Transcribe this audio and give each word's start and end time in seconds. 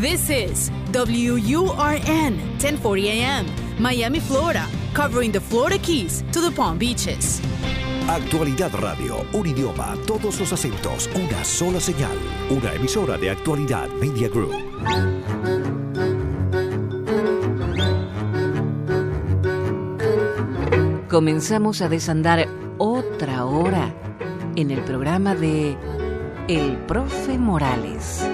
This 0.00 0.28
is 0.28 0.70
WURN 0.92 2.36
1040 2.58 3.10
AM, 3.10 3.46
Miami, 3.78 4.18
Florida, 4.18 4.66
covering 4.92 5.30
the 5.30 5.40
Florida 5.40 5.78
Keys 5.78 6.24
to 6.32 6.40
the 6.40 6.50
Palm 6.50 6.78
Beaches. 6.78 7.40
Actualidad 8.08 8.72
Radio, 8.74 9.24
un 9.32 9.46
idioma, 9.46 9.96
todos 10.04 10.40
los 10.40 10.52
acentos, 10.52 11.08
una 11.14 11.44
sola 11.44 11.78
señal, 11.78 12.18
una 12.50 12.72
emisora 12.74 13.16
de 13.16 13.30
Actualidad 13.30 13.88
Media 14.00 14.28
Group. 14.28 14.52
Comenzamos 21.08 21.82
a 21.82 21.88
desandar 21.88 22.48
otra 22.78 23.44
hora 23.44 23.94
en 24.56 24.72
el 24.72 24.80
programa 24.80 25.36
de 25.36 25.76
El 26.48 26.78
Profe 26.78 27.38
Morales. 27.38 28.24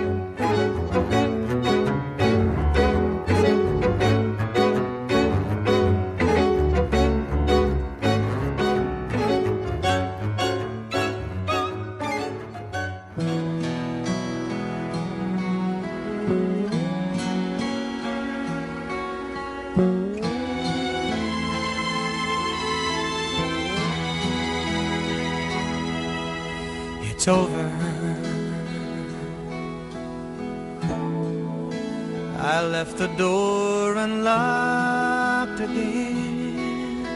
The 33.00 33.08
door 33.16 33.96
and 33.96 34.12
unlocked 34.12 35.58
again. 35.58 37.06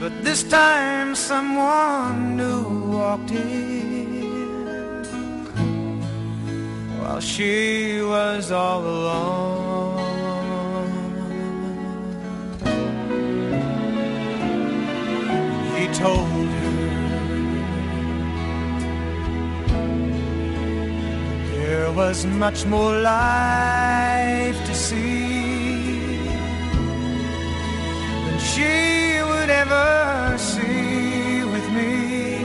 But 0.00 0.24
this 0.24 0.42
time 0.42 1.14
someone 1.14 2.36
new 2.36 2.90
walked 2.90 3.30
in 3.30 5.04
while 6.98 7.20
she 7.20 8.02
was 8.02 8.50
all 8.50 8.82
alone. 8.82 9.31
There 22.12 22.28
was 22.28 22.38
much 22.38 22.66
more 22.66 22.98
life 22.98 24.66
to 24.66 24.74
see 24.74 26.16
than 28.24 28.38
she 28.38 29.22
would 29.28 29.48
ever 29.48 30.36
see 30.36 31.42
with 31.44 31.66
me. 31.70 32.42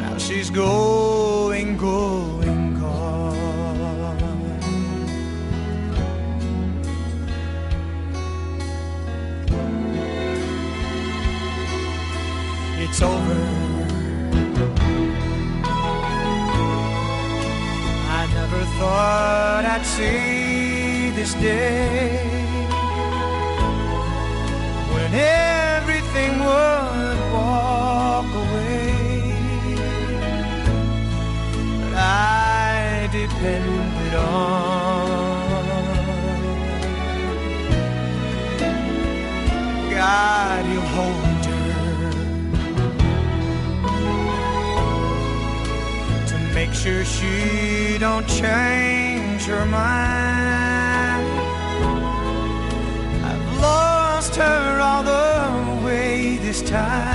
Now 0.00 0.18
she's 0.18 0.50
going, 0.50 1.76
going, 1.76 2.80
gone. 2.80 4.18
It's 12.80 13.00
over. 13.00 13.71
I'd 19.82 19.88
see 19.88 21.10
this 21.10 21.34
day 21.34 22.22
when 24.92 25.12
everything 25.12 26.38
would 26.38 27.18
walk 27.32 28.26
away. 28.44 29.34
But 31.80 31.94
I 31.96 33.08
depended 33.10 34.14
on 34.14 34.70
God, 39.90 40.64
you'll 40.70 40.92
hold 40.96 41.44
her. 41.46 41.62
to 46.28 46.36
make 46.54 46.72
sure 46.72 47.04
she 47.04 47.98
don't 47.98 48.28
change 48.28 48.91
her 49.46 49.66
mind. 49.66 51.26
I've 53.24 53.60
lost 53.60 54.36
her 54.36 54.80
all 54.80 55.02
the 55.02 55.84
way 55.84 56.36
this 56.36 56.62
time. 56.62 57.11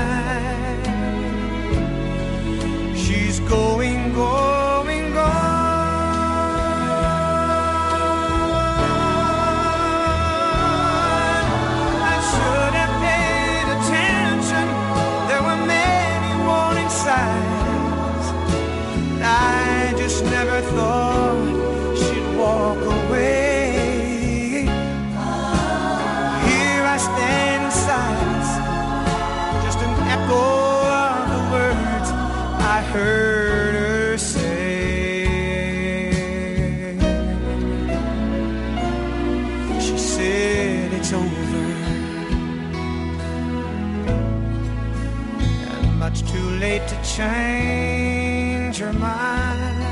Change 47.17 48.77
her 48.77 48.93
mind. 48.93 49.83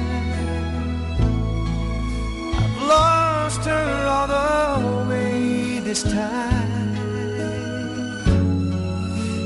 I've 2.62 2.78
lost 2.88 3.66
her 3.66 4.06
all 4.14 4.28
the 4.28 5.10
way 5.10 5.80
this 5.80 6.04
time. 6.04 6.94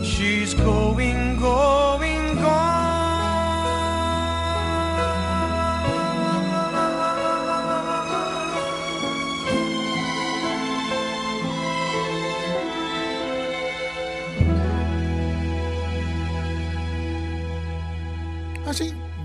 She's 0.03 0.53
going, 0.53 1.28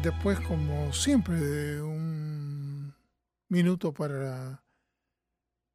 después 0.04 0.38
como 0.41 0.92
siempre 0.92 1.41
de 1.41 1.81
un 1.82 2.94
minuto 3.48 3.94
para 3.94 4.62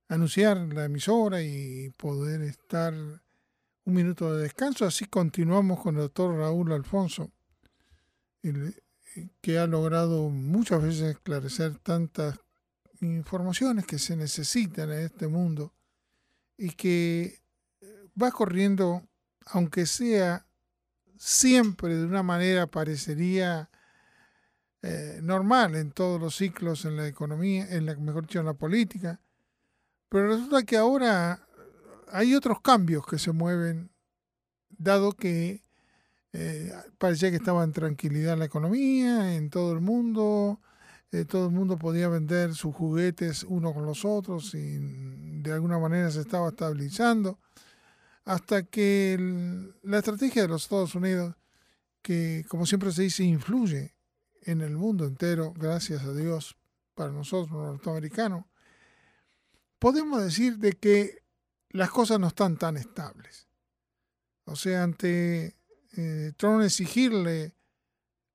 anunciar 0.07 0.57
la 0.57 0.85
emisora 0.85 1.41
y 1.41 1.89
poder 1.97 2.41
estar 2.43 2.93
un 2.93 3.93
minuto 3.93 4.35
de 4.35 4.43
descanso, 4.43 4.85
así 4.85 5.05
continuamos 5.05 5.79
con 5.79 5.95
el 5.95 6.01
doctor 6.01 6.37
Raúl 6.37 6.71
Alfonso, 6.73 7.31
el- 8.43 8.83
que 9.41 9.57
ha 9.57 9.65
logrado 9.65 10.29
muchas 10.29 10.83
veces 10.83 11.15
esclarecer 11.15 11.79
tantas 11.79 12.39
informaciones 13.01 13.87
que 13.87 13.97
se 13.97 14.15
necesitan 14.15 14.91
en 14.91 14.99
este 14.99 15.27
mundo 15.27 15.73
y 16.55 16.69
que 16.69 17.41
va 18.21 18.29
corriendo, 18.29 19.01
aunque 19.47 19.87
sea 19.87 20.45
siempre 21.17 21.95
de 21.95 22.05
una 22.05 22.21
manera 22.21 22.67
parecería 22.67 23.68
eh, 24.81 25.19
normal 25.21 25.75
en 25.75 25.91
todos 25.91 26.21
los 26.21 26.35
ciclos 26.35 26.85
en 26.85 26.95
la 26.95 27.07
economía, 27.07 27.67
en 27.69 27.85
la 27.85 27.95
mejor 27.95 28.23
dicho 28.23 28.39
en 28.39 28.45
la 28.45 28.53
política, 28.53 29.19
pero 30.07 30.27
resulta 30.27 30.63
que 30.63 30.77
ahora 30.77 31.45
hay 32.11 32.33
otros 32.33 32.61
cambios 32.61 33.05
que 33.05 33.19
se 33.19 33.31
mueven, 33.31 33.91
dado 34.69 35.11
que 35.11 35.61
eh, 36.33 36.71
parecía 36.97 37.29
que 37.29 37.37
estaba 37.37 37.63
en 37.63 37.73
tranquilidad 37.73 38.37
la 38.37 38.45
economía, 38.45 39.35
en 39.35 39.49
todo 39.49 39.73
el 39.73 39.81
mundo, 39.81 40.61
eh, 41.11 41.25
todo 41.25 41.47
el 41.47 41.53
mundo 41.53 41.77
podía 41.77 42.07
vender 42.07 42.53
sus 42.55 42.73
juguetes 42.73 43.43
uno 43.43 43.73
con 43.73 43.85
los 43.85 44.05
otros 44.05 44.53
y 44.55 44.77
de 45.41 45.51
alguna 45.51 45.79
manera 45.79 46.09
se 46.11 46.21
estaba 46.21 46.49
estabilizando. 46.49 47.39
Hasta 48.25 48.63
que 48.63 49.17
la 49.83 49.97
estrategia 49.97 50.43
de 50.43 50.47
los 50.47 50.63
Estados 50.63 50.95
Unidos, 50.95 51.35
que 52.01 52.45
como 52.47 52.65
siempre 52.65 52.91
se 52.91 53.03
dice, 53.03 53.23
influye 53.23 53.95
en 54.43 54.61
el 54.61 54.77
mundo 54.77 55.05
entero, 55.05 55.53
gracias 55.55 56.03
a 56.03 56.13
Dios, 56.13 56.55
para 56.93 57.11
nosotros 57.11 57.51
norteamericanos, 57.51 58.45
podemos 59.79 60.21
decir 60.21 60.57
de 60.57 60.73
que 60.73 61.23
las 61.69 61.89
cosas 61.91 62.19
no 62.19 62.27
están 62.27 62.57
tan 62.57 62.77
estables. 62.77 63.47
O 64.45 64.55
sea, 64.55 64.83
ante 64.83 65.55
eh, 65.95 66.33
Trump 66.37 66.63
exigirle 66.63 67.53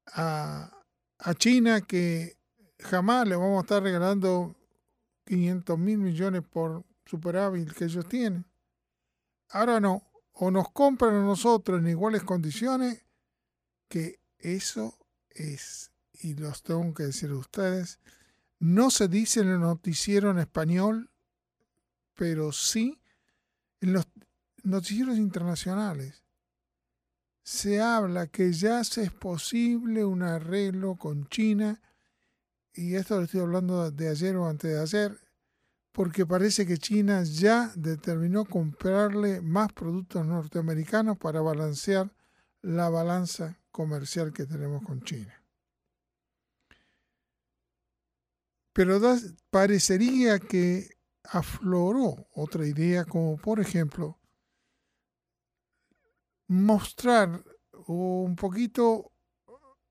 a, 0.06 0.70
a 1.18 1.34
China 1.34 1.80
que 1.80 2.36
jamás 2.78 3.26
le 3.26 3.36
vamos 3.36 3.58
a 3.58 3.62
estar 3.62 3.82
regalando 3.82 4.54
500 5.26 5.78
mil 5.78 5.98
millones 5.98 6.42
por 6.42 6.84
superávit 7.04 7.72
que 7.72 7.84
ellos 7.84 8.06
tienen. 8.08 8.46
Ahora 9.50 9.80
no, 9.80 10.02
o 10.32 10.50
nos 10.50 10.70
compran 10.70 11.14
a 11.14 11.22
nosotros 11.22 11.80
en 11.80 11.88
iguales 11.88 12.22
condiciones, 12.22 13.04
que 13.88 14.20
eso 14.38 14.98
es, 15.30 15.90
y 16.24 16.34
los 16.34 16.62
tengo 16.62 16.94
que 16.94 17.02
decir 17.02 17.30
a 17.30 17.36
ustedes, 17.36 18.00
no 18.58 18.90
se 18.90 19.08
dice 19.08 19.40
en 19.40 19.48
el 19.48 19.60
noticiero 19.60 20.30
en 20.30 20.38
español, 20.38 21.10
pero 22.14 22.50
sí 22.50 22.98
en 23.82 23.92
los 23.92 24.06
noticieros 24.62 25.18
internacionales. 25.18 26.24
Se 27.42 27.82
habla 27.82 28.26
que 28.26 28.54
ya 28.54 28.80
es 28.80 29.12
posible 29.20 30.02
un 30.02 30.22
arreglo 30.22 30.96
con 30.96 31.28
China, 31.28 31.82
y 32.72 32.94
esto 32.94 33.18
lo 33.18 33.24
estoy 33.24 33.40
hablando 33.40 33.90
de 33.90 34.08
ayer 34.08 34.34
o 34.36 34.48
antes 34.48 34.70
de 34.70 34.80
ayer, 34.80 35.20
porque 35.92 36.24
parece 36.24 36.64
que 36.64 36.78
China 36.78 37.22
ya 37.22 37.70
determinó 37.76 38.46
comprarle 38.46 39.42
más 39.42 39.74
productos 39.74 40.24
norteamericanos 40.26 41.18
para 41.18 41.42
balancear 41.42 42.10
la 42.62 42.88
balanza 42.88 43.58
comercial 43.70 44.32
que 44.32 44.46
tenemos 44.46 44.82
con 44.82 45.02
China. 45.02 45.43
Pero 48.74 49.00
parecería 49.50 50.38
que 50.38 50.90
afloró 51.22 52.28
otra 52.34 52.66
idea 52.66 53.04
como 53.04 53.38
por 53.38 53.60
ejemplo 53.60 54.18
mostrar 56.48 57.42
o 57.86 58.22
un 58.22 58.36
poquito 58.36 59.12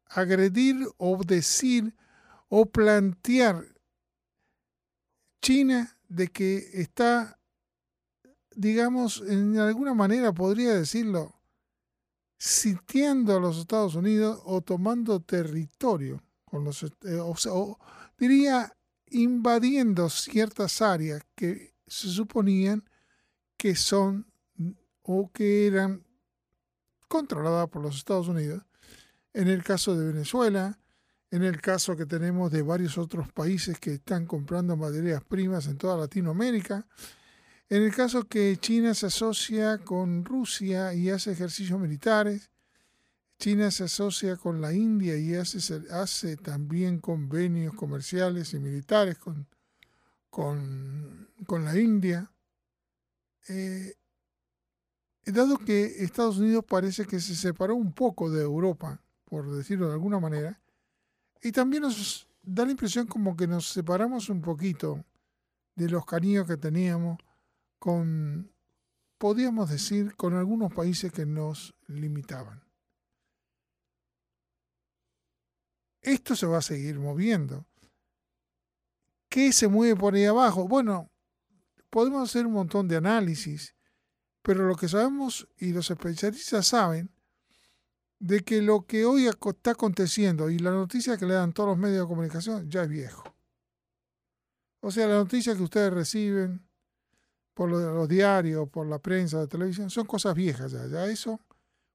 agredir 0.06 0.88
o 0.98 1.18
decir 1.24 1.96
o 2.50 2.68
plantear 2.68 3.66
China 5.42 5.98
de 6.08 6.28
que 6.28 6.70
está, 6.74 7.40
digamos, 8.56 9.24
en 9.28 9.58
alguna 9.58 9.94
manera 9.94 10.32
podría 10.32 10.74
decirlo, 10.74 11.36
sitiando 12.38 13.36
a 13.36 13.40
los 13.40 13.58
Estados 13.58 13.96
Unidos 13.96 14.42
o 14.46 14.62
tomando 14.62 15.20
territorio 15.22 16.22
con 16.46 16.64
los, 16.64 16.84
eh, 16.84 17.20
diría 18.18 18.76
invadiendo 19.08 20.10
ciertas 20.10 20.82
áreas 20.82 21.24
que 21.36 21.76
se 21.88 22.08
suponían 22.10 22.84
que 23.58 23.76
son 23.76 24.26
o 25.04 25.32
que 25.32 25.68
eran 25.68 26.04
controladas 27.08 27.70
por 27.70 27.82
los 27.82 27.98
Estados 27.98 28.28
Unidos. 28.28 28.64
En 29.34 29.48
el 29.48 29.64
caso 29.64 29.96
de 29.96 30.12
Venezuela, 30.12 30.80
en 31.32 31.44
el 31.44 31.62
caso 31.62 31.96
que 31.96 32.06
tenemos 32.06 32.52
de 32.52 32.62
varios 32.62 32.98
otros 32.98 33.32
países 33.32 33.80
que 33.80 33.96
están 33.96 34.26
comprando 34.26 34.76
materias 34.76 35.24
primas 35.24 35.68
en 35.68 35.78
toda 35.78 35.98
Latinoamérica, 35.98 36.88
en 37.70 37.82
el 37.82 37.96
caso 37.96 38.28
que 38.28 38.58
China 38.58 38.94
se 38.94 39.08
asocia 39.08 39.80
con 39.80 40.26
Rusia 40.26 40.94
y 40.94 41.10
hace 41.10 41.32
ejercicios 41.32 41.80
militares, 41.80 42.52
China 43.44 43.72
se 43.72 43.84
asocia 43.84 44.38
con 44.38 44.62
la 44.62 44.72
India 44.72 45.18
y 45.18 45.36
hace, 45.36 45.60
hace 45.92 46.38
también 46.38 47.00
convenios 47.00 47.74
comerciales 47.74 48.54
y 48.54 48.60
militares 48.60 49.18
con, 49.18 49.46
con, 50.30 51.66
la 51.66 51.78
India. 51.78 52.32
Eh, 53.50 53.96
dado 55.26 55.58
que 55.58 56.06
Estados 56.06 56.38
Unidos 56.38 56.64
parece 56.66 57.06
que 57.06 57.20
se 57.20 57.36
separó 57.36 57.76
un 57.76 57.92
poco 57.92 58.32
de 58.32 58.44
Europa, 58.44 59.02
por 59.26 59.54
decirlo 59.54 59.88
de 59.88 59.94
alguna 59.96 60.22
manera, 60.22 60.62
y 61.42 61.52
también 61.52 61.84
nos 61.84 62.26
da 62.44 62.64
la 62.64 62.72
impresión 62.72 63.08
como 63.08 63.36
que 63.36 63.46
nos 63.46 63.68
separamos 63.68 64.30
un 64.30 64.40
poquito 64.40 65.04
de 65.76 65.90
los 65.90 66.06
cariños 66.06 66.48
que 66.48 66.56
teníamos 66.56 67.18
con, 67.78 68.50
podríamos 69.18 69.70
decir, 69.70 70.16
con 70.16 70.34
algunos 70.34 70.74
países 70.74 71.12
que 71.12 71.26
nos 71.26 71.76
limitaban. 71.88 72.64
Esto 76.04 76.36
se 76.36 76.46
va 76.46 76.60
a 76.60 76.62
seguir 76.62 77.00
moviendo. 77.00 77.66
¿Qué 79.30 79.52
se 79.52 79.68
mueve 79.68 79.96
por 79.96 80.14
ahí 80.14 80.26
abajo? 80.26 80.68
Bueno, 80.68 81.10
podemos 81.90 82.30
hacer 82.30 82.46
un 82.46 82.54
montón 82.54 82.88
de 82.88 82.98
análisis, 82.98 83.74
pero 84.42 84.68
lo 84.68 84.76
que 84.76 84.90
sabemos 84.90 85.48
y 85.58 85.72
los 85.72 85.90
especialistas 85.90 86.68
saben 86.68 87.10
de 88.20 88.42
que 88.42 88.62
lo 88.62 88.86
que 88.86 89.06
hoy 89.06 89.28
está 89.28 89.72
aconteciendo 89.72 90.50
y 90.50 90.60
la 90.60 90.72
noticia 90.72 91.18
que 91.18 91.26
le 91.26 91.34
dan 91.34 91.54
todos 91.54 91.70
los 91.70 91.78
medios 91.78 92.02
de 92.02 92.08
comunicación 92.08 92.70
ya 92.70 92.84
es 92.84 92.90
viejo. 92.90 93.24
O 94.82 94.92
sea, 94.92 95.08
la 95.08 95.16
noticia 95.16 95.56
que 95.56 95.64
ustedes 95.64 95.92
reciben 95.94 96.62
por 97.54 97.70
los 97.70 98.10
diarios, 98.10 98.70
por 98.70 98.88
la 98.88 99.00
prensa, 99.00 99.38
la 99.38 99.48
televisión, 99.48 99.90
son 99.90 100.06
cosas 100.06 100.36
viejas 100.36 100.74
ya. 100.74 100.86
Ya 100.88 101.06
eso 101.06 101.40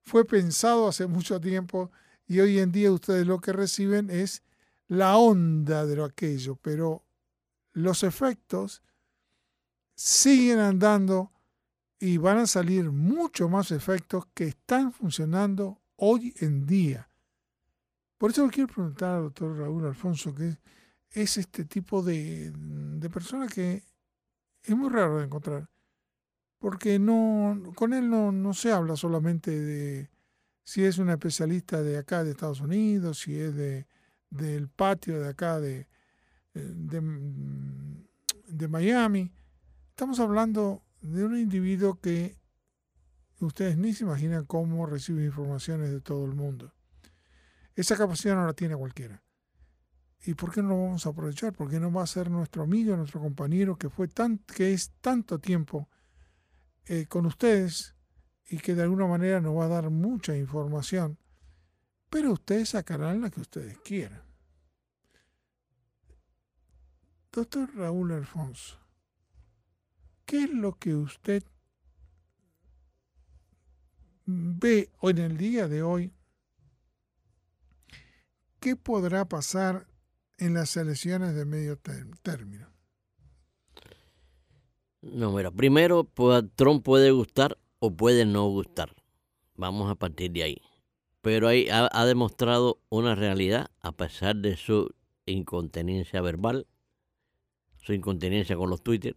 fue 0.03 0.25
pensado 0.25 0.89
hace 0.89 1.07
mucho 1.07 1.41
tiempo 1.41 1.91
y 2.29 2.41
hoy 2.41 2.59
en 2.59 2.71
día 2.71 2.93
ustedes 2.93 3.27
lo 3.27 3.41
que 3.41 3.55
reciben 3.55 4.11
es 4.11 4.43
la 4.87 5.17
onda 5.17 5.87
de 5.87 5.97
lo 5.97 6.05
aquello, 6.05 6.57
pero 6.57 7.03
los 7.73 8.03
efectos 8.03 8.83
siguen 9.95 10.59
andando 10.59 11.33
y 11.99 12.19
van 12.19 12.39
a 12.39 12.47
salir 12.47 12.91
mucho 12.93 13.49
más 13.49 13.71
efectos 13.71 14.27
que 14.35 14.45
están 14.45 14.93
funcionando 14.93 15.81
hoy 15.97 16.35
en 16.41 16.67
día. 16.67 17.09
Por 18.19 18.31
eso 18.31 18.49
quiero 18.51 18.73
preguntar 18.73 19.17
al 19.17 19.23
doctor 19.25 19.59
Raúl 19.59 19.87
Alfonso, 19.87 20.35
que 20.35 20.59
es 21.11 21.39
este 21.39 21.65
tipo 21.65 22.03
de, 22.03 22.53
de 22.53 23.11
persona 23.11 23.47
que 23.47 23.83
es 24.63 24.77
muy 24.77 24.91
raro 24.91 25.19
de 25.19 25.25
encontrar, 25.25 25.69
porque 26.59 26.99
no 26.99 27.73
con 27.75 27.95
él 27.95 28.11
no, 28.11 28.33
no 28.33 28.53
se 28.53 28.71
habla 28.71 28.97
solamente 28.97 29.51
de 29.51 30.11
si 30.69 30.85
es 30.85 30.99
un 30.99 31.09
especialista 31.09 31.83
de 31.83 31.97
acá 31.97 32.23
de 32.23 32.33
Estados 32.33 32.61
Unidos, 32.61 33.21
si 33.21 33.41
es 33.41 33.55
de, 33.55 33.87
del 34.29 34.69
patio 34.69 35.19
de 35.19 35.27
acá 35.27 35.59
de, 35.59 35.89
de, 36.53 37.01
de 38.49 38.69
Miami. 38.69 39.33
Estamos 39.89 40.21
hablando 40.21 40.83
de 41.01 41.25
un 41.25 41.39
individuo 41.39 41.99
que 41.99 42.37
Ustedes 43.41 43.79
ni 43.79 43.95
se 43.95 44.05
imaginan 44.05 44.45
cómo 44.45 44.85
recibe 44.85 45.25
informaciones 45.25 45.91
de 45.91 46.03
todo 46.03 46.27
el 46.27 46.35
mundo. 46.35 46.75
Esa 47.75 47.97
capacidad 47.97 48.35
no 48.35 48.45
la 48.45 48.53
tiene 48.53 48.77
cualquiera. 48.77 49.23
¿Y 50.27 50.35
por 50.35 50.53
qué 50.53 50.61
no 50.61 50.71
lo 50.71 50.83
vamos 50.83 51.07
a 51.07 51.11
aprovechar? 51.11 51.55
¿Por 51.55 51.71
qué 51.71 51.81
no 51.81 51.91
va 51.91 52.03
a 52.03 52.07
ser 52.07 52.31
nuestro 52.31 52.65
amigo, 52.65 52.95
nuestro 52.95 53.21
compañero 53.21 53.79
que 53.79 53.89
fue 53.89 54.09
tan, 54.09 54.39
que 54.39 54.73
es 54.75 54.91
tanto 55.01 55.39
tiempo 55.39 55.89
eh, 56.87 57.07
con 57.07 57.25
ustedes 57.25 57.95
y 58.49 58.59
que 58.59 58.75
de 58.75 58.83
alguna 58.83 59.07
manera 59.07 59.41
nos 59.41 59.57
va 59.57 59.65
a 59.67 59.69
dar 59.69 59.91
mucha 59.91 60.37
información? 60.37 61.19
Pero 62.11 62.33
ustedes 62.33 62.71
sacarán 62.71 63.21
la 63.21 63.31
que 63.31 63.41
ustedes 63.41 63.79
quieran. 63.79 64.23
Doctor 67.31 67.75
Raúl 67.75 68.13
Alfonso, 68.13 68.79
¿qué 70.25 70.45
es 70.45 70.51
lo 70.51 70.79
que 70.79 70.95
usted 70.95 71.45
ve 74.29 74.91
en 75.03 75.19
el 75.19 75.39
día 75.39 75.69
de 75.69 75.83
hoy 75.83 76.13
qué 78.61 78.77
podrá 78.77 79.27
pasar 79.27 79.87
en 80.37 80.55
las 80.55 80.77
elecciones 80.77 81.35
de 81.35 81.45
medio 81.45 81.79
término. 82.23 82.69
No, 85.01 85.33
mira, 85.33 85.51
primero 85.51 86.05
pues, 86.05 86.45
Trump 86.57 86.85
puede 86.85 87.11
gustar 87.11 87.57
o 87.79 87.97
puede 87.97 88.25
no 88.25 88.47
gustar. 88.49 88.95
Vamos 89.55 89.91
a 89.91 89.95
partir 89.95 90.31
de 90.33 90.43
ahí. 90.43 90.63
Pero 91.21 91.49
ahí 91.49 91.69
ha, 91.71 92.05
demostrado 92.07 92.81
una 92.89 93.15
realidad 93.15 93.71
a 93.81 93.93
pesar 93.93 94.37
de 94.37 94.57
su 94.57 94.95
incontinencia 95.27 96.21
verbal, 96.23 96.67
su 97.77 97.93
incontinencia 97.93 98.57
con 98.57 98.71
los 98.71 98.83
Twitter, 98.83 99.17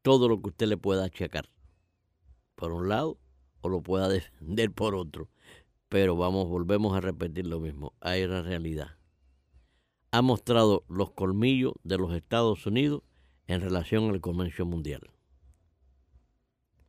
todo 0.00 0.28
lo 0.28 0.40
que 0.40 0.48
usted 0.48 0.66
le 0.66 0.76
pueda 0.76 1.04
achacar. 1.04 1.50
Por 2.54 2.72
un 2.72 2.88
lado, 2.88 3.18
o 3.60 3.68
lo 3.68 3.82
pueda 3.82 4.08
defender 4.08 4.72
por 4.72 4.94
otro. 4.94 5.28
Pero 5.88 6.16
vamos, 6.16 6.48
volvemos 6.48 6.96
a 6.96 7.00
repetir 7.00 7.46
lo 7.46 7.60
mismo. 7.60 7.92
Hay 8.00 8.24
una 8.24 8.42
realidad. 8.42 8.96
Ha 10.10 10.22
mostrado 10.22 10.84
los 10.88 11.12
colmillos 11.12 11.74
de 11.84 11.98
los 11.98 12.14
Estados 12.14 12.66
Unidos 12.66 13.02
en 13.46 13.60
relación 13.60 14.10
al 14.10 14.20
comercio 14.20 14.66
mundial. 14.66 15.11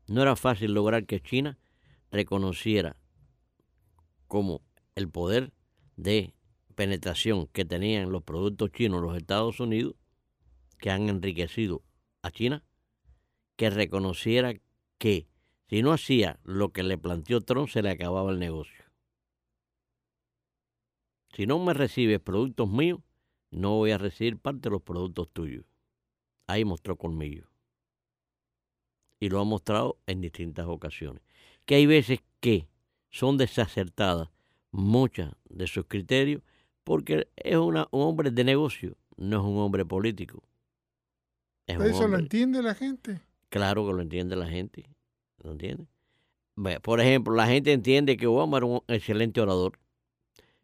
No 0.07 0.22
era 0.22 0.36
fácil 0.36 0.74
lograr 0.74 1.05
que 1.05 1.22
China 1.22 1.57
reconociera 2.12 2.98
como 4.27 4.62
el 4.95 5.10
poder 5.10 5.53
de 5.95 6.33
penetración 6.75 7.48
que 7.48 7.65
tenían 7.65 8.12
los 8.12 8.24
productos 8.24 8.72
chinos 8.72 9.01
los 9.01 9.15
Estados 9.15 9.60
Unidos, 9.60 9.95
que 10.79 10.89
han 10.89 11.07
enriquecido 11.07 11.83
a 12.22 12.31
China, 12.31 12.63
que 13.55 13.69
reconociera 13.69 14.53
que 14.98 15.27
si 15.69 15.81
no 15.81 15.93
hacía 15.93 16.39
lo 16.43 16.72
que 16.72 16.83
le 16.83 16.98
planteó 16.98 17.41
Trump, 17.41 17.69
se 17.69 17.81
le 17.81 17.89
acababa 17.89 18.31
el 18.31 18.39
negocio. 18.39 18.83
Si 21.36 21.48
no 21.48 21.57
me 21.60 21.74
recibes 21.74 22.19
productos 22.19 22.69
míos, 22.69 23.00
no 23.50 23.77
voy 23.77 23.91
a 23.91 23.98
recibir 23.98 24.38
parte 24.38 24.69
de 24.69 24.72
los 24.72 24.81
productos 24.81 25.29
tuyos. 25.31 25.65
Ahí 26.48 26.65
mostró 26.65 26.95
conmigo. 26.98 27.52
Y 29.23 29.29
lo 29.29 29.39
ha 29.39 29.45
mostrado 29.45 29.97
en 30.05 30.19
distintas 30.19 30.65
ocasiones. 30.67 31.23
Que 31.65 31.75
hay 31.75 31.85
veces 31.85 32.19
que 32.41 32.67
son 33.09 33.37
desacertadas 33.37 34.27
muchas 34.71 35.33
de 35.47 35.65
sus 35.65 35.85
criterios 35.85 36.41
porque 36.83 37.29
es 37.37 37.55
una, 37.55 37.87
un 37.91 38.01
hombre 38.01 38.31
de 38.31 38.43
negocio, 38.43 38.97
no 39.15 39.37
es 39.39 39.43
un 39.45 39.59
hombre 39.59 39.85
político. 39.85 40.43
¿Eso 41.67 42.05
lo 42.09 42.17
entiende 42.17 42.61
la 42.61 42.75
gente? 42.75 43.21
Claro 43.47 43.87
que 43.87 43.93
lo 43.93 44.01
entiende 44.01 44.35
la 44.35 44.47
gente. 44.47 44.89
¿Lo 45.41 45.53
entiende? 45.53 45.85
Por 46.81 46.99
ejemplo, 46.99 47.33
la 47.33 47.47
gente 47.47 47.71
entiende 47.71 48.17
que 48.17 48.27
Obama 48.27 48.57
era 48.57 48.65
un 48.65 48.81
excelente 48.89 49.39
orador, 49.39 49.79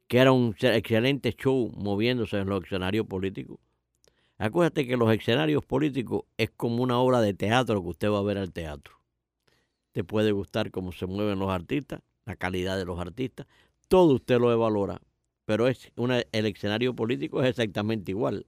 que 0.10 0.18
era 0.18 0.34
un 0.34 0.54
excelente 0.60 1.32
show 1.32 1.72
moviéndose 1.78 2.38
en 2.40 2.50
los 2.50 2.62
escenarios 2.66 3.08
políticos. 3.08 3.58
Acuérdate 4.40 4.88
que 4.88 4.98
los 4.98 5.12
escenarios 5.14 5.66
políticos 5.66 6.24
es 6.38 6.50
como 6.50 6.82
una 6.82 6.98
obra 6.98 7.20
de 7.20 7.34
teatro 7.34 7.84
que 7.84 7.90
usted 7.90 8.10
va 8.10 8.20
a 8.20 8.24
ver 8.24 8.38
al 8.38 8.54
teatro. 8.54 8.96
Te 9.92 10.06
puede 10.06 10.32
gustar 10.32 10.72
cómo 10.72 10.94
se 10.94 11.06
mueven 11.06 11.40
los 11.40 11.50
artistas, 11.50 12.02
la 12.26 12.38
calidad 12.38 12.78
de 12.78 12.86
los 12.86 12.98
artistas, 13.00 13.48
todo 13.90 14.14
usted 14.14 14.40
lo 14.40 14.52
evalora, 14.52 15.02
pero 15.44 15.68
es 15.68 15.92
el 15.98 16.46
escenario 16.46 16.96
político 16.96 17.44
es 17.44 17.50
exactamente 17.50 18.12
igual. 18.12 18.46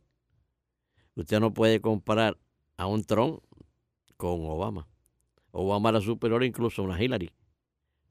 Usted 1.15 1.41
no 1.41 1.53
puede 1.53 1.81
comparar 1.81 2.37
a 2.77 2.87
un 2.87 3.03
Trump 3.03 3.43
con 4.15 4.45
Obama. 4.45 4.87
Obama 5.51 5.89
era 5.89 5.99
superior 5.99 6.43
incluso 6.43 6.81
a 6.81 6.85
una 6.85 7.03
Hillary. 7.03 7.31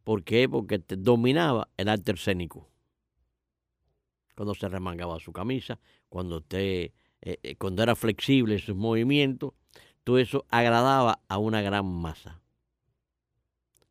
¿Por 0.04 0.22
qué? 0.22 0.48
Porque 0.48 0.82
dominaba 0.86 1.70
el 1.78 1.88
arte 1.88 2.12
escénico. 2.12 2.68
Cuando 4.36 4.54
se 4.54 4.68
remangaba 4.68 5.18
su 5.18 5.32
camisa, 5.32 5.78
cuando 6.08 6.38
usted, 6.38 6.92
eh, 7.22 7.38
eh, 7.42 7.56
cuando 7.56 7.82
era 7.82 7.94
flexible 7.94 8.54
en 8.54 8.60
sus 8.60 8.76
movimientos, 8.76 9.52
todo 10.04 10.18
eso 10.18 10.46
agradaba 10.48 11.20
a 11.28 11.38
una 11.38 11.62
gran 11.62 11.86
masa. 11.86 12.40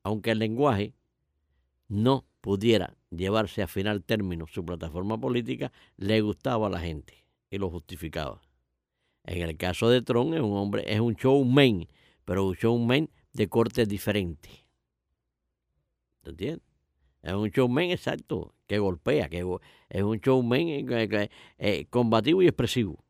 Aunque 0.03 0.31
el 0.31 0.39
lenguaje 0.39 0.93
no 1.87 2.25
pudiera 2.41 2.95
llevarse 3.09 3.61
a 3.61 3.67
final 3.67 4.03
término 4.03 4.47
su 4.47 4.65
plataforma 4.65 5.19
política, 5.19 5.71
le 5.97 6.21
gustaba 6.21 6.67
a 6.67 6.69
la 6.69 6.79
gente 6.79 7.25
y 7.49 7.57
lo 7.57 7.69
justificaba. 7.69 8.41
En 9.23 9.41
el 9.41 9.57
caso 9.57 9.89
de 9.89 10.01
Trump 10.01 10.33
es 10.33 10.41
un 10.41 10.57
hombre, 10.57 10.83
es 10.87 10.99
un 10.99 11.13
showman, 11.13 11.87
pero 12.25 12.47
un 12.47 12.55
showman 12.55 13.09
de 13.33 13.47
corte 13.47 13.85
diferente. 13.85 14.49
¿Te 16.21 16.31
entiendes? 16.31 16.65
Es 17.21 17.33
un 17.33 17.49
showman 17.49 17.85
exacto, 17.85 18.53
que 18.65 18.79
golpea, 18.79 19.29
que 19.29 19.45
es 19.89 20.03
un 20.03 20.17
showman 20.19 20.61
eh, 20.61 21.29
eh, 21.57 21.85
combativo 21.89 22.41
y 22.41 22.47
expresivo. 22.47 23.03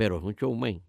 Pero 0.00 0.16
es 0.16 0.22
un 0.22 0.32
showman. 0.32 0.82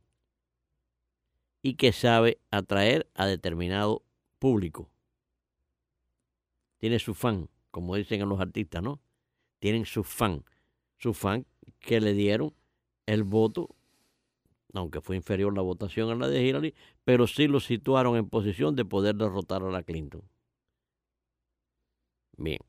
Y 1.61 1.73
que 1.73 1.91
sabe 1.91 2.39
atraer 2.49 3.09
a 3.13 3.25
determinado 3.25 4.05
público 4.39 4.89
tiene 6.77 6.97
su 6.97 7.13
fan, 7.13 7.49
como 7.71 7.97
dicen 7.97 8.29
los 8.29 8.39
artistas, 8.39 8.81
¿no? 8.81 9.01
Tienen 9.59 9.85
su 9.85 10.05
fan, 10.05 10.45
su 10.97 11.13
fan 11.13 11.45
que 11.79 11.99
le 11.99 12.13
dieron 12.13 12.53
el 13.05 13.23
voto, 13.23 13.75
aunque 14.73 15.01
fue 15.01 15.17
inferior 15.17 15.53
la 15.53 15.61
votación 15.61 16.09
a 16.09 16.15
la 16.15 16.29
de 16.29 16.47
Hillary, 16.47 16.73
pero 17.03 17.27
sí 17.27 17.49
lo 17.49 17.59
situaron 17.59 18.15
en 18.15 18.29
posición 18.29 18.77
de 18.77 18.85
poder 18.85 19.15
derrotar 19.15 19.61
a 19.61 19.71
la 19.71 19.83
Clinton. 19.83 20.23
Bien, 22.37 22.59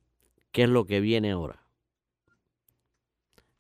¿qué 0.50 0.64
es 0.64 0.68
lo 0.68 0.86
que 0.86 0.98
viene 0.98 1.30
ahora? 1.30 1.64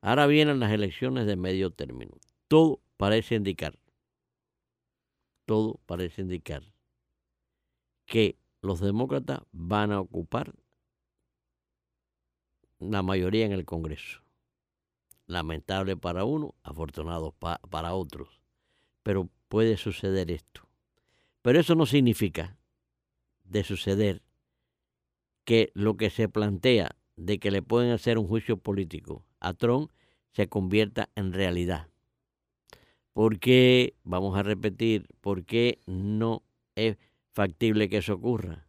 Ahora 0.00 0.26
vienen 0.26 0.58
las 0.58 0.72
elecciones 0.72 1.26
de 1.26 1.36
medio 1.36 1.70
término. 1.70 2.18
Todo 2.52 2.82
parece 2.98 3.34
indicar, 3.34 3.78
todo 5.46 5.80
parece 5.86 6.20
indicar 6.20 6.62
que 8.04 8.36
los 8.60 8.78
demócratas 8.78 9.40
van 9.52 9.90
a 9.90 10.00
ocupar 10.00 10.54
la 12.78 13.02
mayoría 13.02 13.46
en 13.46 13.52
el 13.52 13.64
Congreso. 13.64 14.20
Lamentable 15.24 15.96
para 15.96 16.26
uno, 16.26 16.54
afortunado 16.62 17.32
para 17.32 17.94
otros. 17.94 18.42
Pero 19.02 19.30
puede 19.48 19.78
suceder 19.78 20.30
esto. 20.30 20.68
Pero 21.40 21.58
eso 21.58 21.74
no 21.74 21.86
significa 21.86 22.58
de 23.44 23.64
suceder 23.64 24.20
que 25.46 25.70
lo 25.72 25.96
que 25.96 26.10
se 26.10 26.28
plantea 26.28 26.96
de 27.16 27.38
que 27.38 27.50
le 27.50 27.62
pueden 27.62 27.92
hacer 27.92 28.18
un 28.18 28.28
juicio 28.28 28.58
político 28.58 29.24
a 29.40 29.54
Trump 29.54 29.90
se 30.32 30.50
convierta 30.50 31.08
en 31.14 31.32
realidad. 31.32 31.91
¿Por 33.12 33.38
qué, 33.38 33.94
vamos 34.04 34.38
a 34.38 34.42
repetir, 34.42 35.06
por 35.20 35.44
qué 35.44 35.80
no 35.86 36.42
es 36.74 36.96
factible 37.32 37.88
que 37.88 37.98
eso 37.98 38.14
ocurra, 38.14 38.66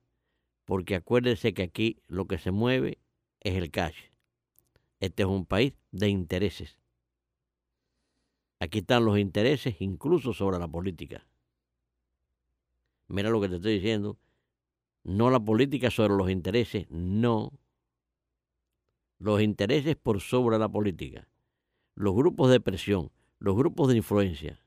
porque 0.65 0.95
acuérdese 0.95 1.53
que 1.53 1.63
aquí 1.63 2.01
lo 2.07 2.25
que 2.25 2.37
se 2.37 2.51
mueve 2.51 2.99
es 3.39 3.55
el 3.55 3.71
cash. 3.71 3.95
Este 4.99 5.23
es 5.23 5.29
un 5.29 5.45
país 5.45 5.73
de 5.91 6.09
intereses. 6.09 6.77
Aquí 8.59 8.79
están 8.79 9.05
los 9.05 9.19
intereses 9.19 9.75
incluso 9.79 10.33
sobre 10.33 10.59
la 10.59 10.67
política. 10.67 11.27
Mira 13.07 13.29
lo 13.29 13.41
que 13.41 13.49
te 13.49 13.57
estoy 13.57 13.75
diciendo. 13.75 14.17
No 15.03 15.29
la 15.29 15.39
política 15.41 15.91
sobre 15.91 16.15
los 16.15 16.29
intereses, 16.29 16.89
no. 16.89 17.51
Los 19.19 19.41
intereses 19.41 19.97
por 19.97 20.21
sobre 20.21 20.57
la 20.57 20.69
política. 20.69 21.27
Los 21.95 22.15
grupos 22.15 22.49
de 22.49 22.61
presión, 22.61 23.11
los 23.43 23.57
grupos 23.57 23.89
de 23.89 23.97
influencia 23.97 24.57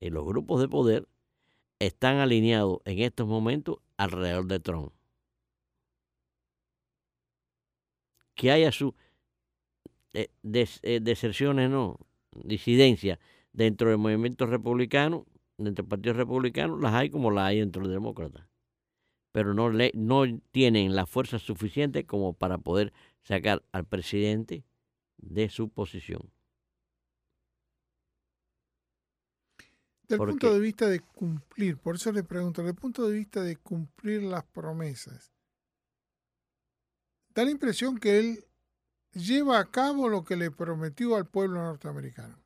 y 0.00 0.08
los 0.08 0.24
grupos 0.24 0.58
de 0.58 0.66
poder 0.66 1.06
están 1.78 2.16
alineados 2.16 2.78
en 2.86 3.00
estos 3.00 3.28
momentos 3.28 3.80
alrededor 3.98 4.46
de 4.46 4.60
Trump. 4.60 4.92
Que 8.34 8.50
haya 8.50 8.72
su 8.72 8.94
eh, 10.14 10.30
eh, 10.42 11.00
deserciones, 11.02 11.68
no, 11.68 11.98
disidencia 12.32 13.20
dentro 13.52 13.90
del 13.90 13.98
movimiento 13.98 14.46
republicano, 14.46 15.26
dentro 15.58 15.82
del 15.82 15.90
Partido 15.90 16.14
Republicano, 16.14 16.78
las 16.78 16.94
hay 16.94 17.10
como 17.10 17.30
las 17.30 17.44
hay 17.44 17.58
dentro 17.58 17.82
del 17.82 17.92
Demócrata. 17.92 18.48
Pero 19.32 19.52
no, 19.52 19.68
le, 19.68 19.90
no 19.94 20.22
tienen 20.50 20.96
la 20.96 21.04
fuerza 21.04 21.38
suficiente 21.38 22.06
como 22.06 22.32
para 22.32 22.56
poder 22.56 22.94
sacar 23.20 23.62
al 23.70 23.84
presidente 23.84 24.64
de 25.18 25.50
su 25.50 25.68
posición. 25.68 26.30
Del 30.08 30.18
punto 30.18 30.52
de 30.52 30.60
vista 30.60 30.86
de 30.86 31.00
cumplir, 31.00 31.78
por 31.78 31.94
eso 31.96 32.12
le 32.12 32.22
pregunto, 32.22 32.62
del 32.62 32.74
punto 32.74 33.08
de 33.08 33.14
vista 33.14 33.42
de 33.42 33.56
cumplir 33.56 34.22
las 34.22 34.44
promesas, 34.44 35.32
da 37.34 37.44
la 37.44 37.50
impresión 37.50 37.98
que 37.98 38.18
él 38.18 38.44
lleva 39.12 39.58
a 39.58 39.70
cabo 39.70 40.08
lo 40.08 40.24
que 40.24 40.36
le 40.36 40.50
prometió 40.50 41.16
al 41.16 41.26
pueblo 41.26 41.62
norteamericano 41.62 42.36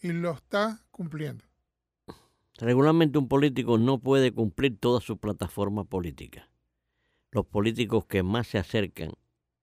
y 0.00 0.12
lo 0.12 0.32
está 0.32 0.84
cumpliendo. 0.90 1.44
Regularmente 2.58 3.18
un 3.18 3.28
político 3.28 3.78
no 3.78 4.00
puede 4.00 4.32
cumplir 4.32 4.78
toda 4.78 5.00
su 5.00 5.18
plataforma 5.18 5.84
política. 5.84 6.50
Los 7.30 7.46
políticos 7.46 8.06
que 8.06 8.24
más 8.24 8.48
se 8.48 8.58
acercan 8.58 9.12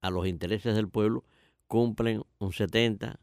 a 0.01 0.09
los 0.09 0.27
intereses 0.27 0.75
del 0.75 0.87
pueblo 0.87 1.25
cumplen 1.67 2.23
un 2.37 2.53
70, 2.53 3.19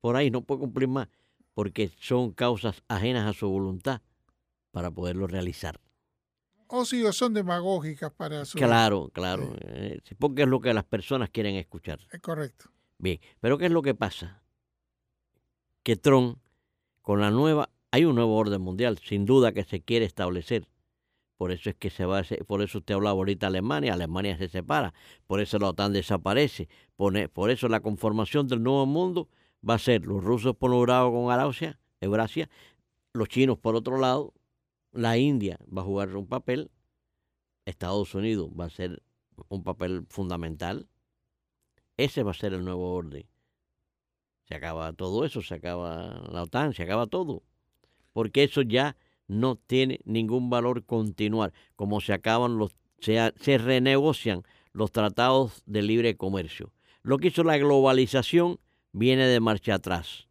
por 0.00 0.16
ahí 0.16 0.30
no 0.30 0.42
puede 0.42 0.60
cumplir 0.60 0.88
más 0.88 1.08
porque 1.56 1.90
son 1.98 2.32
causas 2.32 2.82
ajenas 2.86 3.26
a 3.26 3.32
su 3.32 3.48
voluntad 3.48 4.02
para 4.72 4.90
poderlo 4.90 5.26
realizar. 5.26 5.80
O 6.66 6.84
si 6.84 7.02
o 7.02 7.14
son 7.14 7.32
demagógicas 7.32 8.12
para 8.12 8.44
su... 8.44 8.58
Claro, 8.58 9.08
claro, 9.14 9.56
eh, 9.62 10.02
porque 10.18 10.42
es 10.42 10.48
lo 10.48 10.60
que 10.60 10.74
las 10.74 10.84
personas 10.84 11.30
quieren 11.30 11.54
escuchar. 11.54 11.98
Es 12.12 12.20
correcto. 12.20 12.66
Bien, 12.98 13.20
pero 13.40 13.56
¿qué 13.56 13.66
es 13.66 13.72
lo 13.72 13.80
que 13.80 13.94
pasa? 13.94 14.42
Que 15.82 15.96
Trump, 15.96 16.38
con 17.00 17.22
la 17.22 17.30
nueva, 17.30 17.70
hay 17.90 18.04
un 18.04 18.16
nuevo 18.16 18.36
orden 18.36 18.60
mundial, 18.60 18.98
sin 19.02 19.24
duda 19.24 19.52
que 19.52 19.64
se 19.64 19.80
quiere 19.80 20.04
establecer. 20.04 20.68
Por 21.38 21.52
eso 21.52 21.70
es 21.70 21.76
que 21.76 21.88
se 21.88 22.04
va, 22.04 22.22
por 22.46 22.60
eso 22.60 22.78
usted 22.78 22.96
hablaba 22.96 23.16
ahorita 23.16 23.46
de 23.46 23.58
Alemania, 23.58 23.94
Alemania 23.94 24.36
se 24.36 24.50
separa, 24.50 24.92
por 25.26 25.40
eso 25.40 25.58
la 25.58 25.70
OTAN 25.70 25.94
desaparece, 25.94 26.68
por 26.96 27.50
eso 27.50 27.68
la 27.68 27.80
conformación 27.80 28.46
del 28.46 28.62
nuevo 28.62 28.84
mundo 28.84 29.30
va 29.68 29.74
a 29.74 29.78
ser 29.78 30.06
los 30.06 30.22
rusos 30.22 30.56
por 30.56 30.72
un 30.72 30.86
lado 30.86 31.10
con 31.10 31.30
Eurasia, 31.30 31.78
Eurasia, 32.00 32.48
los 33.12 33.28
chinos 33.28 33.58
por 33.58 33.74
otro 33.74 33.98
lado, 33.98 34.34
la 34.92 35.18
India 35.18 35.58
va 35.74 35.82
a 35.82 35.84
jugar 35.84 36.16
un 36.16 36.26
papel, 36.26 36.70
Estados 37.64 38.14
Unidos 38.14 38.50
va 38.58 38.66
a 38.66 38.70
ser 38.70 39.02
un 39.48 39.62
papel 39.62 40.06
fundamental 40.08 40.88
Ese 41.96 42.22
va 42.22 42.30
a 42.30 42.34
ser 42.34 42.52
el 42.52 42.64
nuevo 42.64 42.92
orden. 42.92 43.26
Se 44.48 44.54
acaba 44.54 44.92
todo 44.92 45.24
eso, 45.24 45.42
se 45.42 45.54
acaba 45.54 46.22
la 46.30 46.42
OTAN, 46.42 46.72
se 46.72 46.82
acaba 46.82 47.06
todo. 47.06 47.42
Porque 48.12 48.44
eso 48.44 48.62
ya 48.62 48.96
no 49.26 49.56
tiene 49.56 50.00
ningún 50.04 50.50
valor 50.50 50.84
continuar. 50.84 51.52
Como 51.74 52.00
se 52.00 52.12
acaban 52.12 52.58
los, 52.58 52.76
se, 53.00 53.32
se 53.40 53.58
renegocian 53.58 54.42
los 54.72 54.92
tratados 54.92 55.62
de 55.66 55.82
libre 55.82 56.16
comercio. 56.16 56.72
Lo 57.02 57.18
que 57.18 57.28
hizo 57.28 57.44
la 57.44 57.56
globalización 57.56 58.60
viene 58.96 59.26
de 59.26 59.40
marcha 59.40 59.74
atrás. 59.74 60.26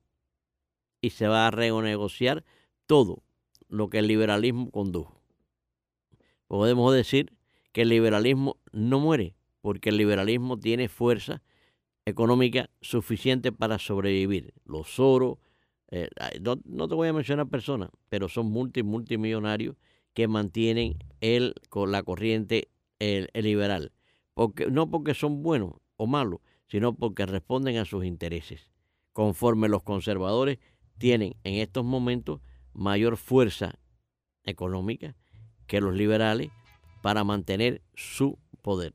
Y 1.01 1.11
se 1.11 1.27
va 1.27 1.47
a 1.47 1.51
renegociar 1.51 2.43
todo 2.87 3.21
lo 3.69 3.89
que 3.89 3.99
el 3.99 4.07
liberalismo 4.07 4.71
condujo. 4.71 5.21
Podemos 6.47 6.93
decir 6.93 7.31
que 7.71 7.83
el 7.83 7.89
liberalismo 7.89 8.57
no 8.71 8.99
muere, 8.99 9.35
porque 9.61 9.89
el 9.89 9.97
liberalismo 9.97 10.57
tiene 10.57 10.89
fuerza 10.89 11.43
económica 12.05 12.69
suficiente 12.81 13.51
para 13.51 13.77
sobrevivir. 13.77 14.53
Los 14.65 14.95
Soros, 14.95 15.37
eh, 15.89 16.09
no, 16.41 16.87
te 16.87 16.95
voy 16.95 17.07
a 17.07 17.13
mencionar 17.13 17.47
personas, 17.47 17.89
pero 18.09 18.29
son 18.29 18.47
multi, 18.47 18.81
multimillonarios 18.81 19.75
que 20.13 20.27
mantienen 20.27 20.97
el, 21.21 21.53
con 21.69 21.91
la 21.91 22.01
corriente 22.01 22.69
el, 22.99 23.29
liberal. 23.33 23.91
Porque, 24.33 24.67
no 24.71 24.89
porque 24.89 25.13
son 25.13 25.43
buenos 25.43 25.73
o 25.97 26.07
malos, 26.07 26.39
sino 26.67 26.95
porque 26.95 27.25
responden 27.25 27.77
a 27.77 27.85
sus 27.85 28.05
intereses. 28.05 28.69
Conforme 29.13 29.69
los 29.69 29.83
conservadores 29.83 30.59
tienen 30.97 31.35
en 31.43 31.55
estos 31.55 31.85
momentos 31.85 32.41
mayor 32.73 33.17
fuerza 33.17 33.79
económica 34.43 35.15
que 35.67 35.81
los 35.81 35.93
liberales 35.93 36.51
para 37.01 37.23
mantener 37.23 37.81
su 37.93 38.37
poder. 38.61 38.93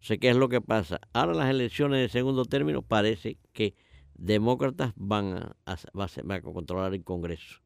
Sé 0.00 0.18
qué 0.18 0.30
es 0.30 0.36
lo 0.36 0.48
que 0.48 0.60
pasa. 0.60 1.00
Ahora 1.12 1.34
las 1.34 1.50
elecciones 1.50 2.00
de 2.00 2.08
segundo 2.08 2.44
término 2.44 2.82
parece 2.82 3.38
que 3.52 3.74
demócratas 4.14 4.92
van 4.96 5.34
a, 5.34 5.56
a 5.64 6.40
controlar 6.42 6.94
el 6.94 7.04
Congreso. 7.04 7.60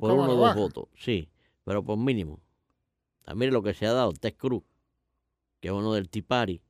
por 0.00 0.12
uno 0.12 0.32
o 0.32 0.36
dos 0.36 0.54
votos, 0.54 0.88
sí, 0.96 1.30
pero 1.64 1.84
por 1.84 1.98
mínimo. 1.98 2.40
A 3.26 3.34
mire 3.34 3.52
lo 3.52 3.62
que 3.62 3.74
se 3.74 3.86
ha 3.86 3.92
dado, 3.92 4.12
Ted 4.12 4.34
Cruz, 4.36 4.62
que 5.60 5.68
es 5.68 5.74
uno 5.74 5.92
del 5.92 6.08
Tipari, 6.08 6.62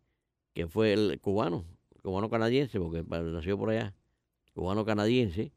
que 0.55 0.67
fue 0.67 0.93
el 0.93 1.21
cubano, 1.21 1.65
cubano 2.09 2.31
canadiense, 2.31 2.81
porque 2.81 3.05
nació 3.07 3.59
por 3.59 3.69
allá, 3.69 3.95
cubano 4.55 4.87
canadiense. 4.87 5.53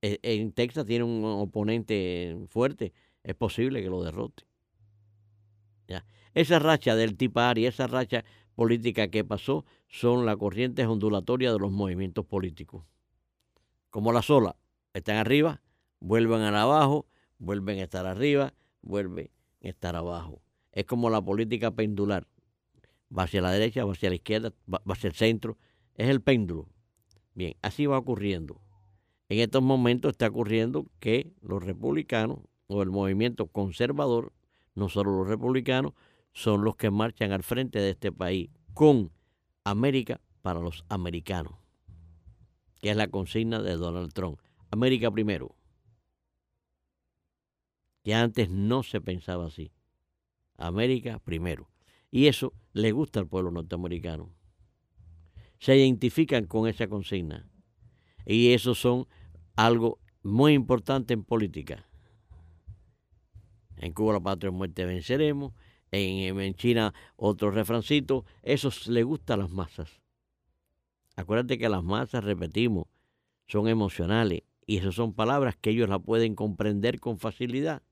E, 0.00 0.20
en 0.22 0.52
Texas 0.52 0.86
tiene 0.86 1.04
un 1.04 1.24
oponente 1.24 2.36
fuerte, 2.48 2.92
es 3.24 3.34
posible 3.34 3.82
que 3.82 3.88
lo 3.88 4.04
derrote. 4.04 4.44
Ya. 5.88 6.06
Esa 6.34 6.60
racha 6.60 6.94
del 6.94 7.16
Tipari, 7.16 7.66
esa 7.66 7.88
racha 7.88 8.24
política 8.54 9.08
que 9.08 9.24
pasó 9.24 9.64
son 9.88 10.26
las 10.26 10.36
corrientes 10.36 10.86
ondulatorias 10.86 11.52
de 11.52 11.58
los 11.58 11.72
movimientos 11.72 12.24
políticos. 12.24 12.84
Como 13.90 14.12
las 14.12 14.30
olas 14.30 14.54
están 14.94 15.16
arriba, 15.16 15.60
vuelven 15.98 16.42
a 16.42 16.62
abajo, 16.62 17.06
vuelven 17.38 17.80
a 17.80 17.82
estar 17.82 18.06
arriba, 18.06 18.54
vuelven 18.80 19.28
a 19.62 19.68
estar 19.68 19.96
abajo. 19.96 20.40
Es 20.70 20.84
como 20.84 21.10
la 21.10 21.20
política 21.20 21.72
pendular. 21.72 22.28
Va 23.16 23.24
hacia 23.24 23.42
la 23.42 23.50
derecha, 23.50 23.84
va 23.84 23.92
hacia 23.92 24.08
la 24.08 24.16
izquierda, 24.16 24.52
va 24.66 24.80
hacia 24.86 25.08
el 25.08 25.14
centro. 25.14 25.58
Es 25.96 26.08
el 26.08 26.20
péndulo. 26.20 26.68
Bien, 27.34 27.56
así 27.62 27.86
va 27.86 27.98
ocurriendo. 27.98 28.60
En 29.28 29.38
estos 29.40 29.62
momentos 29.62 30.12
está 30.12 30.28
ocurriendo 30.28 30.86
que 31.00 31.32
los 31.40 31.62
republicanos 31.62 32.40
o 32.66 32.82
el 32.82 32.90
movimiento 32.90 33.46
conservador, 33.46 34.32
no 34.74 34.88
solo 34.88 35.16
los 35.16 35.28
republicanos, 35.28 35.94
son 36.32 36.64
los 36.64 36.76
que 36.76 36.90
marchan 36.90 37.32
al 37.32 37.42
frente 37.42 37.78
de 37.78 37.90
este 37.90 38.12
país 38.12 38.50
con 38.74 39.10
América 39.64 40.20
para 40.42 40.60
los 40.60 40.84
americanos, 40.88 41.54
que 42.80 42.90
es 42.90 42.96
la 42.96 43.08
consigna 43.08 43.62
de 43.62 43.76
Donald 43.76 44.12
Trump. 44.12 44.38
América 44.70 45.10
primero. 45.10 45.54
Que 48.02 48.14
antes 48.14 48.50
no 48.50 48.82
se 48.82 49.00
pensaba 49.00 49.46
así. 49.46 49.70
América 50.56 51.20
primero. 51.20 51.71
Y 52.12 52.28
eso 52.28 52.52
le 52.72 52.92
gusta 52.92 53.18
al 53.18 53.26
pueblo 53.26 53.50
norteamericano. 53.50 54.30
Se 55.58 55.76
identifican 55.76 56.46
con 56.46 56.68
esa 56.68 56.86
consigna. 56.86 57.48
Y 58.24 58.52
eso 58.52 58.76
son 58.76 59.08
algo 59.56 59.98
muy 60.22 60.52
importante 60.52 61.14
en 61.14 61.24
política. 61.24 61.88
En 63.76 63.92
Cuba 63.94 64.12
la 64.12 64.20
patria 64.20 64.52
muerte 64.52 64.84
venceremos 64.84 65.54
en, 65.90 66.54
China 66.54 66.94
otro 67.16 67.50
refrancito, 67.50 68.24
eso 68.42 68.70
le 68.86 69.02
gusta 69.02 69.34
a 69.34 69.38
las 69.38 69.50
masas. 69.50 70.00
Acuérdate 71.16 71.58
que 71.58 71.68
las 71.68 71.82
masas, 71.82 72.24
repetimos, 72.24 72.86
son 73.46 73.68
emocionales 73.68 74.42
y 74.66 74.78
esas 74.78 74.94
son 74.94 75.12
palabras 75.12 75.56
que 75.56 75.70
ellos 75.70 75.88
la 75.88 75.98
pueden 75.98 76.34
comprender 76.34 77.00
con 77.00 77.18
facilidad. 77.18 77.82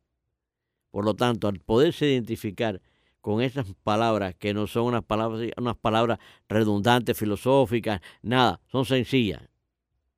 Por 0.91 1.05
lo 1.05 1.15
tanto, 1.15 1.49
al 1.49 1.61
poderse 1.61 2.07
identificar 2.07 2.81
con 3.21 3.43
esas 3.43 3.67
palabras 3.83 4.35
que 4.35 4.55
no 4.55 4.67
son 4.67 4.87
unas 4.87 5.05
palabras, 5.05 5.51
unas 5.57 5.77
palabras 5.77 6.19
redundantes, 6.49 7.19
filosóficas, 7.19 8.01
nada, 8.23 8.61
son 8.67 8.85
sencillas, 8.85 9.43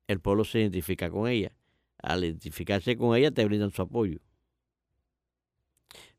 el 0.07 0.19
pueblo 0.19 0.43
se 0.43 0.59
identifica 0.61 1.09
con 1.09 1.27
ellas. 1.27 1.51
Al 1.97 2.23
identificarse 2.23 2.97
con 2.97 3.15
ellas 3.15 3.33
te 3.33 3.45
brindan 3.45 3.71
su 3.71 3.81
apoyo. 3.81 4.19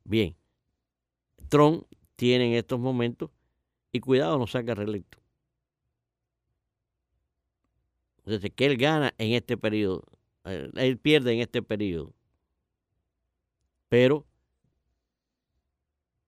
Bien, 0.04 0.36
Trump 1.48 1.84
tiene 2.16 2.48
en 2.48 2.54
estos 2.54 2.78
momentos, 2.80 3.30
y 3.92 4.00
cuidado, 4.00 4.38
no 4.38 4.46
saca 4.46 4.74
reelecto. 4.74 5.18
Entonces, 8.18 8.50
que 8.54 8.66
él 8.66 8.76
gana 8.76 9.14
en 9.18 9.34
este 9.34 9.56
periodo, 9.56 10.04
eh, 10.44 10.70
él 10.74 10.98
pierde 10.98 11.32
en 11.34 11.40
este 11.40 11.62
periodo, 11.62 12.14
pero 13.88 14.26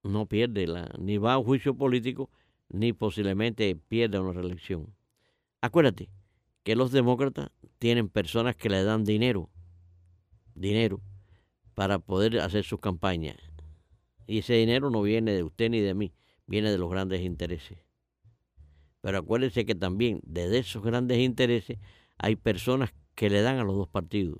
no 0.09 0.25
pierde, 0.25 0.67
la, 0.67 0.93
ni 0.99 1.17
va 1.17 1.33
a 1.33 1.37
un 1.37 1.45
juicio 1.45 1.75
político, 1.75 2.29
ni 2.69 2.93
posiblemente 2.93 3.75
pierde 3.75 4.19
una 4.19 4.33
reelección. 4.33 4.93
Acuérdate 5.61 6.09
que 6.63 6.75
los 6.75 6.91
demócratas 6.91 7.49
tienen 7.79 8.09
personas 8.09 8.55
que 8.55 8.69
le 8.69 8.83
dan 8.83 9.03
dinero, 9.03 9.49
dinero, 10.53 11.01
para 11.73 11.99
poder 11.99 12.39
hacer 12.39 12.63
sus 12.63 12.79
campañas. 12.79 13.37
Y 14.25 14.39
ese 14.39 14.53
dinero 14.55 14.89
no 14.89 15.01
viene 15.01 15.31
de 15.31 15.43
usted 15.43 15.69
ni 15.69 15.79
de 15.79 15.93
mí, 15.93 16.13
viene 16.45 16.71
de 16.71 16.77
los 16.77 16.89
grandes 16.89 17.21
intereses. 17.21 17.77
Pero 19.01 19.19
acuérdense 19.19 19.65
que 19.65 19.75
también 19.75 20.19
desde 20.23 20.59
esos 20.59 20.83
grandes 20.83 21.19
intereses 21.19 21.77
hay 22.17 22.35
personas 22.35 22.93
que 23.15 23.29
le 23.29 23.41
dan 23.41 23.59
a 23.59 23.63
los 23.63 23.75
dos 23.75 23.87
partidos. 23.87 24.39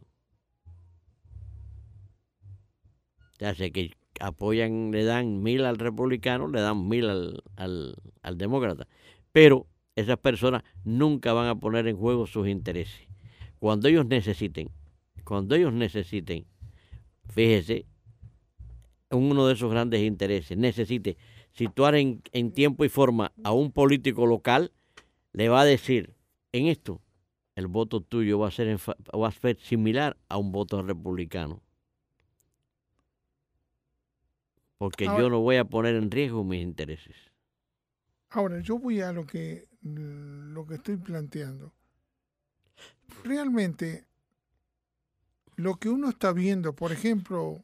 O 3.40 3.56
sea, 3.56 3.70
que 3.70 3.97
apoyan, 4.20 4.92
le 4.92 5.04
dan 5.04 5.44
mil 5.44 5.66
al 5.66 5.78
republicano, 5.78 6.48
le 6.48 6.62
dan 6.62 6.88
mil 6.88 7.10
al, 7.10 7.44
al, 7.56 7.96
al 8.22 8.38
demócrata. 8.38 8.88
Pero 9.32 9.68
esas 9.96 10.18
personas 10.18 10.64
nunca 10.84 11.34
van 11.34 11.48
a 11.48 11.56
poner 11.56 11.88
en 11.88 11.98
juego 11.98 12.28
sus 12.28 12.48
intereses. 12.48 13.08
Cuando 13.60 13.88
ellos 13.88 14.06
necesiten, 14.06 14.70
cuando 15.24 15.56
ellos 15.56 15.74
necesiten, 15.74 16.46
fíjese, 17.30 17.86
uno 19.12 19.48
de 19.48 19.54
esos 19.54 19.72
grandes 19.72 20.02
intereses 20.02 20.58
necesite 20.58 21.18
situar 21.52 21.96
en, 21.96 22.22
tiempo 22.54 22.86
y 22.86 22.90
forma 22.90 23.34
a 23.44 23.52
un 23.52 23.72
político 23.72 24.26
local, 24.26 24.72
le 25.34 25.50
va 25.50 25.62
a 25.62 25.66
decir, 25.66 26.14
en 26.52 26.68
esto, 26.68 27.02
el 27.56 27.68
voto 27.68 28.02
tuyo 28.02 28.38
va 28.38 28.50
a 28.50 28.52
ser, 28.52 28.78
va 28.78 29.28
a 29.28 29.32
ser 29.32 29.58
similar 29.60 30.18
a 30.30 30.38
un 30.38 30.52
voto 30.52 30.82
republicano. 30.84 31.62
Porque 34.78 35.06
yo 35.06 35.30
no 35.30 35.40
voy 35.40 35.56
a 35.58 35.66
poner 35.66 35.96
en 35.96 36.12
riesgo 36.12 36.44
mis 36.44 36.62
intereses. 36.62 37.16
Ahora, 38.30 38.60
yo 38.60 38.78
voy 38.78 39.02
a 39.02 39.12
lo 39.12 39.26
que, 39.26 39.68
lo 39.82 40.66
que 40.68 40.76
estoy 40.76 40.98
planteando. 40.98 41.74
Realmente, 43.24 44.06
lo 45.56 45.76
que 45.78 45.90
uno 45.90 46.10
está 46.10 46.34
viendo, 46.34 46.76
por 46.76 46.92
ejemplo, 46.92 47.64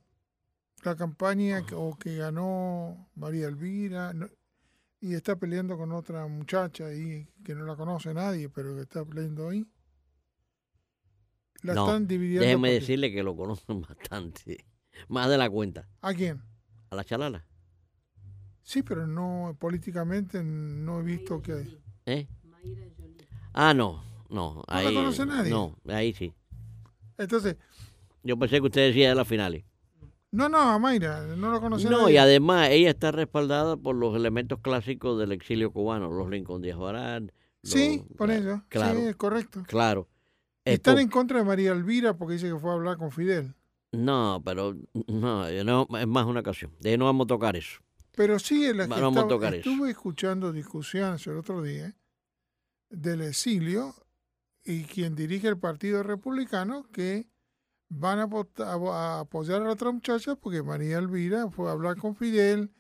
la 0.84 0.96
campaña 0.96 1.66
que, 1.66 1.76
o 1.76 1.96
que 1.98 2.16
ganó 2.16 3.10
María 3.16 3.48
Elvira 3.48 4.14
y 5.00 5.14
está 5.14 5.36
peleando 5.36 5.78
con 5.78 5.92
otra 5.92 6.26
muchacha 6.28 6.88
ahí 6.88 7.28
que 7.44 7.54
no 7.54 7.66
la 7.66 7.76
conoce 7.76 8.14
nadie, 8.14 8.50
pero 8.50 8.74
que 8.76 8.82
está 8.82 9.06
peleando 9.06 9.50
ahí. 9.50 9.66
La 11.62 11.74
están 11.74 12.08
dividiendo. 12.08 12.46
Déjeme 12.46 12.72
decirle 12.72 13.12
que 13.12 13.24
lo 13.24 13.36
conocen 13.36 13.82
bastante. 13.88 14.66
Más 15.08 15.30
de 15.30 15.38
la 15.38 15.50
cuenta. 15.50 15.88
¿A 16.02 16.14
quién? 16.14 16.42
A 16.94 16.96
la 16.96 17.04
chalala. 17.04 17.44
Sí, 18.62 18.84
pero 18.84 19.08
no, 19.08 19.58
políticamente 19.60 20.44
no 20.44 21.00
he 21.00 21.04
visto 21.04 21.42
que 21.42 21.54
hay. 21.54 21.82
¿Eh? 22.06 22.28
Ah, 23.52 23.74
no, 23.74 24.04
no. 24.30 24.64
¿No 24.68 24.82
la 24.82 24.94
conoce 24.94 25.26
nadie? 25.26 25.50
No, 25.50 25.76
ahí 25.88 26.14
sí. 26.14 26.36
Entonces. 27.18 27.58
Yo 28.22 28.38
pensé 28.38 28.58
que 28.58 28.68
usted 28.68 28.90
decía 28.90 29.10
de 29.10 29.16
las 29.16 29.28
finales. 29.28 29.66
No, 30.30 30.50
no, 30.50 30.60
a 30.60 30.78
Mayra, 30.78 31.36
no 31.36 31.50
lo 31.50 31.60
conocía. 31.60 31.90
No, 31.90 32.10
y 32.12 32.18
además 32.18 32.70
ella 32.70 32.92
está 32.92 33.12
respaldada 33.12 33.76
por 33.76 33.96
los 33.96 34.16
elementos 34.16 34.60
clásicos 34.60 35.20
del 35.20 35.32
exilio 35.32 35.72
cubano, 35.74 36.12
los 36.12 36.30
Lincoln 36.30 36.62
Díaz 36.62 36.78
Barán, 36.78 37.32
Sí, 37.64 38.04
por 38.18 38.30
eso. 38.30 38.62
Claro, 38.70 39.00
Sí, 39.00 39.06
es 39.08 39.16
correcto. 39.16 39.64
claro. 39.68 40.08
Están 40.64 41.00
en 41.00 41.10
contra 41.10 41.40
de 41.40 41.44
María 41.44 41.72
Elvira 41.72 42.16
porque 42.16 42.34
dice 42.34 42.50
que 42.50 42.60
fue 42.60 42.70
a 42.70 42.74
hablar 42.74 42.98
con 42.98 43.12
Fidel. 43.12 43.56
No, 43.94 44.42
pero 44.44 44.76
no, 45.08 45.48
no, 45.64 45.88
es 45.98 46.08
más 46.08 46.26
una 46.26 46.42
ocasión. 46.42 46.72
De 46.80 46.90
ahí 46.92 46.98
no 46.98 47.06
vamos 47.06 47.26
a 47.26 47.28
tocar 47.28 47.56
eso. 47.56 47.80
Pero 48.16 48.38
sí, 48.40 48.66
en 48.66 48.78
la 48.78 48.84
que 48.86 48.90
Vamos 48.90 49.06
a 49.06 49.10
estaba- 49.22 49.28
tocar 49.30 49.56
eso. 49.56 49.70
estuve 49.70 49.92
escuchando 49.92 50.52
discusiones 50.52 51.26
el 51.28 51.38
otro 51.38 51.62
día 51.64 51.96
del 52.90 53.22
exilio 53.22 53.96
y 54.64 54.84
quien 54.84 55.16
dirige 55.16 55.48
el 55.48 55.58
Partido 55.58 56.04
Republicano 56.04 56.84
que 56.92 57.28
van 57.90 58.20
a, 58.20 58.28
a 58.68 59.20
apoyar 59.22 59.62
a 59.62 59.66
la 59.66 59.72
otra 59.72 59.92
muchacha 59.92 60.36
porque 60.36 60.62
María 60.64 60.98
Elvira 61.00 61.50
fue 61.50 61.70
a 61.70 61.72
hablar 61.74 61.98
con 61.98 62.16
Fidel 62.16 62.72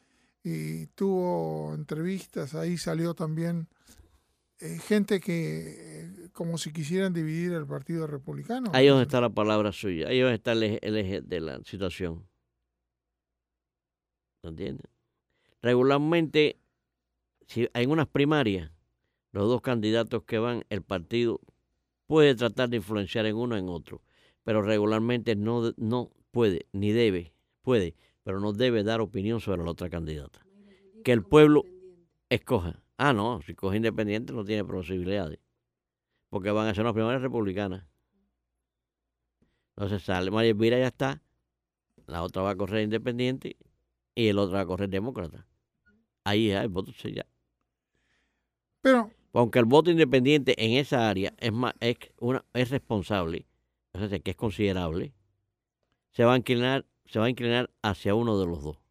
y 0.43 0.87
tuvo 0.87 1.73
entrevistas, 1.73 2.53
ahí 2.53 2.77
salió 2.77 3.13
también 3.13 3.67
eh, 3.71 3.72
gente 4.79 5.19
que 5.19 6.03
eh, 6.03 6.29
como 6.31 6.57
si 6.57 6.71
quisieran 6.71 7.13
dividir 7.13 7.53
el 7.53 7.65
Partido 7.65 8.07
Republicano. 8.07 8.71
Ahí 8.73 8.87
es 8.87 8.91
donde 8.91 9.03
está 9.03 9.21
la 9.21 9.29
palabra 9.29 9.71
suya. 9.71 10.07
Ahí 10.07 10.19
es 10.19 10.23
donde 10.23 10.35
está 10.35 10.51
el 10.53 10.63
eje, 10.63 10.79
el 10.81 10.97
eje 10.97 11.21
de 11.21 11.39
la 11.39 11.63
situación. 11.63 12.27
¿Me 14.43 14.49
entiendes? 14.49 14.87
Regularmente, 15.61 16.59
si 17.47 17.69
en 17.73 17.91
unas 17.91 18.07
primarias, 18.07 18.71
los 19.31 19.47
dos 19.47 19.61
candidatos 19.61 20.23
que 20.23 20.37
van, 20.37 20.65
el 20.69 20.81
partido 20.81 21.39
puede 22.07 22.35
tratar 22.35 22.69
de 22.69 22.77
influenciar 22.77 23.25
en 23.25 23.35
uno 23.35 23.55
o 23.55 23.57
en 23.57 23.69
otro, 23.69 24.01
pero 24.43 24.61
regularmente 24.61 25.35
no, 25.35 25.73
no 25.77 26.11
puede, 26.31 26.67
ni 26.73 26.91
debe, 26.91 27.33
puede, 27.61 27.95
pero 28.23 28.39
no 28.39 28.51
debe 28.51 28.83
dar 28.83 28.99
opinión 28.99 29.39
sobre 29.39 29.63
la 29.63 29.71
otra 29.71 29.89
candidata. 29.89 30.45
Que 31.03 31.13
el 31.13 31.23
pueblo 31.23 31.63
escoja. 32.29 32.82
Ah, 32.97 33.13
no, 33.13 33.41
si 33.41 33.55
coge 33.55 33.77
independiente 33.77 34.33
no 34.33 34.45
tiene 34.45 34.63
posibilidades, 34.63 35.39
porque 36.29 36.51
van 36.51 36.67
a 36.67 36.73
ser 36.73 36.83
unas 36.83 36.93
primarias 36.93 37.21
republicanas. 37.21 37.85
Entonces 39.75 40.03
sale 40.03 40.29
María 40.29 40.51
Elvira 40.51 40.77
ya 40.77 40.87
está, 40.87 41.21
la 42.05 42.21
otra 42.21 42.43
va 42.43 42.51
a 42.51 42.55
correr 42.55 42.83
independiente 42.83 43.57
y 44.13 44.27
el 44.27 44.37
otro 44.37 44.55
va 44.55 44.61
a 44.61 44.65
correr 44.65 44.89
demócrata. 44.89 45.47
Ahí 46.23 46.49
ya 46.49 46.61
el 46.61 46.69
voto 46.69 46.91
se 46.93 47.13
ya. 47.13 47.25
Pero 48.81 49.09
Aunque 49.33 49.59
el 49.59 49.65
voto 49.65 49.89
independiente 49.89 50.53
en 50.63 50.73
esa 50.73 51.09
área 51.09 51.33
es 51.39 51.51
más, 51.51 51.73
es 51.79 51.97
una, 52.19 52.45
es 52.53 52.69
responsable, 52.69 53.47
o 53.93 53.99
sea, 53.99 54.19
que 54.19 54.31
es 54.31 54.37
considerable, 54.37 55.13
se 56.11 56.23
va 56.23 56.33
a 56.33 56.37
inclinar, 56.37 56.85
se 57.05 57.19
va 57.19 57.25
a 57.25 57.29
inclinar 57.29 57.71
hacia 57.81 58.13
uno 58.13 58.39
de 58.39 58.45
los 58.45 58.61
dos. 58.63 58.82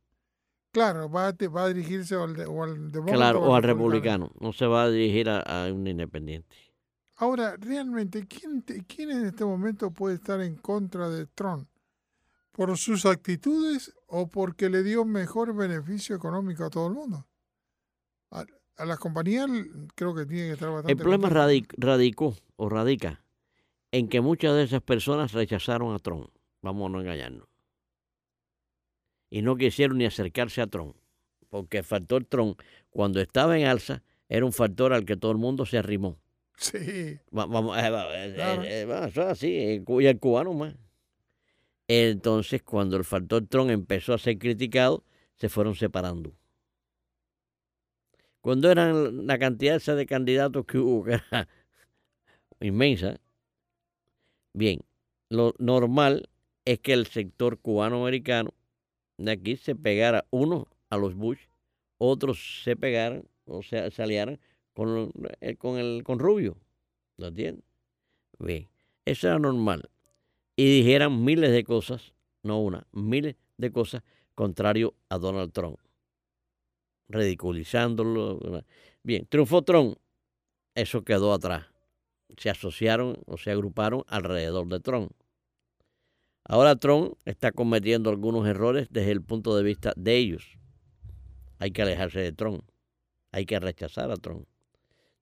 Claro, 0.72 1.08
va 1.10 1.28
a, 1.28 1.32
va 1.48 1.64
a 1.64 1.68
dirigirse 1.68 2.14
al, 2.16 2.34
de- 2.34 2.46
o 2.46 2.62
al 2.64 2.90
demócrata 2.90 3.16
Claro, 3.18 3.40
o 3.42 3.54
al 3.54 3.62
republicano. 3.62 4.26
republicano. 4.26 4.32
No 4.40 4.52
se 4.52 4.66
va 4.66 4.84
a 4.84 4.90
dirigir 4.90 5.28
a, 5.28 5.40
a 5.40 5.72
un 5.72 5.86
independiente. 5.86 6.56
Ahora, 7.16 7.56
realmente, 7.58 8.26
¿quién, 8.26 8.62
te- 8.62 8.84
¿quién 8.84 9.10
en 9.10 9.26
este 9.26 9.44
momento 9.44 9.90
puede 9.92 10.16
estar 10.16 10.40
en 10.40 10.56
contra 10.56 11.08
de 11.08 11.26
Trump? 11.26 11.68
¿Por 12.50 12.76
sus 12.76 13.06
actitudes 13.06 13.94
o 14.08 14.28
porque 14.28 14.68
le 14.68 14.82
dio 14.82 15.04
mejor 15.04 15.54
beneficio 15.54 16.16
económico 16.16 16.64
a 16.64 16.70
todo 16.70 16.88
el 16.88 16.94
mundo? 16.94 17.26
A, 18.30 18.44
a 18.78 18.84
las 18.84 18.98
compañías 18.98 19.48
creo 19.94 20.14
que 20.14 20.26
tiene 20.26 20.48
que 20.48 20.52
estar 20.54 20.68
bastante... 20.70 20.92
El 20.92 20.98
problema 20.98 21.30
radic- 21.30 21.72
radicó 21.76 22.34
o 22.56 22.68
radica 22.68 23.22
en 23.90 24.08
que 24.08 24.20
muchas 24.20 24.54
de 24.54 24.64
esas 24.64 24.82
personas 24.82 25.32
rechazaron 25.32 25.94
a 25.94 25.98
Trump. 25.98 26.28
Vamos 26.62 26.86
a 26.86 26.92
no 26.92 27.00
engañarnos. 27.00 27.46
Y 29.32 29.40
no 29.40 29.56
quisieron 29.56 29.96
ni 29.96 30.04
acercarse 30.04 30.60
a 30.60 30.66
Trump. 30.66 30.94
Porque 31.48 31.78
el 31.78 31.84
factor 31.84 32.22
Trump, 32.26 32.60
cuando 32.90 33.18
estaba 33.18 33.58
en 33.58 33.64
alza, 33.64 34.02
era 34.28 34.44
un 34.44 34.52
factor 34.52 34.92
al 34.92 35.06
que 35.06 35.16
todo 35.16 35.32
el 35.32 35.38
mundo 35.38 35.64
se 35.64 35.78
arrimó. 35.78 36.18
Sí, 36.58 37.18
Va- 37.34 37.46
Vamos, 37.46 37.78
eso 37.78 39.22
es 39.22 39.26
así, 39.26 39.48
y 39.88 40.06
el 40.06 40.18
cubano 40.18 40.52
más. 40.52 40.74
Entonces, 41.88 42.62
cuando 42.62 42.98
el 42.98 43.04
factor 43.04 43.46
Trump 43.46 43.70
empezó 43.70 44.12
a 44.12 44.18
ser 44.18 44.38
criticado, 44.38 45.02
se 45.36 45.48
fueron 45.48 45.74
separando. 45.76 46.34
Cuando 48.42 48.70
eran 48.70 49.26
la 49.26 49.38
cantidad 49.38 49.76
esa 49.76 49.94
de 49.94 50.04
candidatos 50.04 50.66
que 50.66 50.76
hubo, 50.76 51.04
que 51.06 51.12
era 51.14 51.48
inmensa, 52.60 53.18
bien, 54.52 54.80
lo 55.30 55.54
normal 55.58 56.28
es 56.66 56.80
que 56.80 56.92
el 56.92 57.06
sector 57.06 57.58
cubano-americano 57.58 58.52
de 59.24 59.32
aquí 59.32 59.56
se 59.56 59.74
pegara 59.74 60.26
uno 60.30 60.68
a 60.90 60.96
los 60.96 61.14
Bush, 61.14 61.40
otros 61.98 62.62
se 62.64 62.76
pegaran, 62.76 63.24
o 63.46 63.62
sea, 63.62 63.90
se 63.90 64.02
aliaran 64.02 64.40
con, 64.72 65.12
eh, 65.40 65.56
con, 65.56 65.78
el, 65.78 66.02
con 66.04 66.18
Rubio. 66.18 66.56
¿Lo 67.16 67.28
entiendes? 67.28 67.64
Bien, 68.38 68.68
eso 69.04 69.28
era 69.28 69.38
normal. 69.38 69.88
Y 70.56 70.82
dijeran 70.82 71.24
miles 71.24 71.52
de 71.52 71.64
cosas, 71.64 72.14
no 72.42 72.60
una, 72.60 72.86
miles 72.92 73.36
de 73.56 73.70
cosas 73.70 74.02
contrario 74.34 74.94
a 75.08 75.18
Donald 75.18 75.52
Trump. 75.52 75.78
Ridiculizándolo. 77.08 78.64
Bien, 79.02 79.26
triunfó 79.26 79.62
Trump. 79.62 79.96
Eso 80.74 81.04
quedó 81.04 81.32
atrás. 81.32 81.66
Se 82.38 82.50
asociaron 82.50 83.18
o 83.26 83.36
se 83.36 83.50
agruparon 83.50 84.04
alrededor 84.08 84.66
de 84.68 84.80
Trump. 84.80 85.12
Ahora 86.52 86.76
Trump 86.76 87.14
está 87.24 87.50
cometiendo 87.50 88.10
algunos 88.10 88.46
errores 88.46 88.86
desde 88.90 89.10
el 89.10 89.22
punto 89.22 89.56
de 89.56 89.62
vista 89.62 89.94
de 89.96 90.18
ellos. 90.18 90.58
Hay 91.58 91.70
que 91.70 91.80
alejarse 91.80 92.20
de 92.20 92.30
Trump. 92.32 92.62
Hay 93.30 93.46
que 93.46 93.58
rechazar 93.58 94.10
a 94.10 94.16
Trump. 94.16 94.44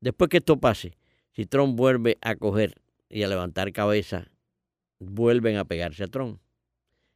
Después 0.00 0.28
que 0.28 0.38
esto 0.38 0.58
pase, 0.58 0.98
si 1.30 1.46
Trump 1.46 1.76
vuelve 1.76 2.18
a 2.20 2.34
coger 2.34 2.82
y 3.08 3.22
a 3.22 3.28
levantar 3.28 3.72
cabeza, 3.72 4.26
vuelven 4.98 5.56
a 5.56 5.64
pegarse 5.64 6.02
a 6.02 6.08
Trump 6.08 6.40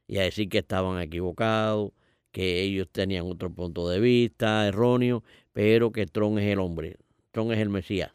y 0.07 0.19
a 0.19 0.21
decir 0.21 0.47
que 0.47 0.59
estaban 0.59 1.01
equivocados, 1.01 1.91
que 2.31 2.61
ellos 2.61 2.87
tenían 2.89 3.25
otro 3.29 3.49
punto 3.53 3.89
de 3.89 3.99
vista 3.99 4.65
erróneo, 4.65 5.25
pero 5.51 5.91
que 5.91 6.05
Trump 6.05 6.37
es 6.37 6.45
el 6.45 6.59
hombre, 6.59 6.95
Trump 7.31 7.51
es 7.51 7.59
el 7.59 7.67
Mesías. 7.67 8.13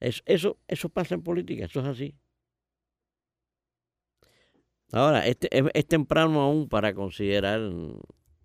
Es- 0.00 0.24
eso, 0.26 0.58
eso 0.66 0.88
pasa 0.88 1.14
en 1.14 1.22
política, 1.22 1.66
eso 1.66 1.78
es 1.78 1.86
así. 1.86 2.16
Ahora, 4.92 5.26
este, 5.26 5.48
es, 5.56 5.64
es 5.74 5.86
temprano 5.86 6.40
aún 6.40 6.68
para 6.68 6.94
considerar 6.94 7.60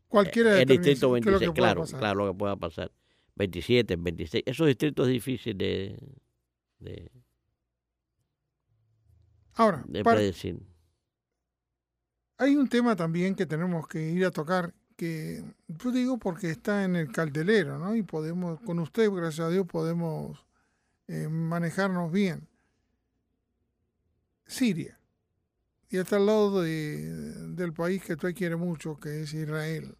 cualquiera 0.07 0.53
el 0.53 0.59
determina 0.67 0.83
distrito 0.89 1.13
qué 1.13 1.19
es 1.19 1.25
lo 1.25 1.31
que 1.39 1.45
26, 1.45 1.51
pueda 1.51 1.53
claro, 1.67 1.81
pasar. 1.81 1.99
claro 1.99 2.25
lo 2.25 2.31
que 2.33 2.37
pueda 2.37 2.55
pasar. 2.55 2.91
27, 3.35 3.95
26, 3.97 4.43
esos 4.47 4.67
distritos 4.67 5.07
difíciles 5.07 5.57
de, 5.57 5.97
de, 6.79 7.11
Ahora, 9.53 9.83
de 9.87 10.03
para- 10.03 10.17
predecir. 10.17 10.59
hay 12.37 12.55
un 12.55 12.67
tema 12.67 12.95
también 12.95 13.35
que 13.35 13.45
tenemos 13.45 13.87
que 13.87 14.09
ir 14.11 14.25
a 14.25 14.31
tocar, 14.31 14.73
que 14.95 15.43
yo 15.67 15.91
digo 15.91 16.17
porque 16.17 16.49
está 16.49 16.83
en 16.83 16.95
el 16.95 17.11
caldelero, 17.11 17.77
¿no? 17.77 17.95
Y 17.95 18.01
podemos, 18.03 18.59
con 18.61 18.79
usted, 18.79 19.09
gracias 19.11 19.47
a 19.47 19.49
Dios, 19.49 19.65
podemos 19.67 20.45
eh, 21.07 21.27
manejarnos 21.29 22.11
bien. 22.11 22.47
Siria. 24.45 24.98
Y 25.89 25.97
está 25.97 26.17
al 26.17 26.25
lado 26.27 26.61
de- 26.61 27.47
del 27.55 27.73
país 27.73 28.03
que 28.03 28.13
usted 28.13 28.35
quiere 28.35 28.55
mucho, 28.55 28.99
que 28.99 29.21
es 29.23 29.33
Israel. 29.33 29.97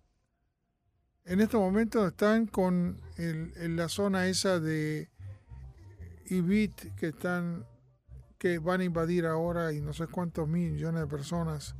En 1.25 1.41
estos 1.41 1.59
momentos 1.59 2.07
están 2.07 2.47
con 2.47 3.01
en 3.17 3.75
la 3.75 3.89
zona 3.89 4.27
esa 4.27 4.59
de 4.59 5.09
Ibit, 6.29 6.95
que 6.95 7.07
están 7.07 7.65
que 8.37 8.57
van 8.57 8.79
a 8.79 8.85
invadir 8.85 9.25
ahora 9.25 9.73
y 9.73 9.81
no 9.81 9.91
sé 9.93 10.07
cuántos 10.07 10.47
millones 10.47 11.01
de 11.01 11.07
personas 11.07 11.75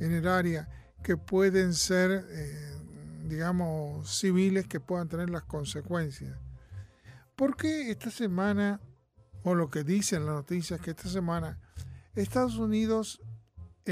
en 0.00 0.10
el 0.10 0.26
área 0.26 0.68
que 1.04 1.16
pueden 1.16 1.72
ser, 1.72 2.26
eh, 2.30 2.74
digamos, 3.28 4.10
civiles 4.18 4.66
que 4.66 4.80
puedan 4.80 5.08
tener 5.08 5.30
las 5.30 5.44
consecuencias. 5.44 6.36
¿Por 7.36 7.56
qué 7.56 7.92
esta 7.92 8.10
semana, 8.10 8.80
o 9.44 9.54
lo 9.54 9.70
que 9.70 9.84
dicen 9.84 10.26
las 10.26 10.34
noticias, 10.34 10.80
que 10.80 10.90
esta 10.90 11.08
semana 11.08 11.60
Estados 12.16 12.56
Unidos 12.56 13.22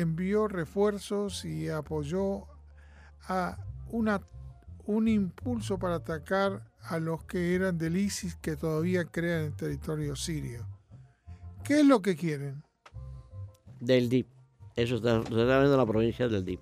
envió 0.00 0.48
refuerzos 0.48 1.44
y 1.44 1.68
apoyó 1.68 2.46
a 3.28 3.58
una, 3.90 4.20
un 4.86 5.08
impulso 5.08 5.78
para 5.78 5.96
atacar 5.96 6.70
a 6.82 6.98
los 6.98 7.24
que 7.24 7.54
eran 7.54 7.78
del 7.78 7.96
ISIS 7.96 8.36
que 8.36 8.56
todavía 8.56 9.04
crean 9.04 9.44
en 9.44 9.52
territorio 9.52 10.16
sirio? 10.16 10.66
¿Qué 11.64 11.80
es 11.80 11.86
lo 11.86 12.00
que 12.00 12.16
quieren? 12.16 12.62
Del 13.80 14.08
DIP. 14.08 14.26
Eso 14.76 14.96
está, 14.96 15.22
se 15.22 15.28
está 15.28 15.58
viendo 15.58 15.72
en 15.72 15.78
la 15.78 15.86
provincia 15.86 16.28
del 16.28 16.44
DIP. 16.44 16.60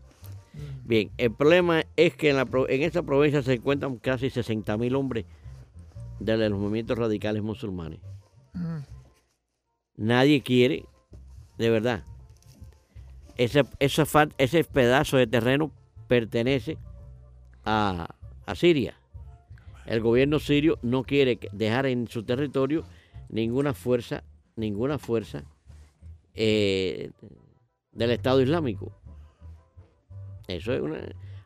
Bien, 0.85 1.11
el 1.19 1.33
problema 1.33 1.85
es 1.97 2.17
que 2.17 2.31
en, 2.31 2.37
la, 2.37 2.49
en 2.69 2.83
esta 2.83 3.03
provincia 3.03 3.43
se 3.43 3.55
encuentran 3.55 3.99
casi 3.99 4.29
60.000 4.29 4.97
hombres 4.97 5.27
de 6.21 6.49
los 6.49 6.59
movimientos 6.59 6.97
radicales 6.97 7.43
musulmanes. 7.43 8.01
Mm. 8.55 8.79
Nadie 9.97 10.43
quiere, 10.43 10.87
de 11.59 11.71
verdad. 11.71 12.05
Ese, 13.37 13.65
ese 13.79 14.65
pedazo 14.65 15.17
de 15.19 15.27
terreno 15.27 15.71
pertenece 16.09 16.79
a, 17.65 18.15
Siria. 18.55 18.95
El 19.87 20.01
gobierno 20.01 20.39
sirio 20.39 20.79
no 20.83 21.03
quiere 21.03 21.39
dejar 21.53 21.87
en 21.87 22.09
su 22.09 22.23
territorio 22.23 22.85
ninguna 23.29 23.75
fuerza, 23.75 24.23
ninguna 24.55 24.99
fuerza 24.99 25.45
eh, 26.35 27.11
del 27.93 28.11
Estado 28.13 28.41
Islámico. 28.41 28.93
Eso 30.49 30.73
es 30.73 30.81
una. 30.81 30.99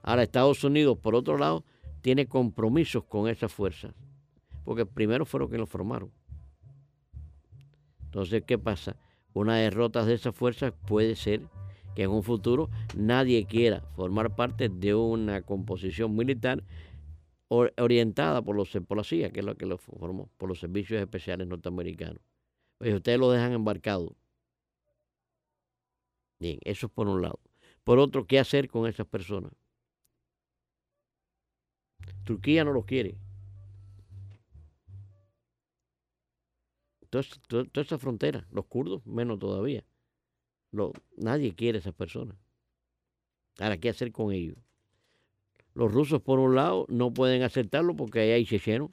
Ahora, 0.02 0.22
Estados 0.22 0.62
Unidos, 0.62 0.98
por 0.98 1.14
otro 1.14 1.38
lado, 1.38 1.64
tiene 2.02 2.26
compromisos 2.26 3.04
con 3.04 3.28
esas 3.28 3.52
fuerzas, 3.52 3.94
porque 4.64 4.86
primero 4.86 5.24
fueron 5.24 5.50
que 5.50 5.58
lo 5.58 5.66
formaron. 5.66 6.10
Entonces, 8.04 8.42
¿qué 8.46 8.58
pasa? 8.58 8.96
Una 9.32 9.56
derrota 9.56 10.04
de 10.04 10.14
esas 10.14 10.34
fuerzas 10.34 10.72
puede 10.86 11.14
ser 11.14 11.42
que 11.94 12.04
en 12.04 12.10
un 12.10 12.22
futuro 12.22 12.70
nadie 12.96 13.46
quiera 13.46 13.80
formar 13.96 14.34
parte 14.34 14.68
de 14.68 14.94
una 14.94 15.42
composición 15.42 16.14
militar 16.16 16.64
orientada 17.48 18.42
por, 18.42 18.54
los, 18.54 18.70
por 18.86 18.96
la 18.96 19.04
CIA, 19.04 19.30
que 19.30 19.40
es 19.40 19.46
lo 19.46 19.56
que 19.56 19.66
lo 19.66 19.76
formó, 19.76 20.30
por 20.36 20.48
los 20.48 20.60
servicios 20.60 21.00
especiales 21.00 21.46
norteamericanos. 21.48 22.22
Pues 22.78 22.94
ustedes 22.94 23.18
lo 23.18 23.30
dejan 23.30 23.52
embarcado. 23.52 24.16
Bien, 26.38 26.58
eso 26.64 26.86
es 26.86 26.92
por 26.92 27.08
un 27.08 27.20
lado. 27.22 27.40
Por 27.84 27.98
otro, 27.98 28.26
¿qué 28.26 28.38
hacer 28.38 28.68
con 28.68 28.86
esas 28.88 29.06
personas? 29.06 29.52
Turquía 32.24 32.64
no 32.64 32.72
lo 32.72 32.84
quiere. 32.84 33.18
Toda, 37.10 37.24
esa 37.74 37.98
frontera, 37.98 38.46
los 38.52 38.66
kurdos 38.66 39.04
menos 39.04 39.38
todavía. 39.40 39.84
Nadie 41.16 41.54
quiere 41.54 41.78
a 41.78 41.80
esas 41.80 41.94
personas. 41.94 42.36
Ahora, 43.58 43.78
¿qué 43.78 43.88
hacer 43.88 44.12
con 44.12 44.32
ellos? 44.32 44.56
Los 45.74 45.92
rusos, 45.92 46.20
por 46.22 46.38
un 46.38 46.54
lado, 46.54 46.86
no 46.88 47.12
pueden 47.12 47.42
aceptarlo 47.42 47.94
porque 47.94 48.20
ahí 48.20 48.30
hay 48.30 48.46
chechenos, 48.46 48.90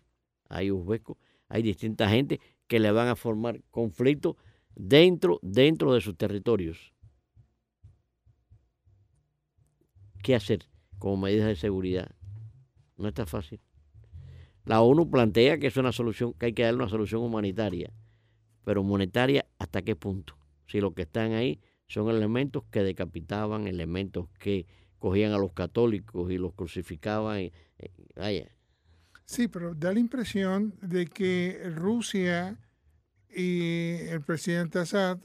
hay 0.49 0.71
uzbecos, 0.71 1.17
hay 1.47 1.61
distinta 1.61 2.09
gente 2.09 2.39
que 2.67 2.79
le 2.79 2.91
van 2.91 3.07
a 3.07 3.15
formar 3.15 3.61
conflictos 3.71 4.35
dentro, 4.75 5.39
dentro 5.41 5.93
de 5.93 6.01
sus 6.01 6.15
territorios. 6.17 6.93
¿Qué 10.21 10.35
hacer 10.35 10.67
como 10.99 11.17
medidas 11.17 11.47
de 11.47 11.55
seguridad? 11.55 12.11
No 12.97 13.07
está 13.07 13.25
fácil. 13.25 13.61
La 14.65 14.81
ONU 14.81 15.09
plantea 15.09 15.59
que 15.59 15.67
es 15.67 15.77
una 15.77 15.93
solución, 15.93 16.33
que 16.33 16.47
hay 16.47 16.53
que 16.53 16.63
darle 16.63 16.79
una 16.79 16.89
solución 16.89 17.21
humanitaria, 17.21 17.93
pero 18.65 18.83
monetaria 18.83 19.45
hasta 19.59 19.81
qué 19.81 19.95
punto. 19.95 20.37
Si 20.65 20.81
los 20.81 20.93
que 20.93 21.03
están 21.03 21.31
ahí 21.31 21.61
son 21.87 22.09
elementos 22.09 22.63
que 22.69 22.83
decapitaban, 22.83 23.67
elementos 23.67 24.29
que 24.39 24.67
cogían 24.99 25.31
a 25.31 25.37
los 25.37 25.53
católicos 25.53 26.31
y 26.31 26.37
los 26.37 26.53
crucificaban. 26.53 27.41
Y, 27.41 27.53
vaya. 28.15 28.51
Sí, 29.25 29.47
pero 29.47 29.73
da 29.73 29.93
la 29.93 29.99
impresión 29.99 30.75
de 30.81 31.07
que 31.07 31.61
Rusia 31.75 32.57
y 33.29 33.93
el 34.07 34.21
presidente 34.21 34.79
Assad 34.79 35.19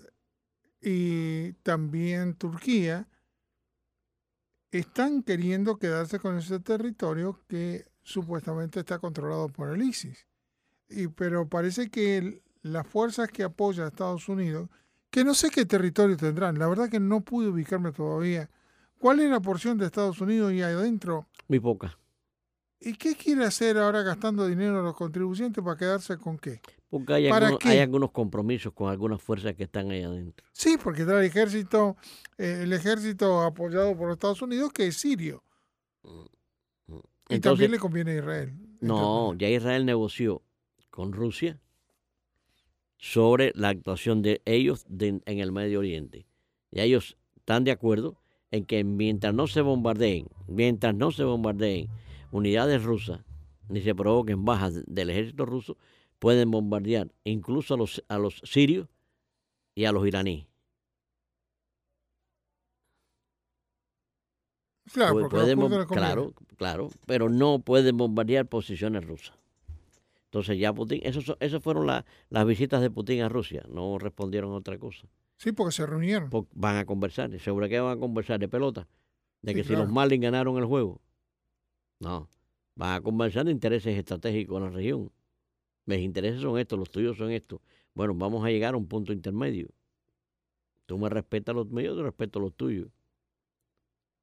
y 0.81 1.53
también 1.63 2.35
Turquía 2.35 3.09
están 4.73 5.23
queriendo 5.23 5.79
quedarse 5.79 6.19
con 6.19 6.39
ese 6.39 6.59
territorio 6.59 7.39
que 7.47 7.85
supuestamente 8.03 8.81
está 8.81 8.99
controlado 8.99 9.49
por 9.49 9.71
el 9.71 9.83
ISIS. 9.83 10.27
Y, 10.89 11.09
pero 11.09 11.49
parece 11.49 11.91
que 11.91 12.43
las 12.63 12.87
fuerzas 12.87 13.31
que 13.31 13.45
apoya 13.45 13.85
a 13.85 13.89
Estados 13.89 14.29
Unidos, 14.29 14.69
que 15.13 15.25
no 15.25 15.35
sé 15.35 15.51
qué 15.51 15.67
territorio 15.67 16.17
tendrán, 16.17 16.59
la 16.59 16.67
verdad 16.67 16.89
que 16.89 16.99
no 16.99 17.21
pude 17.21 17.49
ubicarme 17.49 17.93
todavía. 17.93 18.49
¿Cuál 18.99 19.21
es 19.21 19.31
la 19.31 19.41
porción 19.41 19.77
de 19.77 19.85
Estados 19.85 20.19
Unidos 20.23 20.55
y 20.55 20.63
adentro? 20.63 21.29
Muy 21.49 21.61
poca. 21.61 21.99
¿Y 22.81 22.95
qué 22.95 23.15
quiere 23.15 23.45
hacer 23.45 23.77
ahora 23.77 24.03
gastando 24.03 24.47
dinero 24.47 24.81
a 24.81 24.83
los 24.83 24.97
contribuyentes 24.97 25.63
para 25.63 25.77
quedarse 25.77 26.17
con 26.17 26.39
qué? 26.39 26.63
Porque 26.89 27.13
hay, 27.13 27.29
algunos, 27.79 28.11
compromisos 28.11 28.73
con 28.73 28.91
algunas 28.91 29.21
fuerzas 29.21 29.55
que 29.55 29.65
están 29.65 29.91
ahí 29.91 30.03
adentro. 30.03 30.47
Sí, 30.53 30.79
porque 30.83 31.03
está 31.03 31.19
el 31.19 31.27
ejército, 31.27 31.97
eh, 32.39 32.61
el 32.63 32.73
ejército 32.73 33.43
apoyado 33.43 33.95
por 33.95 34.11
Estados 34.11 34.41
Unidos 34.41 34.73
que 34.73 34.87
es 34.87 34.97
sirio. 34.97 35.45
y 37.29 37.39
también 37.39 37.71
le 37.71 37.79
conviene 37.79 38.13
a 38.13 38.17
Israel. 38.17 38.55
No, 38.81 39.35
ya 39.35 39.49
Israel 39.49 39.85
negoció 39.85 40.43
con 40.91 41.13
Rusia 41.13 41.61
sobre 43.03 43.51
la 43.57 43.71
actuación 43.71 44.23
de 44.23 44.43
ellos 44.45 44.87
en 44.89 45.23
el 45.27 45.51
Medio 45.51 45.81
Oriente. 45.81 46.25
Y 46.71 46.81
ellos 46.81 47.19
están 47.37 47.65
de 47.65 47.73
acuerdo 47.73 48.17
en 48.53 48.65
que 48.65 48.85
mientras 48.85 49.35
no 49.35 49.49
se 49.49 49.61
bombardeen, 49.61 50.29
mientras 50.47 50.95
no 50.95 51.11
se 51.11 51.25
bombardeen 51.25 51.89
unidades 52.31 52.85
rusas, 52.85 53.21
ni 53.69 53.81
se 53.81 53.93
provoquen 53.97 54.45
bajas 54.45 54.85
del 54.87 55.11
ejército 55.11 55.45
ruso, 55.45 55.77
pueden 56.21 56.53
bombardear 56.53 57.11
incluso 57.25 57.75
a 57.75 57.77
los, 57.77 58.05
a 58.07 58.19
los 58.19 58.41
sirios 58.45 58.89
y 59.75 59.85
a 59.85 59.91
los 59.91 60.07
iraníes. 60.07 60.47
Claro, 64.93 65.29
claro, 65.89 66.35
claro, 66.57 66.91
pero 67.07 67.29
no 67.29 67.59
pueden 67.59 67.97
bombardear 67.97 68.47
posiciones 68.47 69.05
rusas. 69.05 69.42
Entonces 70.33 70.59
ya 70.59 70.73
Putin, 70.73 71.03
esos, 71.05 71.37
esas 71.41 71.63
fueron 71.63 71.87
las 71.87 72.47
visitas 72.47 72.81
de 72.81 72.91
Putin 72.91 73.21
a 73.21 73.29
Rusia, 73.29 73.67
no 73.69 73.99
respondieron 73.99 74.53
a 74.53 74.55
otra 74.55 74.79
cosa. 74.79 75.07
Sí, 75.37 75.53
porque 75.53 75.73
se 75.73 75.85
reunieron. 75.85 76.31
van 76.55 76.79
a 76.79 76.87
conversar, 76.87 77.39
¿seguro 77.39 77.69
que 77.69 77.79
van 77.79 77.99
a 77.99 78.01
conversar 78.01 78.41
de 78.41 78.49
pelota? 78.49 78.89
De 79.43 79.55
que 79.55 79.63
si 79.63 79.77
los 79.77 79.91
Marlins 79.91 80.23
ganaron 80.23 80.57
el 80.57 80.65
juego. 80.65 81.03
No, 82.01 82.31
van 82.77 82.95
a 82.95 83.01
conversar 83.03 83.45
de 83.45 83.53
intereses 83.53 83.95
estratégicos 83.99 84.57
en 84.57 84.65
la 84.65 84.71
región. 84.71 85.13
Mis 85.85 85.99
intereses 85.99 86.41
son 86.41 86.59
estos, 86.59 86.79
los 86.79 86.91
tuyos 86.91 87.19
son 87.19 87.31
estos. 87.31 87.61
Bueno, 87.93 88.15
vamos 88.15 88.43
a 88.43 88.49
llegar 88.49 88.73
a 88.73 88.79
un 88.79 88.89
punto 88.89 89.13
intermedio. 89.13 89.69
Tú 90.87 90.97
me 90.97 91.11
respetas 91.11 91.55
los 91.55 91.69
míos, 91.69 91.95
yo 91.95 92.05
respeto 92.05 92.41
los 92.41 92.55
tuyos. 92.55 92.89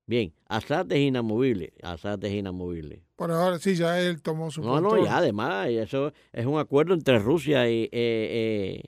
Bien, 0.09 0.33
Assad 0.47 0.91
es 0.91 1.01
inamovible. 1.01 1.71
Assad 1.83 2.23
es 2.23 2.33
inamovible. 2.33 3.03
Por 3.15 3.29
ahora 3.29 3.59
sí, 3.59 3.75
ya 3.75 4.01
él 4.01 4.23
tomó 4.23 4.49
su 4.49 4.63
No, 4.63 4.81
no, 4.81 5.05
ya 5.05 5.17
además, 5.17 5.67
eso 5.69 6.13
es 6.33 6.47
un 6.47 6.57
acuerdo 6.57 6.95
entre 6.95 7.19
Rusia 7.19 7.69
y 7.69 7.87
eh, 7.91 8.81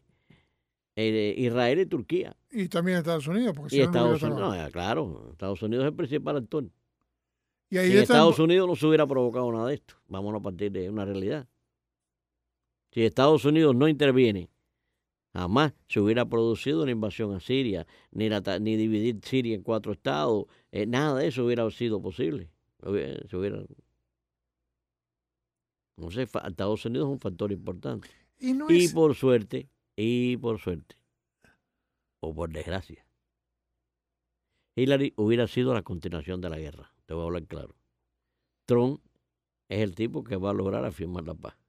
eh, 0.95 1.35
Israel 1.37 1.79
y 1.79 1.85
Turquía. 1.85 2.35
Y 2.49 2.69
también 2.69 2.97
Estados 2.97 3.27
Unidos. 3.27 3.53
Porque 3.55 3.75
y 3.75 3.81
Estados 3.81 4.23
Unidos, 4.23 4.71
claro, 4.71 5.27
Estados 5.33 5.61
Unidos 5.61 5.83
es 5.83 5.89
el 5.89 5.95
principal 5.95 6.37
actor. 6.37 6.65
Y 7.69 7.77
ahí 7.77 7.95
Estados 7.97 8.39
Unidos 8.39 8.67
no 8.67 8.75
se 8.75 8.87
hubiera 8.87 9.05
provocado 9.05 9.51
nada 9.51 9.67
de 9.67 9.75
esto. 9.75 9.93
Vámonos 10.07 10.39
a 10.39 10.43
partir 10.43 10.71
de 10.71 10.89
una 10.89 11.05
realidad. 11.05 11.47
Si 12.89 13.03
Estados 13.03 13.45
Unidos 13.45 13.75
no 13.75 13.87
interviene, 13.87 14.49
jamás 15.33 15.73
se 15.87 15.99
hubiera 15.99 16.25
producido 16.25 16.81
una 16.81 16.91
invasión 16.91 17.35
a 17.35 17.39
Siria, 17.39 17.85
ni, 18.09 18.27
ni 18.27 18.75
dividir 18.75 19.19
Siria 19.23 19.53
en 19.53 19.61
cuatro 19.61 19.91
estados, 19.91 20.47
eh, 20.71 20.85
nada 20.85 21.19
de 21.19 21.27
eso 21.27 21.45
hubiera 21.45 21.69
sido 21.71 22.01
posible. 22.01 22.51
Se 22.81 23.37
hubiera, 23.37 23.63
no 25.97 26.09
sé, 26.11 26.23
Estados 26.23 26.85
Unidos 26.85 27.07
es 27.07 27.11
un 27.11 27.19
factor 27.19 27.51
importante. 27.51 28.09
Y, 28.39 28.87
por 28.89 29.13
suerte, 29.13 29.69
y 29.95 30.37
por 30.37 30.59
suerte, 30.59 30.95
o 32.19 32.33
por 32.33 32.49
desgracia, 32.49 33.05
Hillary 34.75 35.13
hubiera 35.15 35.47
sido 35.47 35.73
la 35.73 35.83
continuación 35.83 36.41
de 36.41 36.49
la 36.49 36.57
guerra. 36.57 36.91
Te 37.05 37.13
voy 37.13 37.23
a 37.23 37.25
hablar 37.25 37.45
claro. 37.45 37.75
Trump 38.65 39.01
es 39.69 39.81
el 39.81 39.93
tipo 39.93 40.23
que 40.23 40.37
va 40.37 40.49
a 40.49 40.53
lograr 40.53 40.85
afirmar 40.85 41.25
la 41.25 41.35
paz 41.35 41.61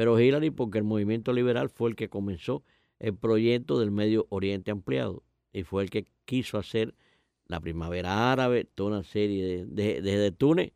pero 0.00 0.18
Hillary 0.18 0.50
porque 0.50 0.78
el 0.78 0.84
movimiento 0.84 1.32
liberal 1.34 1.68
fue 1.68 1.90
el 1.90 1.94
que 1.94 2.08
comenzó 2.08 2.64
el 2.98 3.14
proyecto 3.14 3.78
del 3.78 3.90
Medio 3.90 4.26
Oriente 4.30 4.70
ampliado 4.70 5.24
y 5.52 5.64
fue 5.64 5.82
el 5.82 5.90
que 5.90 6.06
quiso 6.24 6.56
hacer 6.56 6.94
la 7.50 7.60
primavera 7.60 8.30
árabe, 8.30 8.64
toda 8.64 8.90
una 8.90 9.02
serie 9.02 9.66
de, 9.66 10.00
desde 10.00 10.30
Túnez 10.30 10.72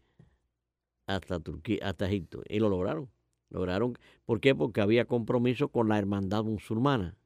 hasta 1.06 1.38
Turquía, 1.38 1.78
hasta 1.88 2.08
Egipto 2.08 2.42
y 2.48 2.58
lo 2.58 2.68
lograron. 2.68 3.08
Lograron, 3.50 3.96
¿por 4.24 4.40
qué? 4.40 4.56
Porque 4.56 4.80
había 4.80 5.04
compromiso 5.04 5.68
con 5.68 5.88
la 5.88 5.98
hermandad 5.98 6.42
musulmana. 6.42 7.16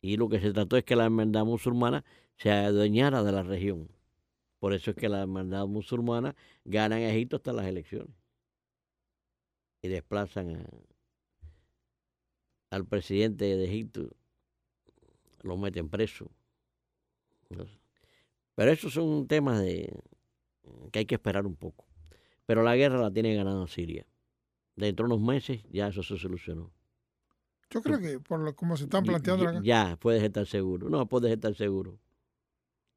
Y 0.00 0.16
lo 0.16 0.28
que 0.28 0.38
se 0.38 0.52
trató 0.52 0.76
es 0.76 0.84
que 0.84 0.94
la 0.94 1.06
hermandad 1.06 1.44
musulmana 1.44 2.04
se 2.36 2.52
adueñara 2.52 3.24
de 3.24 3.32
la 3.32 3.42
región. 3.42 3.88
Por 4.60 4.72
eso 4.72 4.92
es 4.92 4.96
que 4.96 5.08
la 5.08 5.22
hermandad 5.22 5.66
musulmana 5.66 6.36
gana 6.64 7.00
en 7.00 7.10
Egipto 7.10 7.34
hasta 7.34 7.52
las 7.52 7.66
elecciones 7.66 8.14
y 9.82 9.88
desplazan 9.88 10.68
al 12.70 12.86
presidente 12.86 13.44
de 13.44 13.64
Egipto, 13.64 14.10
lo 15.42 15.56
meten 15.56 15.88
preso. 15.88 16.30
Pero 18.54 18.70
eso 18.70 18.90
son 18.90 19.26
temas 19.26 19.60
de 19.60 19.92
que 20.92 21.00
hay 21.00 21.06
que 21.06 21.14
esperar 21.16 21.46
un 21.46 21.56
poco. 21.56 21.84
Pero 22.46 22.62
la 22.62 22.76
guerra 22.76 22.98
la 23.00 23.10
tiene 23.10 23.34
ganada 23.34 23.66
Siria. 23.66 24.06
Dentro 24.76 25.06
de 25.06 25.14
unos 25.14 25.26
meses 25.26 25.62
ya 25.70 25.88
eso 25.88 26.02
se 26.02 26.16
solucionó. 26.18 26.70
Yo 27.70 27.82
creo 27.82 27.98
que 27.98 28.20
por 28.20 28.40
lo 28.40 28.54
como 28.54 28.76
se 28.76 28.84
están 28.84 29.04
planteando 29.04 29.44
ya, 29.64 29.96
puedes 30.00 30.22
estar 30.22 30.46
seguro. 30.46 30.88
No, 30.88 31.06
puedes 31.06 31.32
estar 31.32 31.54
seguro. 31.54 31.98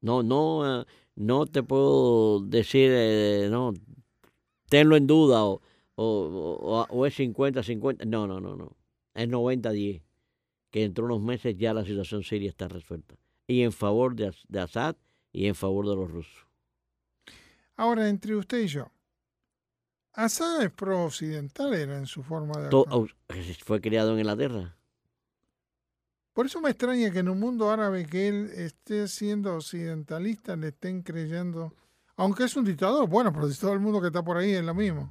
No, 0.00 0.22
no, 0.22 0.84
no 1.16 1.46
te 1.46 1.62
puedo 1.62 2.40
decir, 2.40 2.90
eh, 2.92 3.48
no, 3.50 3.72
tenlo 4.68 4.96
en 4.96 5.06
duda 5.06 5.44
o, 5.44 5.60
o, 5.96 6.04
o- 6.04 6.86
o 6.88 7.06
es 7.06 7.18
50-50. 7.18 8.06
No, 8.06 8.26
no, 8.26 8.40
no, 8.40 8.56
no. 8.56 8.76
Es 9.14 9.28
90-10. 9.28 10.02
Que 10.70 10.80
dentro 10.80 11.06
de 11.06 11.12
unos 11.14 11.26
meses 11.26 11.56
ya 11.58 11.74
la 11.74 11.84
situación 11.84 12.22
siria 12.22 12.48
está 12.48 12.68
resuelta. 12.68 13.16
Y 13.50 13.62
en 13.62 13.72
favor 13.72 14.14
de, 14.14 14.32
de 14.48 14.60
Assad 14.60 14.94
y 15.32 15.46
en 15.46 15.54
favor 15.54 15.88
de 15.88 15.96
los 15.96 16.10
rusos. 16.10 16.46
Ahora, 17.76 18.08
entre 18.08 18.36
usted 18.36 18.60
y 18.60 18.66
yo, 18.68 18.86
Assad 20.12 20.62
es 20.62 20.70
pro-occidental, 20.70 21.74
era 21.74 21.96
en 21.98 22.06
su 22.06 22.22
forma 22.22 22.58
de 22.60 22.68
au- 22.70 23.10
fue 23.64 23.80
criado 23.80 24.12
en 24.12 24.18
Inglaterra. 24.20 24.76
Por 26.32 26.46
eso 26.46 26.60
me 26.60 26.70
extraña 26.70 27.10
que 27.10 27.18
en 27.18 27.28
un 27.28 27.40
mundo 27.40 27.70
árabe 27.70 28.06
que 28.06 28.28
él 28.28 28.50
esté 28.54 29.08
siendo 29.08 29.56
occidentalista 29.56 30.54
le 30.56 30.68
estén 30.68 31.02
creyendo, 31.02 31.74
aunque 32.16 32.44
es 32.44 32.56
un 32.56 32.64
dictador, 32.64 33.08
bueno, 33.08 33.32
pero 33.32 33.48
todo 33.54 33.72
el 33.72 33.80
mundo 33.80 34.00
que 34.00 34.06
está 34.08 34.22
por 34.22 34.36
ahí 34.36 34.52
es 34.52 34.62
lo 34.64 34.74
mismo. 34.74 35.10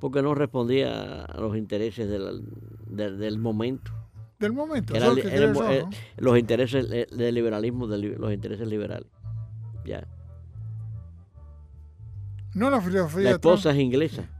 Porque 0.00 0.22
no 0.22 0.34
respondía 0.34 1.24
a 1.24 1.40
los 1.40 1.56
intereses 1.56 2.08
del, 2.08 2.42
del- 2.86 3.18
del 3.18 3.38
momento. 3.38 3.92
Del 4.38 4.52
momento, 4.52 4.94
Era 4.94 5.12
que 5.14 5.34
era 5.34 5.46
eh, 5.72 5.82
¿no? 5.82 5.90
los 6.16 6.38
intereses 6.38 6.88
del 6.88 7.34
liberalismo, 7.34 7.86
los 7.88 8.32
intereses 8.32 8.68
liberales. 8.68 9.08
Ya. 9.84 10.06
No 12.54 12.70
la 12.70 12.80
filosofía 12.80 13.24
La 13.24 13.30
esposa 13.32 13.72
es 13.72 13.78
inglesa. 13.78 14.30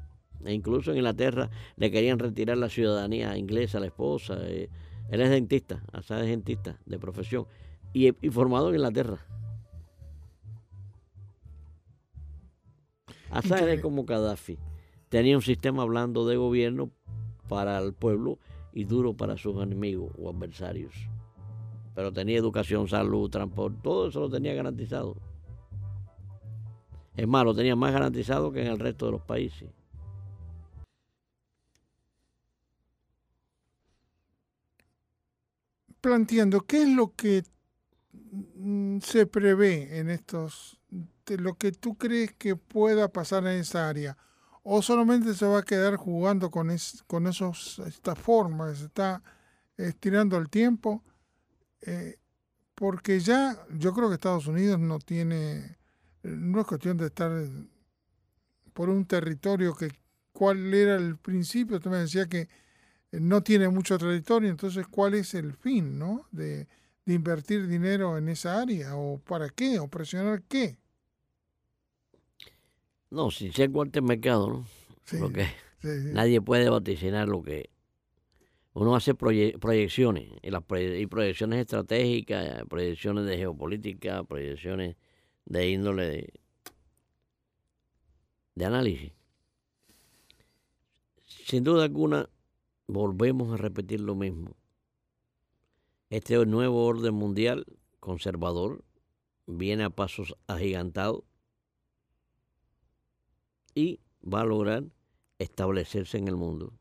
E 0.44 0.52
incluso 0.52 0.92
en 0.92 0.98
Inglaterra 0.98 1.50
le 1.76 1.90
querían 1.90 2.18
retirar 2.20 2.56
la 2.56 2.68
ciudadanía 2.68 3.36
inglesa 3.36 3.78
a 3.78 3.80
la 3.80 3.88
esposa. 3.88 4.36
eh. 4.42 4.68
Él 5.10 5.20
es 5.20 5.30
dentista, 5.30 5.82
Assad 5.92 6.22
es 6.22 6.28
dentista 6.28 6.78
de 6.86 6.98
profesión. 6.98 7.46
Y, 7.92 8.08
y 8.24 8.30
formado 8.30 8.68
en 8.68 8.76
Inglaterra. 8.76 9.18
Assad 13.30 13.68
era 13.68 13.80
como 13.82 14.04
Gaddafi. 14.04 14.58
Tenía 15.08 15.36
un 15.36 15.42
sistema 15.42 15.84
blando 15.84 16.26
de 16.26 16.36
gobierno 16.36 16.90
para 17.48 17.78
el 17.78 17.94
pueblo 17.94 18.38
y 18.78 18.84
duro 18.84 19.12
para 19.12 19.36
sus 19.36 19.60
enemigos 19.60 20.12
o 20.16 20.30
adversarios. 20.30 20.94
Pero 21.96 22.12
tenía 22.12 22.38
educación, 22.38 22.86
salud, 22.86 23.28
transporte, 23.28 23.80
todo 23.82 24.08
eso 24.08 24.20
lo 24.20 24.30
tenía 24.30 24.54
garantizado. 24.54 25.16
Es 27.16 27.26
más, 27.26 27.44
lo 27.44 27.56
tenía 27.56 27.74
más 27.74 27.92
garantizado 27.92 28.52
que 28.52 28.60
en 28.60 28.68
el 28.68 28.78
resto 28.78 29.06
de 29.06 29.12
los 29.12 29.22
países. 29.22 29.68
planteando 36.00 36.60
qué 36.60 36.82
es 36.82 36.88
lo 36.88 37.14
que 37.16 37.42
mm, 38.54 39.00
se 39.00 39.26
prevé 39.26 39.98
en 39.98 40.10
estos, 40.10 40.78
de 41.26 41.38
lo 41.38 41.54
que 41.54 41.72
tú 41.72 41.96
crees 41.96 42.32
que 42.34 42.54
pueda 42.54 43.08
pasar 43.12 43.44
en 43.48 43.60
esa 43.60 43.88
área, 43.88 44.16
o 44.62 44.82
solamente 44.82 45.34
se 45.34 45.46
va 45.46 45.60
a 45.60 45.62
quedar 45.64 45.96
jugando 45.96 46.50
con, 46.50 46.70
es- 46.70 47.04
con 47.06 47.26
esos, 47.26 47.80
esta 47.86 48.14
forma, 48.16 48.74
se 48.74 48.86
está 48.86 49.22
estirando 49.76 50.38
el 50.38 50.50
tiempo, 50.50 51.04
eh, 51.82 52.18
porque 52.74 53.20
ya 53.20 53.58
yo 53.72 53.94
creo 53.94 54.08
que 54.08 54.16
Estados 54.16 54.46
Unidos 54.48 54.78
no 54.80 54.98
tiene, 55.00 55.78
no 56.24 56.60
es 56.62 56.66
cuestión 56.66 56.96
de 56.98 57.06
estar 57.06 57.32
por 58.72 58.88
un 58.90 59.06
territorio 59.06 59.74
que, 59.74 59.90
¿cuál 60.32 60.72
era 60.74 60.96
el 60.96 61.16
principio? 61.16 61.80
Tú 61.80 61.90
me 61.90 61.98
decías 61.98 62.28
que 62.28 62.42
eh, 63.12 63.20
no 63.20 63.42
tiene 63.42 63.68
mucho 63.68 63.98
territorio, 63.98 64.50
entonces 64.50 64.86
¿cuál 64.88 65.14
es 65.14 65.34
el 65.34 65.54
fin, 65.54 65.98
no? 65.98 66.26
De, 66.32 66.68
de 67.06 67.14
invertir 67.14 67.68
dinero 67.68 68.18
en 68.18 68.28
esa 68.30 68.60
área, 68.62 68.96
o 68.96 69.18
para 69.20 69.48
qué, 69.50 69.78
o 69.80 69.88
presionar 69.88 70.42
qué. 70.44 70.78
No, 73.10 73.30
sin 73.30 73.52
ser 73.52 73.70
cuarto 73.72 74.02
mercado, 74.02 74.48
¿no? 74.48 74.66
Sí, 75.04 75.16
Porque 75.18 75.44
sí, 75.80 75.88
sí. 76.02 76.08
nadie 76.12 76.40
puede 76.40 76.68
vaticinar 76.68 77.28
lo 77.28 77.42
que... 77.42 77.70
Uno 78.74 78.94
hace 78.94 79.14
proye- 79.14 79.58
proyecciones, 79.58 80.30
y, 80.42 80.50
las 80.50 80.62
proye- 80.62 81.00
y 81.00 81.06
proyecciones 81.06 81.60
estratégicas, 81.60 82.62
proyecciones 82.68 83.24
de 83.26 83.36
geopolítica, 83.36 84.22
proyecciones 84.24 84.96
de 85.46 85.70
índole 85.70 86.06
de, 86.06 86.32
de 88.54 88.64
análisis. 88.64 89.12
Sin 91.26 91.64
duda 91.64 91.84
alguna, 91.84 92.28
volvemos 92.86 93.52
a 93.52 93.56
repetir 93.56 94.00
lo 94.00 94.14
mismo. 94.14 94.54
Este 96.10 96.36
nuevo 96.46 96.84
orden 96.86 97.14
mundial 97.14 97.66
conservador 98.00 98.84
viene 99.46 99.84
a 99.84 99.90
pasos 99.90 100.36
agigantados 100.46 101.22
y 103.78 104.00
va 104.24 104.40
a 104.40 104.44
lograr 104.44 104.84
establecerse 105.38 106.18
en 106.18 106.26
el 106.26 106.34
mundo. 106.34 106.72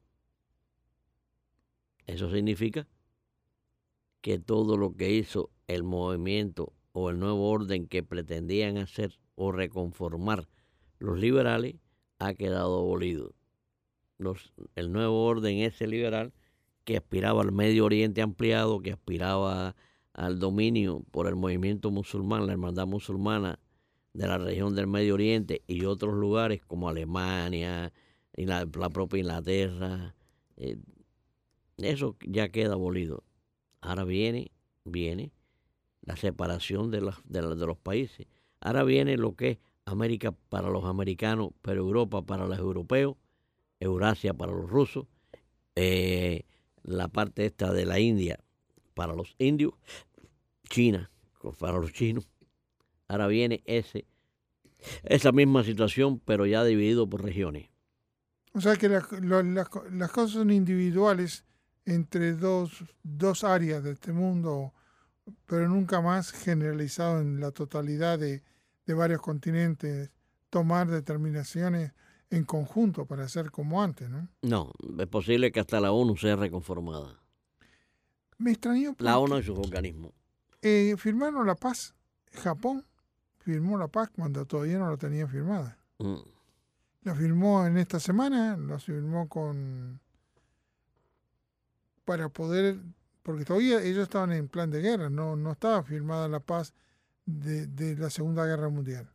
Eso 2.07 2.31
significa 2.31 2.87
que 4.21 4.39
todo 4.39 4.77
lo 4.77 4.95
que 4.95 5.11
hizo 5.11 5.51
el 5.67 5.83
movimiento 5.83 6.73
o 6.93 7.11
el 7.11 7.19
nuevo 7.19 7.51
orden 7.51 7.87
que 7.87 8.01
pretendían 8.01 8.77
hacer 8.77 9.19
o 9.35 9.51
reconformar 9.51 10.47
los 10.97 11.19
liberales 11.19 11.75
ha 12.17 12.33
quedado 12.33 12.79
abolido. 12.79 13.35
El 14.73 14.91
nuevo 14.91 15.23
orden 15.25 15.59
ese 15.59 15.85
liberal 15.85 16.33
que 16.83 16.97
aspiraba 16.97 17.43
al 17.43 17.51
Medio 17.51 17.85
Oriente 17.85 18.23
ampliado, 18.23 18.79
que 18.79 18.93
aspiraba 18.93 19.75
al 20.13 20.39
dominio 20.39 21.03
por 21.11 21.27
el 21.27 21.35
movimiento 21.35 21.91
musulmán, 21.91 22.47
la 22.47 22.53
hermandad 22.53 22.87
musulmana 22.87 23.59
de 24.17 24.27
la 24.27 24.37
región 24.39 24.75
del 24.75 24.87
Medio 24.87 25.13
Oriente 25.15 25.63
y 25.67 25.85
otros 25.85 26.13
lugares 26.15 26.61
como 26.65 26.89
Alemania, 26.89 27.93
y 28.35 28.45
la, 28.45 28.67
la 28.79 28.89
propia 28.89 29.19
Inglaterra, 29.19 30.15
eh, 30.57 30.77
eso 31.77 32.15
ya 32.25 32.49
queda 32.49 32.73
abolido. 32.73 33.23
Ahora 33.81 34.03
viene, 34.03 34.51
viene 34.85 35.31
la 36.01 36.15
separación 36.17 36.91
de, 36.91 37.01
las- 37.01 37.21
de, 37.25 37.41
la- 37.43 37.55
de 37.55 37.65
los 37.67 37.77
países. 37.77 38.27
Ahora 38.61 38.83
viene 38.83 39.17
lo 39.17 39.35
que 39.35 39.51
es 39.51 39.59
América 39.85 40.31
para 40.49 40.69
los 40.69 40.85
americanos, 40.85 41.51
pero 41.61 41.81
Europa 41.81 42.23
para 42.23 42.47
los 42.47 42.57
europeos, 42.59 43.17
Eurasia 43.79 44.33
para 44.33 44.53
los 44.53 44.69
rusos, 44.69 45.07
eh, 45.75 46.43
la 46.83 47.07
parte 47.09 47.45
esta 47.45 47.73
de 47.73 47.85
la 47.85 47.99
India 47.99 48.39
para 48.95 49.13
los 49.13 49.35
indios, 49.39 49.73
China 50.69 51.11
para 51.59 51.79
los 51.79 51.93
chinos. 51.93 52.27
Ahora 53.07 53.27
viene 53.27 53.61
ese, 53.65 54.05
esa 55.03 55.31
misma 55.31 55.63
situación, 55.63 56.19
pero 56.19 56.45
ya 56.45 56.63
dividido 56.63 57.09
por 57.09 57.23
regiones. 57.23 57.69
O 58.53 58.61
sea 58.61 58.75
que 58.75 58.89
las- 58.89 59.11
lo- 59.11 59.43
las 59.43 59.69
co- 59.69 59.85
las 59.91 60.11
cosas 60.11 60.31
son 60.31 60.51
individuales 60.51 61.45
entre 61.85 62.33
dos, 62.33 62.83
dos 63.03 63.43
áreas 63.43 63.83
de 63.83 63.91
este 63.91 64.11
mundo, 64.11 64.73
pero 65.45 65.69
nunca 65.69 66.01
más 66.01 66.31
generalizado 66.31 67.21
en 67.21 67.39
la 67.39 67.51
totalidad 67.51 68.19
de, 68.19 68.43
de 68.85 68.93
varios 68.93 69.21
continentes, 69.21 70.09
tomar 70.49 70.87
determinaciones 70.89 71.93
en 72.29 72.43
conjunto 72.43 73.05
para 73.05 73.23
hacer 73.23 73.51
como 73.51 73.81
antes, 73.81 74.09
¿no? 74.09 74.27
No, 74.41 74.73
es 74.99 75.07
posible 75.07 75.51
que 75.51 75.61
hasta 75.61 75.79
la 75.79 75.91
ONU 75.93 76.17
sea 76.17 76.35
reconformada. 76.35 77.19
Me 78.37 78.51
extrañó 78.51 78.95
La 78.99 79.17
ONU 79.17 79.37
y 79.39 79.43
sus 79.43 79.57
organismos. 79.57 80.11
eh, 80.61 80.95
firmaron 80.97 81.47
la 81.47 81.55
paz. 81.55 81.93
Japón 82.33 82.85
firmó 83.47 83.77
la 83.77 83.87
paz 83.87 84.09
cuando 84.13 84.45
todavía 84.45 84.77
no 84.77 84.89
la 84.91 84.97
tenía 84.97 85.25
firmada. 85.25 85.77
Mm. 85.99 86.15
La 87.03 87.15
firmó 87.15 87.65
en 87.65 87.77
esta 87.77 87.97
semana, 87.97 88.57
la 88.57 88.77
firmó 88.77 89.29
con 89.29 90.01
para 92.03 92.27
poder, 92.27 92.77
porque 93.23 93.45
todavía 93.45 93.81
ellos 93.81 94.03
estaban 94.03 94.33
en 94.33 94.49
plan 94.49 94.69
de 94.69 94.81
guerra, 94.81 95.09
no, 95.09 95.37
no 95.37 95.53
estaba 95.53 95.81
firmada 95.83 96.27
la 96.27 96.41
paz 96.41 96.73
de, 97.25 97.67
de 97.67 97.95
la 97.95 98.09
Segunda 98.09 98.45
Guerra 98.45 98.67
Mundial. 98.69 99.09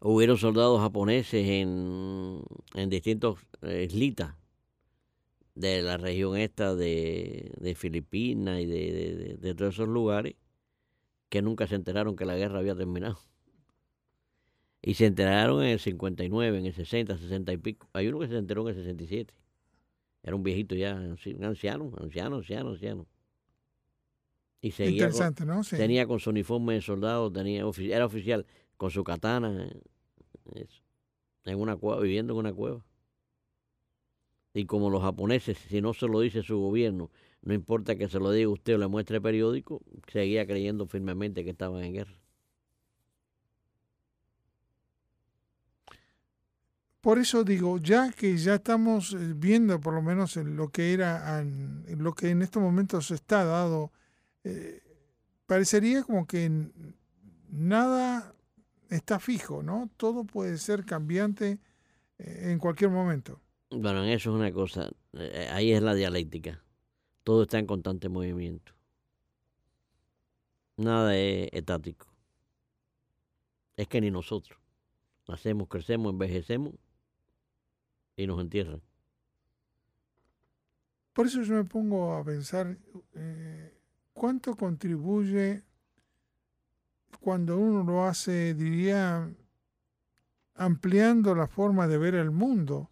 Hubieron 0.00 0.38
soldados 0.38 0.80
japoneses 0.80 1.46
en, 1.46 2.42
en 2.74 2.88
distintos 2.88 3.40
eh, 3.60 3.84
islitas 3.90 4.34
de 5.54 5.82
la 5.82 5.98
región 5.98 6.36
esta 6.38 6.74
de, 6.74 7.52
de 7.60 7.74
Filipinas 7.74 8.60
y 8.60 8.64
de, 8.66 8.92
de- 8.92 9.16
de- 9.16 9.36
de 9.36 9.54
todos 9.54 9.74
esos 9.74 9.88
lugares 9.88 10.34
que 11.28 11.42
nunca 11.42 11.66
se 11.66 11.74
enteraron 11.74 12.16
que 12.16 12.24
la 12.24 12.36
guerra 12.36 12.58
había 12.58 12.74
terminado. 12.74 13.18
Y 14.80 14.94
se 14.94 15.06
enteraron 15.06 15.62
en 15.62 15.70
el 15.70 15.78
59, 15.80 16.58
en 16.58 16.66
el 16.66 16.72
60, 16.72 17.18
60 17.18 17.52
y 17.52 17.56
pico. 17.58 17.88
Hay 17.92 18.06
uno 18.08 18.20
que 18.20 18.28
se 18.28 18.36
enteró 18.36 18.62
en 18.62 18.68
el 18.68 18.74
67. 18.76 19.34
Era 20.22 20.36
un 20.36 20.42
viejito 20.42 20.74
ya, 20.74 20.94
un 20.94 21.10
anciano, 21.44 21.92
anciano, 21.98 22.36
anciano, 22.36 22.70
anciano. 22.70 23.06
Y 24.60 24.70
seguía 24.72 25.06
con- 25.06 25.12
Interesante, 25.14 25.44
¿no? 25.46 25.62
Sí. 25.62 25.76
tenía 25.76 26.06
con 26.06 26.18
su 26.20 26.30
uniforme 26.30 26.74
de 26.74 26.80
soldado, 26.82 27.30
tenía 27.30 27.64
era 27.80 28.06
oficial 28.06 28.46
con 28.76 28.90
su 28.90 29.04
katana, 29.04 29.68
eso, 30.54 30.82
en 31.44 31.60
una 31.60 31.76
cueva, 31.76 32.00
viviendo 32.00 32.32
en 32.34 32.38
una 32.40 32.52
cueva. 32.52 32.84
Y 34.54 34.64
como 34.66 34.90
los 34.90 35.02
japoneses, 35.02 35.58
si 35.58 35.80
no 35.80 35.94
se 35.94 36.06
lo 36.08 36.20
dice 36.20 36.42
su 36.42 36.58
gobierno, 36.58 37.10
no 37.42 37.54
importa 37.54 37.96
que 37.96 38.08
se 38.08 38.18
lo 38.18 38.30
diga 38.30 38.50
usted 38.50 38.74
o 38.74 38.78
le 38.78 38.88
muestre 38.88 39.20
periódico, 39.20 39.82
seguía 40.12 40.46
creyendo 40.46 40.86
firmemente 40.86 41.44
que 41.44 41.50
estaban 41.50 41.84
en 41.84 41.94
guerra. 41.94 42.18
Por 47.00 47.18
eso 47.18 47.44
digo, 47.44 47.78
ya 47.78 48.10
que 48.10 48.36
ya 48.36 48.56
estamos 48.56 49.14
eh, 49.14 49.32
viendo 49.36 49.80
por 49.80 49.94
lo 49.94 50.02
menos 50.02 50.36
en 50.36 50.56
lo 50.56 50.68
que 50.68 50.92
era, 50.92 51.40
en 51.40 51.84
lo 52.02 52.12
que 52.12 52.30
en 52.30 52.42
estos 52.42 52.62
momentos 52.62 53.10
está 53.12 53.44
dado, 53.44 53.92
eh, 54.42 54.82
parecería 55.46 56.02
como 56.02 56.26
que 56.26 56.50
nada 57.50 58.34
está 58.90 59.20
fijo, 59.20 59.62
¿no? 59.62 59.88
Todo 59.96 60.24
puede 60.24 60.58
ser 60.58 60.84
cambiante 60.84 61.60
eh, 62.18 62.50
en 62.50 62.58
cualquier 62.58 62.90
momento. 62.90 63.40
Bueno, 63.70 64.02
en 64.04 64.10
eso 64.10 64.30
es 64.30 64.36
una 64.36 64.52
cosa, 64.52 64.90
ahí 65.52 65.72
es 65.72 65.82
la 65.82 65.94
dialéctica. 65.94 66.62
Todo 67.28 67.42
está 67.42 67.58
en 67.58 67.66
constante 67.66 68.08
movimiento. 68.08 68.72
Nada 70.78 71.14
es 71.14 71.50
estático. 71.52 72.06
Es 73.76 73.86
que 73.86 74.00
ni 74.00 74.10
nosotros. 74.10 74.58
Nacemos, 75.28 75.68
crecemos, 75.68 76.10
envejecemos 76.10 76.72
y 78.16 78.26
nos 78.26 78.40
entierran. 78.40 78.80
Por 81.12 81.26
eso 81.26 81.42
yo 81.42 81.56
me 81.56 81.64
pongo 81.64 82.14
a 82.14 82.24
pensar 82.24 82.78
eh, 83.12 83.78
cuánto 84.14 84.56
contribuye 84.56 85.62
cuando 87.20 87.58
uno 87.58 87.84
lo 87.84 88.06
hace, 88.06 88.54
diría, 88.54 89.30
ampliando 90.54 91.34
la 91.34 91.46
forma 91.46 91.88
de 91.88 91.98
ver 91.98 92.14
el 92.14 92.30
mundo. 92.30 92.88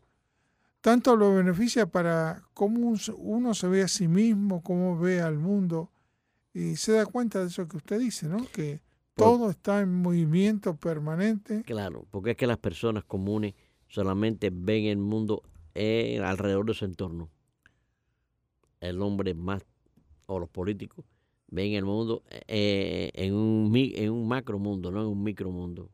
Tanto 0.86 1.16
lo 1.16 1.34
beneficia 1.34 1.86
para 1.86 2.44
cómo 2.54 2.94
uno 3.16 3.54
se 3.54 3.66
ve 3.66 3.82
a 3.82 3.88
sí 3.88 4.06
mismo, 4.06 4.62
cómo 4.62 4.96
ve 4.96 5.20
al 5.20 5.36
mundo, 5.36 5.90
y 6.54 6.76
se 6.76 6.92
da 6.92 7.06
cuenta 7.06 7.40
de 7.40 7.48
eso 7.48 7.66
que 7.66 7.78
usted 7.78 7.98
dice, 7.98 8.28
¿no? 8.28 8.36
Que 8.52 8.82
todo 9.16 9.50
está 9.50 9.80
en 9.80 9.92
movimiento 9.92 10.76
permanente. 10.76 11.64
Claro, 11.64 12.06
porque 12.12 12.30
es 12.30 12.36
que 12.36 12.46
las 12.46 12.58
personas 12.58 13.02
comunes 13.02 13.54
solamente 13.88 14.50
ven 14.54 14.84
el 14.84 14.98
mundo 14.98 15.42
eh, 15.74 16.20
alrededor 16.24 16.66
de 16.66 16.74
su 16.74 16.84
entorno. 16.84 17.30
El 18.78 19.02
hombre 19.02 19.34
más, 19.34 19.66
o 20.26 20.38
los 20.38 20.50
políticos, 20.50 21.04
ven 21.48 21.72
el 21.72 21.84
mundo 21.84 22.22
eh, 22.46 23.10
en, 23.14 23.34
un, 23.34 23.72
en 23.74 24.12
un 24.12 24.28
macro 24.28 24.60
mundo, 24.60 24.92
no 24.92 25.00
en 25.00 25.08
un 25.08 25.20
micro 25.20 25.50
mundo. 25.50 25.90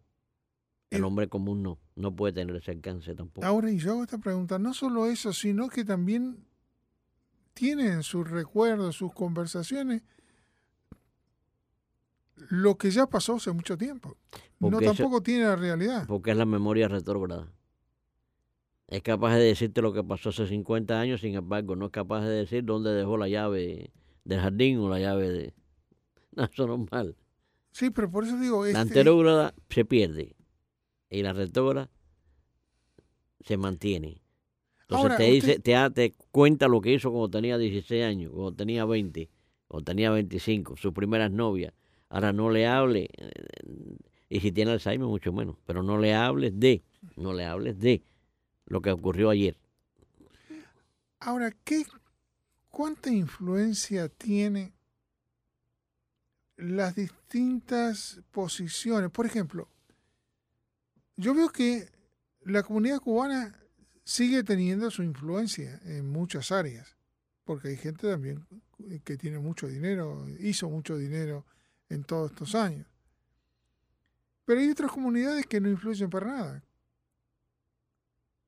El 0.90 1.02
hombre 1.04 1.28
común 1.28 1.62
no, 1.62 1.78
no 1.96 2.14
puede 2.14 2.32
tener 2.32 2.56
ese 2.56 2.70
alcance 2.70 3.14
tampoco. 3.14 3.46
Ahora, 3.46 3.70
y 3.70 3.78
yo 3.78 3.92
hago 3.92 4.02
esta 4.02 4.18
pregunta, 4.18 4.58
no 4.58 4.74
solo 4.74 5.06
eso, 5.06 5.32
sino 5.32 5.68
que 5.68 5.84
también 5.84 6.44
tienen 7.54 8.02
sus 8.02 8.28
recuerdos, 8.28 8.96
sus 8.96 9.12
conversaciones, 9.12 10.02
lo 12.48 12.76
que 12.76 12.90
ya 12.90 13.06
pasó 13.06 13.36
hace 13.36 13.52
mucho 13.52 13.76
tiempo. 13.76 14.16
no 14.58 14.80
tampoco 14.80 15.22
tiene 15.22 15.44
la 15.44 15.56
realidad. 15.56 16.06
Porque 16.06 16.30
es 16.30 16.36
la 16.36 16.46
memoria 16.46 16.88
retrógrada 16.88 17.52
es 18.92 19.02
capaz 19.02 19.36
de 19.36 19.44
decirte 19.44 19.80
lo 19.80 19.94
que 19.94 20.04
pasó 20.04 20.28
hace 20.28 20.46
50 20.46 21.00
años, 21.00 21.22
sin 21.22 21.34
embargo, 21.34 21.74
no 21.76 21.86
es 21.86 21.92
capaz 21.92 22.20
de 22.26 22.28
decir 22.28 22.62
dónde 22.62 22.92
dejó 22.92 23.16
la 23.16 23.26
llave 23.26 23.90
del 24.24 24.40
jardín 24.40 24.78
o 24.78 24.90
la 24.90 24.98
llave 24.98 25.30
de... 25.30 25.54
No, 26.36 26.44
eso 26.44 26.66
no 26.66 26.74
es 26.74 26.92
mal. 26.92 27.16
Sí, 27.70 27.88
pero 27.88 28.10
por 28.10 28.24
eso 28.24 28.38
digo... 28.38 28.66
La 28.66 28.82
este 28.82 29.02
se 29.70 29.84
pierde 29.86 30.36
y 31.12 31.22
la 31.22 31.32
retrógrada 31.32 31.90
se 33.44 33.56
mantiene. 33.56 34.22
Entonces 34.88 35.16
te, 35.16 35.24
dice, 35.24 35.58
te, 35.58 35.90
te 35.90 36.14
cuenta 36.30 36.68
lo 36.68 36.80
que 36.80 36.92
hizo 36.92 37.10
cuando 37.10 37.30
tenía 37.30 37.58
16 37.58 38.04
años, 38.04 38.32
cuando 38.32 38.52
tenía 38.54 38.84
20, 38.84 39.28
cuando 39.68 39.84
tenía 39.84 40.10
25, 40.10 40.76
sus 40.76 40.92
primeras 40.92 41.30
novias. 41.30 41.72
Ahora 42.08 42.32
no 42.32 42.50
le 42.50 42.66
hable, 42.66 43.08
eh, 43.16 43.30
y 44.28 44.40
si 44.40 44.52
tiene 44.52 44.72
Alzheimer 44.72 45.06
mucho 45.06 45.32
menos, 45.32 45.56
pero 45.66 45.82
no 45.82 45.98
le 45.98 46.14
hables 46.14 46.58
de, 46.58 46.82
no 47.16 47.32
le 47.32 47.44
hables 47.44 47.78
de 47.78 48.02
lo 48.66 48.80
que 48.80 48.90
ocurrió 48.90 49.30
ayer. 49.30 49.56
Ahora, 51.20 51.52
¿qué, 51.64 51.84
¿cuánta 52.70 53.10
influencia 53.10 54.08
tiene 54.08 54.72
las 56.56 56.94
distintas 56.94 58.20
posiciones? 58.30 59.10
Por 59.10 59.24
ejemplo, 59.24 59.68
yo 61.16 61.34
veo 61.34 61.50
que 61.50 61.88
la 62.42 62.62
comunidad 62.62 63.00
cubana 63.00 63.58
sigue 64.04 64.42
teniendo 64.42 64.90
su 64.90 65.02
influencia 65.02 65.80
en 65.84 66.10
muchas 66.10 66.50
áreas, 66.52 66.96
porque 67.44 67.68
hay 67.68 67.76
gente 67.76 68.08
también 68.08 68.46
que 69.04 69.16
tiene 69.16 69.38
mucho 69.38 69.68
dinero, 69.68 70.26
hizo 70.40 70.68
mucho 70.68 70.96
dinero 70.96 71.46
en 71.88 72.04
todos 72.04 72.32
estos 72.32 72.54
años. 72.54 72.86
Pero 74.44 74.60
hay 74.60 74.70
otras 74.70 74.90
comunidades 74.90 75.46
que 75.46 75.60
no 75.60 75.68
influyen 75.68 76.10
para 76.10 76.26
nada, 76.26 76.64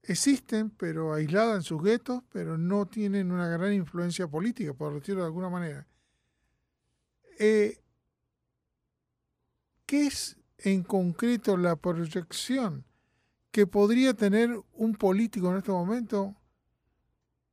existen, 0.02 0.70
pero 0.70 1.14
aisladas 1.14 1.56
en 1.56 1.62
sus 1.62 1.82
guetos, 1.82 2.22
pero 2.30 2.58
no 2.58 2.86
tienen 2.86 3.32
una 3.32 3.48
gran 3.48 3.72
influencia 3.72 4.28
política, 4.28 4.74
por 4.74 4.94
decirlo 4.94 5.22
de 5.22 5.26
alguna 5.26 5.48
manera. 5.48 5.86
Eh, 7.38 7.80
¿Qué 9.86 10.06
es 10.06 10.36
en 10.58 10.82
concreto 10.82 11.56
la 11.56 11.76
proyección 11.76 12.84
que 13.50 13.66
podría 13.66 14.14
tener 14.14 14.50
un 14.72 14.94
político 14.94 15.50
en 15.50 15.58
este 15.58 15.70
momento 15.70 16.34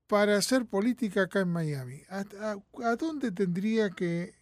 para 0.07 0.35
hacer 0.37 0.65
política 0.65 1.23
acá 1.23 1.41
en 1.41 1.49
Miami? 1.49 2.01
¿A, 2.09 2.95
dónde 2.95 3.31
tendría 3.31 3.89
que 3.91 4.33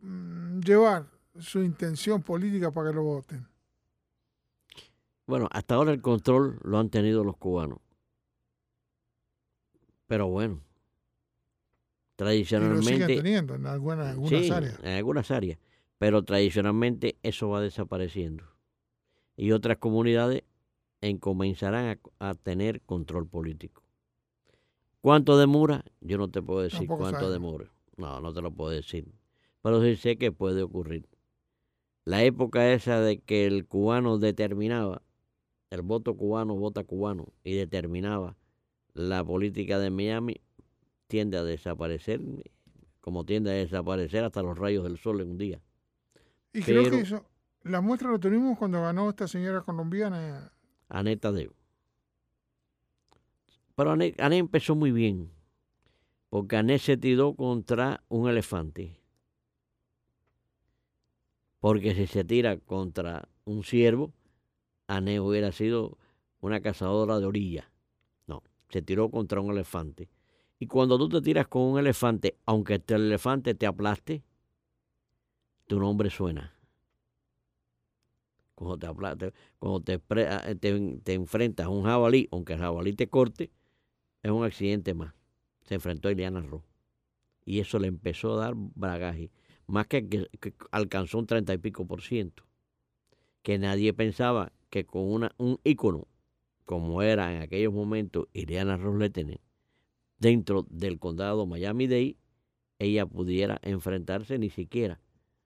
mm, 0.00 0.60
llevar 0.60 1.06
su 1.38 1.62
intención 1.62 2.22
política 2.22 2.70
para 2.70 2.90
que 2.90 2.96
lo 2.96 3.02
voten? 3.02 3.46
Bueno, 5.26 5.48
hasta 5.52 5.76
ahora 5.76 5.92
el 5.92 6.00
control 6.00 6.58
lo 6.62 6.78
han 6.78 6.90
tenido 6.90 7.22
los 7.22 7.36
cubanos. 7.36 7.78
Pero 10.06 10.26
bueno, 10.26 10.60
tradicionalmente... 12.16 12.98
lo 12.98 13.06
teniendo 13.06 13.54
en 13.54 13.66
algunas, 13.66 14.16
áreas. 14.50 14.78
en 14.82 14.88
algunas 14.88 15.30
áreas. 15.30 15.58
Pero 16.00 16.24
tradicionalmente 16.24 17.18
eso 17.22 17.50
va 17.50 17.60
desapareciendo. 17.60 18.44
Y 19.36 19.52
otras 19.52 19.76
comunidades 19.76 20.44
comenzarán 21.20 22.00
a, 22.18 22.34
tener 22.34 22.80
control 22.80 23.26
político. 23.28 23.82
¿Cuánto 25.02 25.36
demora? 25.36 25.84
Yo 26.00 26.16
no 26.16 26.30
te 26.30 26.40
puedo 26.40 26.62
decir 26.62 26.88
cuánto 26.88 27.30
demora. 27.30 27.70
No, 27.98 28.18
no 28.22 28.32
te 28.32 28.40
lo 28.40 28.50
puedo 28.50 28.70
decir. 28.70 29.12
Pero 29.60 29.82
sí 29.82 29.94
sé 29.96 30.16
que 30.16 30.32
puede 30.32 30.62
ocurrir. 30.62 31.06
La 32.06 32.24
época 32.24 32.72
esa 32.72 32.98
de 33.02 33.18
que 33.18 33.44
el 33.44 33.66
cubano 33.66 34.16
determinaba 34.16 35.02
el 35.68 35.82
voto 35.82 36.16
cubano 36.16 36.56
vota 36.56 36.82
cubano 36.82 37.26
y 37.44 37.56
determinaba 37.56 38.38
la 38.94 39.22
política 39.22 39.78
de 39.78 39.90
Miami, 39.90 40.40
tiende 41.08 41.36
a 41.36 41.44
desaparecer, 41.44 42.22
como 43.02 43.26
tiende 43.26 43.50
a 43.50 43.54
desaparecer 43.54 44.24
hasta 44.24 44.42
los 44.42 44.56
rayos 44.56 44.82
del 44.84 44.96
sol 44.96 45.20
en 45.20 45.32
un 45.32 45.36
día. 45.36 45.60
Y 46.52 46.62
creo 46.62 46.90
que 46.90 47.00
eso, 47.00 47.26
la 47.62 47.80
muestra 47.80 48.10
lo 48.10 48.18
tuvimos 48.18 48.58
cuando 48.58 48.80
ganó 48.80 49.10
esta 49.10 49.28
señora 49.28 49.62
colombiana. 49.62 50.52
Aneta 50.88 51.30
Deo. 51.30 51.54
Pero 53.76 53.92
Anet, 53.92 54.18
empezó 54.18 54.74
muy 54.74 54.92
bien, 54.92 55.30
porque 56.28 56.56
Anet 56.56 56.80
se 56.80 56.96
tiró 56.96 57.34
contra 57.34 58.02
un 58.08 58.28
elefante. 58.28 59.00
Porque 61.60 61.94
si 61.94 62.06
se 62.06 62.24
tira 62.24 62.58
contra 62.58 63.28
un 63.44 63.64
ciervo, 63.64 64.12
Ané 64.86 65.20
hubiera 65.20 65.52
sido 65.52 65.98
una 66.40 66.60
cazadora 66.60 67.18
de 67.20 67.26
orilla. 67.26 67.70
No, 68.26 68.42
se 68.68 68.82
tiró 68.82 69.10
contra 69.10 69.40
un 69.40 69.52
elefante. 69.52 70.10
Y 70.58 70.66
cuando 70.66 70.98
tú 70.98 71.08
te 71.08 71.22
tiras 71.22 71.48
con 71.48 71.62
un 71.62 71.78
elefante, 71.78 72.36
aunque 72.44 72.82
el 72.86 73.06
elefante 73.06 73.54
te 73.54 73.66
aplaste, 73.66 74.22
tu 75.70 75.78
nombre 75.78 76.10
suena. 76.10 76.52
Cuando 78.56 78.76
te, 78.76 78.88
aplaste, 78.88 79.32
cuando 79.60 79.80
te, 79.80 80.00
ah, 80.26 80.52
te, 80.58 81.14
enfrentas 81.14 81.66
a 81.66 81.68
un 81.68 81.84
jabalí, 81.84 82.28
aunque 82.32 82.54
el 82.54 82.58
jabalí 82.58 82.92
te 82.92 83.08
corte, 83.08 83.52
es 84.24 84.32
un 84.32 84.42
accidente 84.42 84.94
más. 84.94 85.14
Se 85.62 85.76
enfrentó 85.76 86.08
a 86.08 86.12
Ileana 86.12 86.40
Ross. 86.40 86.64
Y 87.44 87.60
eso 87.60 87.78
le 87.78 87.86
empezó 87.86 88.34
a 88.34 88.46
dar 88.46 88.54
bragaje. 88.56 89.30
Más 89.68 89.86
que, 89.86 90.28
alcanzó 90.72 91.20
un 91.20 91.26
treinta 91.26 91.54
y 91.54 91.58
pico 91.58 91.86
por 91.86 92.02
ciento. 92.02 92.42
Que 93.42 93.56
nadie 93.56 93.92
pensaba 93.92 94.52
que 94.70 94.84
con 94.84 95.04
una, 95.04 95.32
un 95.38 95.60
ícono 95.62 96.08
como 96.64 97.00
era 97.00 97.32
en 97.32 97.42
aquellos 97.42 97.72
momentos 97.72 98.26
Ileana 98.32 98.76
Rosletene, 98.76 99.40
dentro 100.18 100.66
del 100.68 100.98
condado 100.98 101.46
Miami-Dade, 101.46 102.16
ella 102.80 103.06
pudiera 103.06 103.60
enfrentarse 103.62 104.36
ni 104.36 104.50
siquiera 104.50 105.00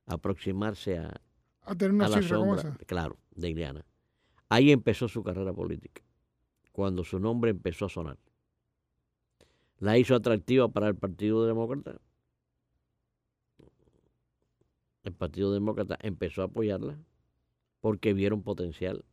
aproximarse 0.06 0.98
a, 0.98 1.20
a, 1.62 1.74
tener 1.74 1.94
una 1.94 2.08
la 2.08 2.22
sombra, 2.22 2.76
claro, 2.86 3.18
de 3.34 3.50
Ileana. 3.50 3.84
Ahí 4.48 4.70
empezó 4.70 5.08
su 5.08 5.22
carrera 5.22 5.52
política, 5.52 6.02
cuando 6.72 7.04
su 7.04 7.18
nombre 7.18 7.50
empezó 7.50 7.86
a 7.86 7.88
sonar. 7.88 8.18
La 9.78 9.98
hizo 9.98 10.14
atractiva 10.14 10.68
para 10.68 10.88
el 10.88 10.94
Partido 10.94 11.46
Demócrata. 11.46 12.00
El 15.02 15.12
Partido 15.12 15.52
Demócrata 15.52 15.98
empezó 16.00 16.42
a 16.42 16.46
apoyarla 16.46 16.98
porque 17.80 18.14
vieron 18.14 18.42
potencial 18.42 19.04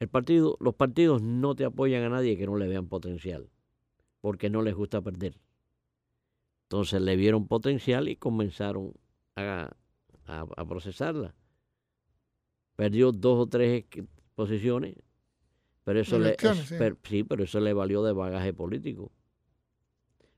El 0.00 0.08
partido, 0.08 0.56
los 0.58 0.74
partidos 0.74 1.22
no 1.22 1.54
te 1.54 1.64
apoyan 1.64 2.02
a 2.02 2.08
nadie 2.08 2.36
que 2.36 2.46
no 2.46 2.56
le 2.56 2.66
vean 2.66 2.88
potencial, 2.88 3.48
porque 4.20 4.50
no 4.50 4.62
les 4.62 4.74
gusta 4.74 5.00
perder. 5.00 5.38
Entonces 6.64 7.00
le 7.00 7.14
vieron 7.14 7.46
potencial 7.46 8.08
y 8.08 8.16
comenzaron 8.16 8.94
a, 9.36 9.70
a, 10.26 10.46
a 10.56 10.64
procesarla. 10.66 11.34
Perdió 12.76 13.12
dos 13.12 13.38
o 13.38 13.46
tres 13.46 13.84
posiciones, 14.34 14.94
pero 15.84 16.00
eso 16.00 16.18
le, 16.18 16.38
Elecciones, 16.38 16.40
es- 16.40 16.68
sí. 16.68 16.76
per- 16.76 16.98
sí, 17.04 17.24
pero 17.24 17.44
eso 17.44 17.60
le 17.60 17.72
valió 17.74 18.02
de 18.04 18.12
bagaje 18.14 18.52
político. 18.54 19.12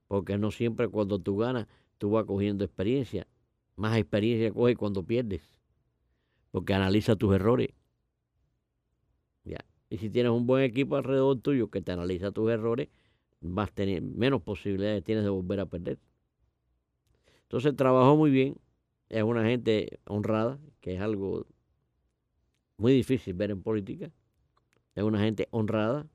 Porque 0.09 0.39
no 0.39 0.51
siempre 0.51 0.89
cuando 0.89 1.19
tú 1.19 1.37
ganas, 1.37 1.67
tú 1.99 2.11
vas 2.11 2.25
cogiendo 2.25 2.65
experiencia. 2.65 3.27
Más 3.77 3.97
experiencia 3.99 4.53
coges 4.53 4.77
cuando 4.79 5.03
pierdes. 5.03 5.43
Porque 6.53 6.73
analiza 6.73 7.17
tus 7.17 7.35
errores. 7.35 7.69
Ya. 9.45 9.59
Y 9.91 9.99
si 9.99 10.11
tienes 10.11 10.33
un 10.33 10.47
buen 10.47 10.63
equipo 10.65 10.97
alrededor 10.97 11.41
tuyo 11.41 11.71
que 11.71 11.83
te 11.83 11.93
analiza 11.93 12.33
tus 12.33 12.51
errores, 12.51 12.89
vas 13.41 13.69
a 13.71 13.75
tener 13.75 14.03
menos 14.03 14.43
posibilidades 14.43 15.05
tienes 15.05 15.25
de 15.25 15.31
volver 15.31 15.61
a 15.61 15.67
perder. 15.67 15.99
Entonces 17.43 17.75
trabajó 17.77 18.17
muy 18.17 18.31
bien. 18.31 18.57
Es 19.15 19.23
una 19.23 19.45
gente 19.45 20.01
honrada, 20.07 20.59
que 20.81 20.97
es 20.97 21.01
algo 21.01 21.47
muy 22.79 22.93
difícil 22.93 23.35
ver 23.35 23.53
en 23.53 23.63
política. 23.63 24.11
Es 24.97 25.05
una 25.05 25.21
gente 25.21 25.47
honrada. 25.53 26.09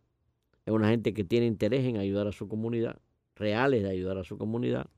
Es 0.65 0.73
una 0.73 0.89
gente 0.89 1.13
que 1.13 1.23
tiene 1.23 1.45
interés 1.45 1.85
en 1.85 1.95
ayudar 1.95 2.27
a 2.27 2.33
su 2.33 2.49
comunidad, 2.49 2.99
reales 3.37 3.83
de 3.83 3.89
ayudar 3.89 4.17
a 4.17 4.25
su 4.25 4.37
comunidad. 4.37 4.89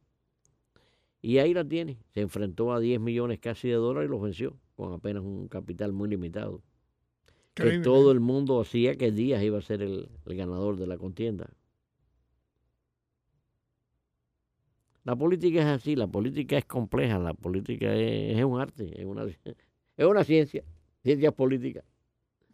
Y 1.21 1.37
ahí 1.37 1.53
la 1.53 1.63
tiene. 1.63 1.99
Se 2.15 2.21
enfrentó 2.21 2.73
a 2.73 2.79
10 2.79 2.99
millones 2.99 3.37
casi 3.37 3.67
de 3.67 3.75
dólares 3.75 4.09
y 4.09 4.11
los 4.11 4.19
venció 4.19 4.57
con 4.75 4.93
apenas 4.93 5.21
un 5.21 5.47
capital 5.47 5.93
muy 5.93 6.09
limitado. 6.09 6.63
Que 7.53 7.81
todo 7.81 8.09
¿eh? 8.09 8.13
el 8.13 8.19
mundo 8.19 8.59
hacía 8.59 8.95
que 8.95 9.11
Díaz 9.11 9.43
iba 9.43 9.59
a 9.59 9.61
ser 9.61 9.83
el, 9.83 10.09
el 10.25 10.35
ganador 10.35 10.77
de 10.77 10.87
la 10.87 10.97
contienda. 10.97 11.51
La 15.03 15.15
política 15.15 15.61
es 15.61 15.65
así, 15.65 15.95
la 15.95 16.07
política 16.07 16.57
es 16.57 16.65
compleja, 16.65 17.17
la 17.17 17.33
política 17.33 17.93
es, 17.93 18.37
es 18.37 18.43
un 18.43 18.59
arte, 18.59 18.99
es 18.99 19.05
una, 19.05 19.25
es 19.97 20.05
una 20.05 20.23
ciencia, 20.23 20.63
ciencia 21.03 21.31
política. 21.31 21.83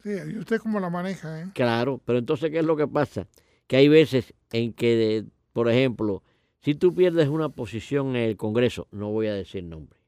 Sí, 0.02 0.10
¿y 0.10 0.38
usted 0.38 0.58
cómo 0.58 0.80
la 0.80 0.90
maneja, 0.90 1.42
eh? 1.42 1.50
Claro, 1.54 2.00
pero 2.04 2.18
entonces, 2.18 2.50
¿qué 2.50 2.60
es 2.60 2.64
lo 2.64 2.76
que 2.76 2.86
pasa? 2.86 3.26
Que 3.66 3.76
hay 3.76 3.88
veces 3.88 4.32
en 4.52 4.72
que, 4.72 5.26
por 5.52 5.68
ejemplo, 5.68 6.22
si 6.60 6.74
tú 6.74 6.94
pierdes 6.94 7.28
una 7.28 7.50
posición 7.50 8.16
en 8.16 8.28
el 8.28 8.36
Congreso, 8.36 8.88
no 8.90 9.10
voy 9.10 9.26
a 9.26 9.34
decir 9.34 9.64
nombre, 9.64 9.98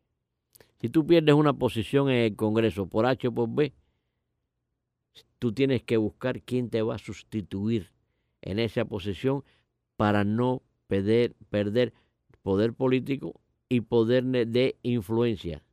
si 0.81 0.89
tú 0.89 1.07
pierdes 1.07 1.35
una 1.35 1.53
posición 1.53 2.09
en 2.09 2.17
el 2.17 2.37
Congreso 2.37 2.87
por 2.87 3.05
H 3.05 3.29
o 3.29 3.35
por 3.35 3.51
B, 3.51 3.75
tú 5.39 5.53
tienes 5.53 5.83
que 5.83 5.97
buscar 5.97 6.41
quién 6.43 6.71
te 6.71 6.83
va 6.83 6.95
a 6.95 6.99
sustituir 6.99 7.91
en 8.43 8.59
esa 8.59 8.85
posición 8.85 9.45
para 9.97 10.25
no 10.25 10.63
perder, 10.87 11.35
perder 11.51 11.93
poder 12.43 12.75
político 12.75 13.41
y 13.69 13.83
poder 13.83 14.25
de 14.25 14.79
influencia. 14.83 15.65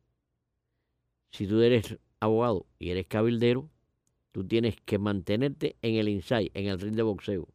Si 1.30 1.46
tú 1.46 1.60
eres 1.62 1.98
abogado 2.20 2.66
y 2.78 2.90
eres 2.90 3.06
cabildero, 3.06 3.70
tú 4.32 4.46
tienes 4.46 4.76
que 4.84 4.98
mantenerte 4.98 5.76
en 5.82 5.96
el 5.96 6.08
inside, 6.08 6.50
en 6.54 6.66
el 6.68 6.80
ring 6.80 6.96
de 6.96 7.02
boxeo. 7.02 7.48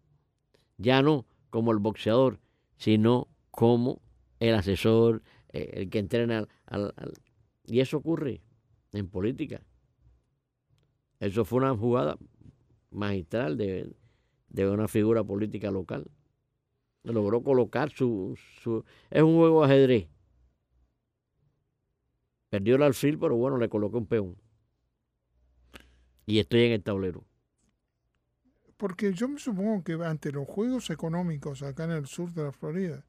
Ya 0.78 1.02
no 1.04 1.26
como 1.52 1.72
el 1.74 1.80
boxeador, 1.80 2.40
sino 2.78 3.30
como 3.52 4.02
el 4.40 4.56
asesor, 4.56 5.24
eh, 5.54 5.72
el 5.76 5.90
que 5.92 6.00
entrena 6.00 6.40
al, 6.40 6.50
al- 6.68 6.94
al- 6.98 7.14
Y 7.66 7.82
eso 7.82 7.98
ocurre 7.98 8.42
en 8.94 9.10
política. 9.10 9.64
Eso 11.20 11.46
fue 11.46 11.60
una 11.60 11.76
jugada 11.76 12.18
magistral 12.92 13.58
de, 13.58 13.94
de 14.50 14.70
una 14.70 14.88
figura 14.88 15.24
política 15.24 15.72
local. 15.72 16.06
Logró 17.04 17.44
colocar 17.44 17.90
su, 17.90 18.38
su... 18.62 18.84
Es 19.10 19.22
un 19.22 19.36
juego 19.36 19.62
de 19.62 19.74
ajedrez. 19.74 20.08
Perdió 22.50 22.76
el 22.76 22.84
alfil, 22.84 23.18
pero 23.20 23.36
bueno, 23.36 23.58
le 23.58 23.68
colocó 23.68 23.98
un 23.98 24.06
peón. 24.06 24.38
Y 26.26 26.40
estoy 26.40 26.66
en 26.66 26.72
el 26.74 26.84
tablero. 26.84 27.26
Porque 28.78 29.14
yo 29.14 29.28
me 29.28 29.40
supongo 29.40 29.84
que 29.84 29.94
ante 29.94 30.32
los 30.32 30.48
juegos 30.48 30.90
económicos 30.90 31.64
acá 31.64 31.86
en 31.86 31.92
el 31.92 32.08
sur 32.08 32.32
de 32.32 32.44
la 32.44 32.52
Florida, 32.52 33.06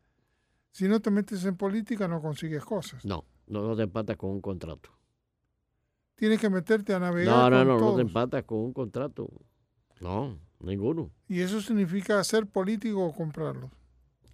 si 0.71 0.89
no 0.89 1.01
te 1.01 1.11
metes 1.11 1.45
en 1.45 1.57
política 1.57 2.09
no 2.09 2.21
consigues 2.21 2.65
cosas. 2.65 3.05
No, 3.05 3.25
no, 3.47 3.63
no 3.63 3.77
te 3.77 3.83
empatas 3.83 4.17
con 4.17 4.31
un 4.31 4.41
contrato. 4.41 4.91
Tienes 6.17 6.41
que 6.41 6.49
meterte 6.49 6.95
a 6.95 6.99
navegar. 6.99 7.53
No, 7.53 7.65
no, 7.65 7.77
con 7.77 7.81
no, 7.81 7.91
no 7.91 7.97
te 7.97 8.03
empatas 8.03 8.45
con 8.45 8.59
un 8.59 8.73
contrato. 8.73 9.29
No, 10.01 10.39
ninguno. 10.61 11.11
Y 11.29 11.41
eso 11.41 11.61
significa 11.61 12.23
ser 12.25 12.47
político 12.47 13.05
o 13.05 13.13
comprarlos. 13.13 13.71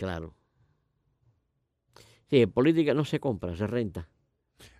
Claro. 0.01 0.34
Sí, 2.30 2.40
en 2.40 2.51
política 2.51 2.94
no 2.94 3.05
se 3.05 3.20
compra, 3.20 3.55
se 3.55 3.66
renta. 3.66 4.09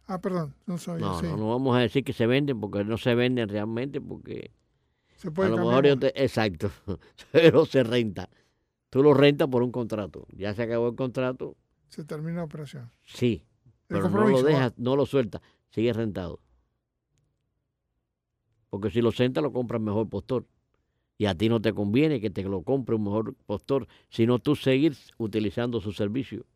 Ah, 0.07 0.19
perdón, 0.19 0.55
no 0.67 0.79
sabía. 0.79 1.05
No, 1.05 1.21
sí. 1.21 1.27
no, 1.27 1.37
no 1.37 1.49
vamos 1.51 1.77
a 1.77 1.81
decir 1.81 2.03
que 2.05 2.15
se 2.15 2.27
venden 2.27 2.59
porque 2.59 2.85
no 2.85 2.97
se 2.97 3.15
venden 3.15 3.51
realmente 3.51 4.01
porque 4.01 4.51
Se 5.17 5.29
a 5.29 5.31
puede 5.31 5.51
lo 5.51 5.57
cambiar. 5.57 5.83
mejor 5.83 5.87
yo 5.89 5.99
te- 5.99 6.25
exacto, 6.25 6.71
pero 7.33 7.67
se 7.67 7.83
renta. 7.85 8.31
Tú 8.89 9.03
lo 9.03 9.13
rentas 9.13 9.47
por 9.49 9.63
un 9.63 9.71
contrato. 9.73 10.27
Ya 10.33 10.55
se 10.55 10.63
acabó 10.63 10.89
el 10.89 10.97
contrato, 10.97 11.55
Se 11.91 12.03
termina 12.05 12.39
la 12.39 12.45
operación. 12.45 12.91
sí, 13.05 13.45
pero 13.89 14.09
no 14.09 14.27
lo 14.27 14.43
dejas, 14.43 14.73
no 14.79 14.97
lo 14.97 15.05
sueltas, 15.05 15.43
sigue 15.69 15.93
rentado. 15.93 16.41
Porque 18.71 18.91
si 18.91 19.03
lo 19.03 19.13
sueltas 19.13 19.43
lo 19.43 19.53
compra 19.53 19.77
el 19.77 19.85
mejor 19.85 20.09
postor. 20.09 20.47
Y 21.21 21.27
a 21.27 21.35
ti 21.35 21.51
no 21.51 21.61
te 21.61 21.75
conviene 21.75 22.19
que 22.19 22.31
te 22.31 22.43
lo 22.45 22.63
compre 22.63 22.95
un 22.95 23.05
mejor 23.05 23.35
postor, 23.45 23.87
sino 24.09 24.39
tú 24.39 24.57
seguir 24.57 24.97
utilizando 25.19 25.79
su 25.79 25.93
servicio. 25.93 26.47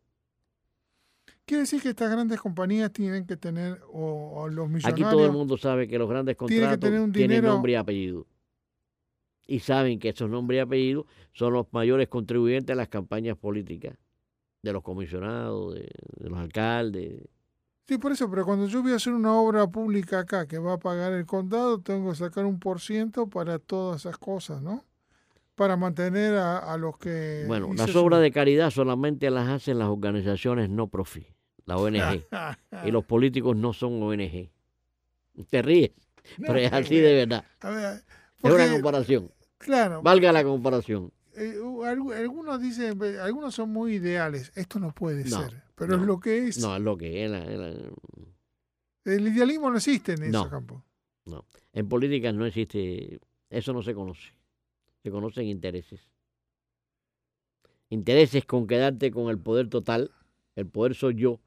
Quiere 1.45 1.61
decir 1.61 1.83
que 1.83 1.89
estas 1.89 2.09
grandes 2.09 2.41
compañías 2.41 2.91
tienen 2.91 3.27
que 3.27 3.37
tener, 3.37 3.79
o, 3.93 4.41
o 4.41 4.49
los 4.49 4.65
Aquí 4.65 4.73
millonarios, 4.73 5.11
todo 5.11 5.25
el 5.27 5.31
mundo 5.33 5.55
sabe 5.59 5.87
que 5.87 5.99
los 5.99 6.09
grandes 6.09 6.35
contratos 6.35 6.79
tienen 7.13 7.43
nombre 7.43 7.73
y 7.73 7.75
apellido. 7.75 8.25
Y 9.45 9.59
saben 9.59 9.99
que 9.99 10.09
esos 10.09 10.31
nombres 10.31 10.57
y 10.57 10.61
apellidos 10.61 11.05
son 11.31 11.53
los 11.53 11.67
mayores 11.71 12.07
contribuyentes 12.07 12.73
a 12.73 12.75
las 12.75 12.87
campañas 12.87 13.37
políticas 13.37 13.95
de 14.63 14.73
los 14.73 14.81
comisionados, 14.81 15.75
de, 15.75 15.91
de 16.17 16.27
los 16.27 16.39
alcaldes. 16.39 17.21
Sí, 17.87 17.97
por 17.99 18.11
eso, 18.11 18.29
pero 18.29 18.45
cuando 18.45 18.65
yo 18.67 18.81
voy 18.81 18.93
a 18.93 18.95
hacer 18.95 19.13
una 19.13 19.33
obra 19.39 19.67
pública 19.67 20.19
acá 20.19 20.47
que 20.47 20.57
va 20.57 20.73
a 20.73 20.77
pagar 20.79 21.13
el 21.13 21.25
condado, 21.25 21.79
tengo 21.79 22.09
que 22.09 22.15
sacar 22.17 22.45
un 22.45 22.59
por 22.59 22.79
ciento 22.81 23.27
para 23.27 23.59
todas 23.59 24.01
esas 24.01 24.17
cosas, 24.17 24.61
¿no? 24.61 24.83
Para 25.53 25.77
mantener 25.77 26.35
a, 26.35 26.57
a 26.57 26.77
los 26.77 26.97
que... 26.97 27.43
Bueno, 27.47 27.71
las 27.75 27.95
obras 27.95 28.21
de 28.21 28.31
caridad 28.31 28.71
solamente 28.71 29.29
las 29.29 29.47
hacen 29.49 29.77
las 29.77 29.87
organizaciones 29.87 30.69
no 30.69 30.87
profit, 30.87 31.27
la 31.65 31.77
ONG. 31.77 32.25
y 32.85 32.91
los 32.91 33.05
políticos 33.05 33.55
no 33.55 33.71
son 33.71 34.01
ONG. 34.01 34.49
Te 35.49 35.61
ríes, 35.61 35.91
pero 36.39 36.55
es 36.55 36.73
así 36.73 36.95
de 36.97 37.13
verdad. 37.13 37.45
A 37.61 37.69
ver, 37.69 38.03
Es 38.41 38.51
una 38.51 38.71
comparación. 38.71 39.31
claro, 39.59 40.01
Valga 40.01 40.31
la 40.31 40.43
comparación. 40.43 41.11
Eh, 41.37 41.59
algunos 42.15 42.61
dicen, 42.61 43.01
algunos 43.19 43.53
son 43.55 43.69
muy 43.71 43.95
ideales. 43.95 44.51
Esto 44.55 44.79
no 44.79 44.93
puede 44.93 45.23
No, 45.25 45.41
ser, 45.41 45.63
pero 45.75 45.95
es 45.95 45.99
no, 46.01 46.05
lo 46.05 46.19
que 46.19 46.47
es. 46.47 46.57
No, 46.59 46.75
es 46.75 46.81
lo 46.81 46.97
que 46.97 47.25
es. 47.25 47.31
la- 47.31 47.91
El 49.05 49.27
idealismo 49.27 49.69
no 49.69 49.77
existe 49.77 50.13
en 50.13 50.31
No. 50.31 50.41
ese 50.41 50.49
campo. 50.49 50.83
En 51.73 51.89
política 51.89 52.31
no 52.31 52.45
existe, 52.45 53.19
eso 53.49 53.73
no 53.73 53.81
se 53.81 53.93
conoce. 53.93 54.31
Se 55.03 55.11
conocen 55.11 55.45
intereses. 55.47 56.07
Intereses 57.89 58.45
con 58.45 58.65
quedarte 58.67 59.11
con 59.11 59.29
el 59.29 59.39
poder 59.39 59.69
total. 59.69 60.11
El 60.55 60.67
poder 60.67 60.95
soy 60.95 61.15
yo. 61.15 61.39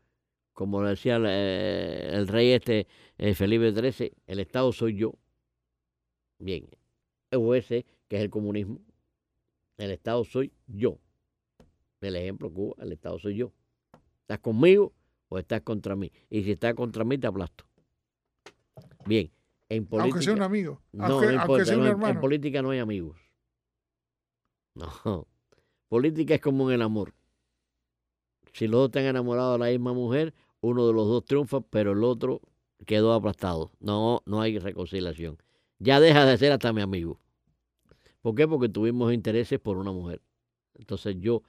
Como 0.53 0.83
lo 0.83 0.89
decía 0.89 1.19
eh, 1.25 2.11
el 2.13 2.29
rey 2.29 2.51
este, 2.51 2.87
eh, 3.17 3.35
Felipe 3.35 3.73
XIII, 3.73 4.13
el 4.27 4.41
Estado 4.41 4.73
soy 4.73 4.97
yo. 4.97 5.15
Bien. 6.39 6.69
O 7.33 7.55
ese, 7.55 7.87
que 8.09 8.17
es 8.17 8.23
el 8.23 8.31
comunismo. 8.31 8.81
El 9.79 9.91
Estado 9.93 10.25
soy 10.25 10.53
yo. 10.67 10.99
El 12.01 12.17
ejemplo 12.17 12.53
Cuba, 12.53 12.75
el 12.83 12.93
Estado 12.93 13.19
soy 13.19 13.37
yo. 13.37 13.53
¿Estás 14.21 14.41
conmigo 14.41 14.93
o 15.29 15.39
estás 15.39 15.63
contra 15.63 15.97
mí? 15.97 16.13
Y 16.29 16.43
si 16.43 16.53
estás 16.53 16.75
contra 16.75 17.05
mí, 17.05 17.17
te 17.17 17.27
aplasto. 17.27 17.65
Bien. 19.07 19.31
En 19.71 19.87
política, 19.87 20.13
Aunque 20.15 20.25
sea 20.25 20.33
un 20.35 20.43
amigo, 20.43 20.81
no, 20.93 21.05
aunque, 21.05 21.27
no 21.27 21.33
aunque 21.33 21.35
importa. 21.43 21.65
sea 21.67 21.77
un 21.77 21.83
no, 21.85 21.89
hermano. 21.91 22.15
en 22.15 22.21
política 22.21 22.63
no 22.63 22.71
hay 22.71 22.79
amigos. 22.79 23.19
No. 24.75 25.27
Política 25.89 26.35
es 26.35 26.41
como 26.41 26.69
en 26.69 26.75
el 26.75 26.83
amor. 26.83 27.15
Si 28.53 28.67
los 28.67 28.81
dos 28.81 28.89
están 28.89 29.05
enamorados 29.05 29.59
de 29.59 29.65
la 29.67 29.71
misma 29.71 29.93
mujer, 29.93 30.35
uno 30.61 30.87
de 30.87 30.93
los 30.93 31.07
dos 31.07 31.25
triunfa, 31.25 31.61
pero 31.61 31.93
el 31.93 32.03
otro 32.05 32.41
quedó 32.87 33.13
aplastado. 33.13 33.71
No, 33.81 34.23
no 34.27 34.41
hay 34.41 34.59
reconciliación. 34.59 35.39
Ya 35.79 36.01
deja 36.01 36.25
de 36.25 36.37
ser 36.39 36.53
hasta 36.53 36.73
mi 36.73 36.81
amigo. 36.83 37.21
¿Por 38.29 38.35
qué? 38.35 38.47
Porque 38.47 38.69
tuvimos 38.69 39.15
intereses 39.15 39.59
por 39.59 39.79
una 39.79 39.91
mujer. 39.91 40.21
Entonces 40.75 41.17
yo, 41.19 41.43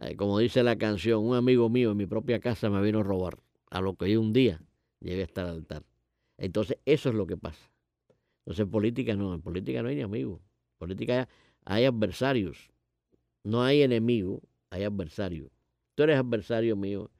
eh, 0.00 0.16
como 0.16 0.38
dice 0.38 0.62
la 0.62 0.78
canción, 0.78 1.22
un 1.22 1.36
amigo 1.36 1.68
mío 1.68 1.90
en 1.90 1.98
mi 1.98 2.06
propia 2.06 2.40
casa 2.40 2.70
me 2.70 2.80
vino 2.80 3.00
a 3.00 3.02
robar, 3.02 3.36
a 3.68 3.82
lo 3.82 3.96
que 3.96 4.10
yo 4.10 4.18
un 4.18 4.32
día 4.32 4.58
llegué 5.00 5.24
hasta 5.24 5.42
el 5.42 5.48
altar. 5.48 5.82
Entonces 6.38 6.78
eso 6.86 7.10
es 7.10 7.14
lo 7.14 7.26
que 7.26 7.36
pasa. 7.36 7.70
Entonces, 8.46 8.66
política 8.66 9.14
no, 9.14 9.34
en 9.34 9.42
política 9.42 9.82
no 9.82 9.90
hay 9.90 9.96
ni 9.96 10.00
amigos. 10.00 10.40
En 10.40 10.78
política 10.78 11.28
hay 11.66 11.84
adversarios. 11.84 12.70
No 13.44 13.62
hay 13.62 13.82
enemigos, 13.82 14.40
hay 14.70 14.84
adversarios. 14.84 15.50
Tú 15.94 16.04
eres 16.04 16.16
adversario 16.16 16.76
mío. 16.76 17.10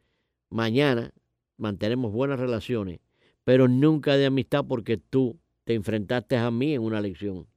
Mañana 0.49 1.13
mantenemos 1.59 2.11
buenas 2.13 2.41
relaciones, 2.41 3.01
pero 3.45 3.69
nunca 3.69 4.17
de 4.17 4.25
amistad 4.25 4.65
porque 4.67 4.97
tú 4.97 5.39
te 5.65 5.75
enfrentaste 5.75 6.39
a 6.39 6.51
mí 6.51 6.73
en 6.73 6.81
una 6.81 6.99
elección. 6.99 7.52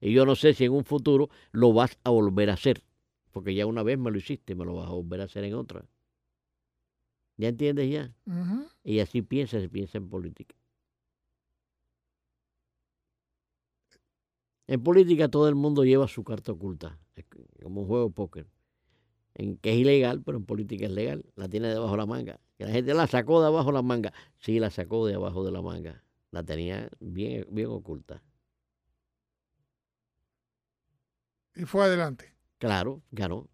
Y 0.00 0.12
yo 0.12 0.26
no 0.26 0.36
sé 0.36 0.54
si 0.54 0.64
en 0.64 0.72
un 0.72 0.84
futuro 0.84 1.30
lo 1.52 1.72
vas 1.72 1.98
a 2.04 2.10
volver 2.10 2.50
a 2.50 2.54
hacer, 2.54 2.84
porque 3.32 3.54
ya 3.54 3.66
una 3.66 3.82
vez 3.82 3.98
me 3.98 4.10
lo 4.10 4.18
hiciste, 4.18 4.54
me 4.54 4.64
lo 4.64 4.74
vas 4.74 4.88
a 4.88 4.92
volver 4.92 5.20
a 5.20 5.24
hacer 5.24 5.44
en 5.44 5.54
otra. 5.54 5.84
¿Ya 7.36 7.48
entiendes 7.48 7.90
ya? 7.90 8.14
Y 8.82 9.00
así 9.00 9.22
piensa, 9.22 9.60
se 9.60 9.68
piensa 9.68 9.98
en 9.98 10.08
política. 10.08 10.54
En 14.66 14.82
política 14.82 15.28
todo 15.28 15.48
el 15.48 15.54
mundo 15.54 15.84
lleva 15.84 16.08
su 16.08 16.24
carta 16.24 16.52
oculta, 16.52 16.98
como 17.62 17.82
un 17.82 17.86
juego 17.86 18.08
de 18.08 18.14
póker, 18.14 18.46
en 19.34 19.58
que 19.58 19.72
es 19.72 19.76
ilegal, 19.78 20.22
pero 20.22 20.38
en 20.38 20.44
política 20.44 20.86
es 20.86 20.92
legal, 20.92 21.24
la 21.36 21.48
tiene 21.48 21.68
debajo 21.68 21.92
de 21.92 21.98
la 21.98 22.06
manga. 22.06 22.40
Que 22.58 22.64
la 22.64 22.72
gente 22.72 22.94
la 22.94 23.06
sacó 23.06 23.40
de 23.40 23.46
abajo 23.46 23.68
de 23.68 23.74
la 23.74 23.82
manga, 23.82 24.12
sí 24.38 24.58
la 24.58 24.70
sacó 24.70 25.06
de 25.06 25.14
abajo 25.14 25.44
de 25.44 25.52
la 25.52 25.62
manga, 25.62 26.02
la 26.30 26.42
tenía 26.42 26.88
bien, 27.00 27.46
bien 27.50 27.68
oculta. 27.68 28.22
Y 31.56 31.64
fue 31.64 31.84
adelante. 31.84 32.34
Claro, 32.58 33.02
ganó, 33.10 33.48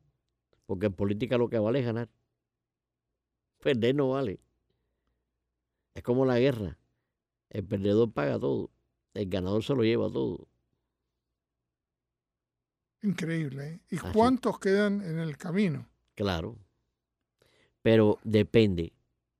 porque 0.66 0.86
en 0.86 0.92
política 0.92 1.38
lo 1.38 1.48
que 1.48 1.58
vale 1.58 1.80
es 1.80 1.86
ganar. 1.86 2.08
Perder 3.60 3.94
no 3.94 4.10
vale. 4.10 4.40
Es 5.94 6.02
como 6.02 6.26
la 6.26 6.38
guerra. 6.38 6.78
El 7.50 7.64
perdedor 7.64 8.12
paga 8.12 8.38
todo. 8.38 8.70
El 9.14 9.28
ganador 9.28 9.62
se 9.62 9.74
lo 9.74 9.84
lleva 9.84 10.10
todo. 10.10 10.48
Increíble. 13.02 13.68
¿eh? 13.68 13.80
¿Y 13.90 13.98
Así. 13.98 14.06
cuántos 14.12 14.58
quedan 14.58 15.02
en 15.02 15.18
el 15.18 15.36
camino? 15.36 15.88
Claro. 16.14 16.58
Pero 17.82 18.18
depende. 18.24 18.92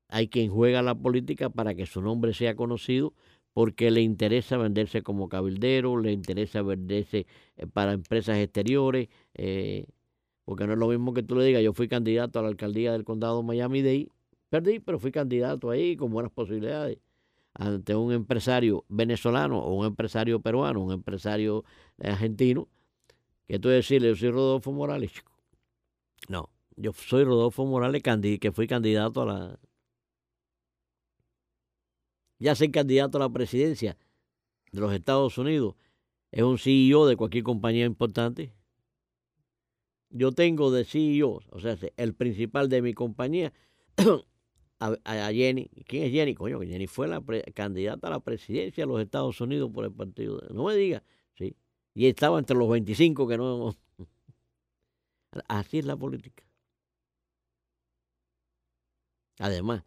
Hay 0.09 0.29
quien 0.29 0.51
juega 0.51 0.83
la 0.83 0.95
política 0.95 1.49
para 1.49 1.75
que 1.75 1.87
su 1.87 2.03
nombre 2.03 2.35
sea 2.35 2.55
conocido 2.55 3.15
porque 3.53 3.91
le 3.91 4.01
interesa 4.01 4.57
venderse 4.57 5.03
como 5.03 5.29
cabildero, 5.29 5.99
le 5.99 6.13
interesa 6.13 6.63
venderse 6.63 7.27
eh, 7.57 7.67
para 7.67 7.93
empresas 7.93 8.39
exteriores, 8.39 9.09
eh, 9.35 9.87
porque 10.45 10.67
no 10.67 10.73
es 10.73 10.79
lo 10.79 10.89
mismo 10.89 11.15
que 11.15 11.23
tú 11.23 11.37
le 11.37 11.45
digas, 11.45 11.63
yo 11.63 11.73
fui 11.73 11.89
candidato 11.89 12.39
a 12.39 12.43
la 12.43 12.49
alcaldía 12.49 12.93
del 12.93 13.05
condado 13.05 13.43
Miami-Dade, 13.43 14.09
perdí, 14.49 14.81
pero 14.81 14.99
fui 14.99 15.13
candidato 15.13 15.71
ahí 15.71 15.97
con 15.97 16.11
buenas 16.11 16.33
posibilidades 16.33 16.99
ante 17.55 17.95
un 17.95 18.13
empresario 18.13 18.85
venezolano 18.89 19.59
o 19.59 19.75
un 19.75 19.87
empresario 19.87 20.41
peruano, 20.41 20.83
un 20.83 20.93
empresario 20.93 21.65
eh, 21.99 22.09
argentino, 22.11 22.69
que 23.47 23.59
tú 23.59 23.69
decirle, 23.69 24.09
yo 24.09 24.17
soy 24.17 24.31
Rodolfo 24.31 24.73
Morales, 24.73 25.13
chico. 25.13 25.33
No, 26.29 26.49
yo 26.77 26.93
soy 26.95 27.25
Rodolfo 27.25 27.67
Morales, 27.67 28.03
que 28.03 28.53
fui 28.53 28.67
candidato 28.67 29.23
a 29.23 29.27
la... 29.27 29.59
Ya 32.43 32.57
ser 32.57 32.73
candidato 32.73 33.19
a 33.19 33.21
la 33.21 33.29
presidencia 33.29 33.97
de 34.73 34.81
los 34.81 34.93
Estados 34.93 35.39
Unidos 35.39 35.77
es 36.33 36.43
un 36.43 36.59
CEO 36.59 37.07
de 37.07 37.15
cualquier 37.15 37.45
compañía 37.45 37.85
importante. 37.85 38.53
Yo 40.11 40.33
tengo 40.33 40.73
de 40.73 40.85
CEO, 40.85 41.41
o 41.49 41.61
sea, 41.61 41.79
el 41.97 42.15
principal 42.15 42.69
de 42.69 42.83
mi 42.83 42.95
compañía, 42.95 43.53
a, 44.81 45.31
Jenny. 45.33 45.71
¿Quién 45.87 46.03
es 46.03 46.11
Jenny? 46.11 46.35
Coño, 46.35 46.61
Jenny 46.63 46.89
fue 46.89 47.07
la 47.07 47.23
candidata 47.55 48.09
a 48.09 48.11
la 48.11 48.19
presidencia 48.19 48.83
de 48.83 48.89
los 48.89 49.01
Estados 49.01 49.41
Unidos 49.41 49.71
por 49.73 49.85
el 49.85 49.93
partido. 49.93 50.43
No 50.51 50.65
me 50.65 50.75
digas, 50.75 51.05
sí. 51.35 51.55
Y 51.95 52.07
estaba 52.07 52.41
entre 52.41 52.57
los 52.57 52.69
25 52.69 53.29
que 53.29 53.39
no... 53.39 53.77
Así 55.47 55.79
es 55.79 55.85
la 55.85 55.97
política. 55.97 56.43
Además, 59.39 59.85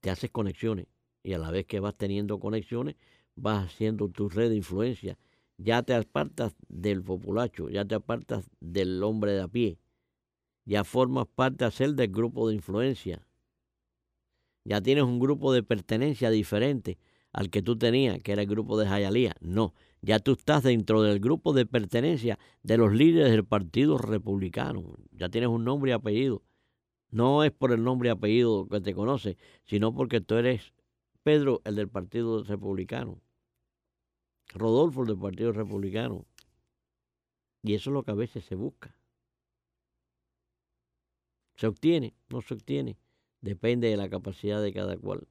te 0.00 0.10
haces 0.10 0.30
conexiones 0.30 0.86
y 1.28 1.34
a 1.34 1.38
la 1.38 1.50
vez 1.50 1.66
que 1.66 1.78
vas 1.78 1.94
teniendo 1.94 2.40
conexiones, 2.40 2.96
vas 3.36 3.66
haciendo 3.66 4.08
tu 4.08 4.30
red 4.30 4.48
de 4.48 4.56
influencia. 4.56 5.18
Ya 5.58 5.82
te 5.82 5.92
apartas 5.92 6.54
del 6.68 7.02
populacho, 7.02 7.68
ya 7.68 7.84
te 7.84 7.94
apartas 7.96 8.50
del 8.60 9.02
hombre 9.02 9.32
de 9.32 9.42
a 9.42 9.48
pie. 9.48 9.78
Ya 10.64 10.84
formas 10.84 11.26
parte 11.26 11.66
a 11.66 11.70
ser 11.70 11.94
del 11.94 12.10
grupo 12.10 12.48
de 12.48 12.54
influencia. 12.54 13.26
Ya 14.64 14.80
tienes 14.80 15.04
un 15.04 15.18
grupo 15.18 15.52
de 15.52 15.62
pertenencia 15.62 16.30
diferente 16.30 16.98
al 17.30 17.50
que 17.50 17.60
tú 17.60 17.76
tenías, 17.76 18.20
que 18.20 18.32
era 18.32 18.40
el 18.40 18.48
grupo 18.48 18.78
de 18.78 18.86
Jayalía. 18.86 19.34
No, 19.40 19.74
ya 20.00 20.20
tú 20.20 20.32
estás 20.32 20.62
dentro 20.62 21.02
del 21.02 21.20
grupo 21.20 21.52
de 21.52 21.66
pertenencia 21.66 22.38
de 22.62 22.78
los 22.78 22.94
líderes 22.94 23.32
del 23.32 23.44
Partido 23.44 23.98
Republicano. 23.98 24.96
Ya 25.12 25.28
tienes 25.28 25.50
un 25.50 25.64
nombre 25.64 25.90
y 25.90 25.94
apellido. 25.94 26.42
No 27.10 27.44
es 27.44 27.52
por 27.52 27.72
el 27.72 27.84
nombre 27.84 28.08
y 28.08 28.12
apellido 28.12 28.66
que 28.66 28.80
te 28.80 28.94
conoce, 28.94 29.36
sino 29.66 29.94
porque 29.94 30.22
tú 30.22 30.36
eres 30.36 30.72
Pedro, 31.22 31.60
el 31.64 31.76
del 31.76 31.88
Partido 31.88 32.42
Republicano. 32.42 33.20
Rodolfo, 34.54 35.02
el 35.02 35.08
del 35.08 35.18
Partido 35.18 35.52
Republicano. 35.52 36.26
Y 37.62 37.74
eso 37.74 37.90
es 37.90 37.94
lo 37.94 38.02
que 38.02 38.12
a 38.12 38.14
veces 38.14 38.44
se 38.44 38.54
busca. 38.54 38.94
¿Se 41.56 41.66
obtiene? 41.66 42.14
No 42.28 42.40
se 42.40 42.54
obtiene. 42.54 42.96
Depende 43.40 43.88
de 43.88 43.96
la 43.96 44.08
capacidad 44.08 44.62
de 44.62 44.72
cada 44.72 44.96
cual. 44.96 45.28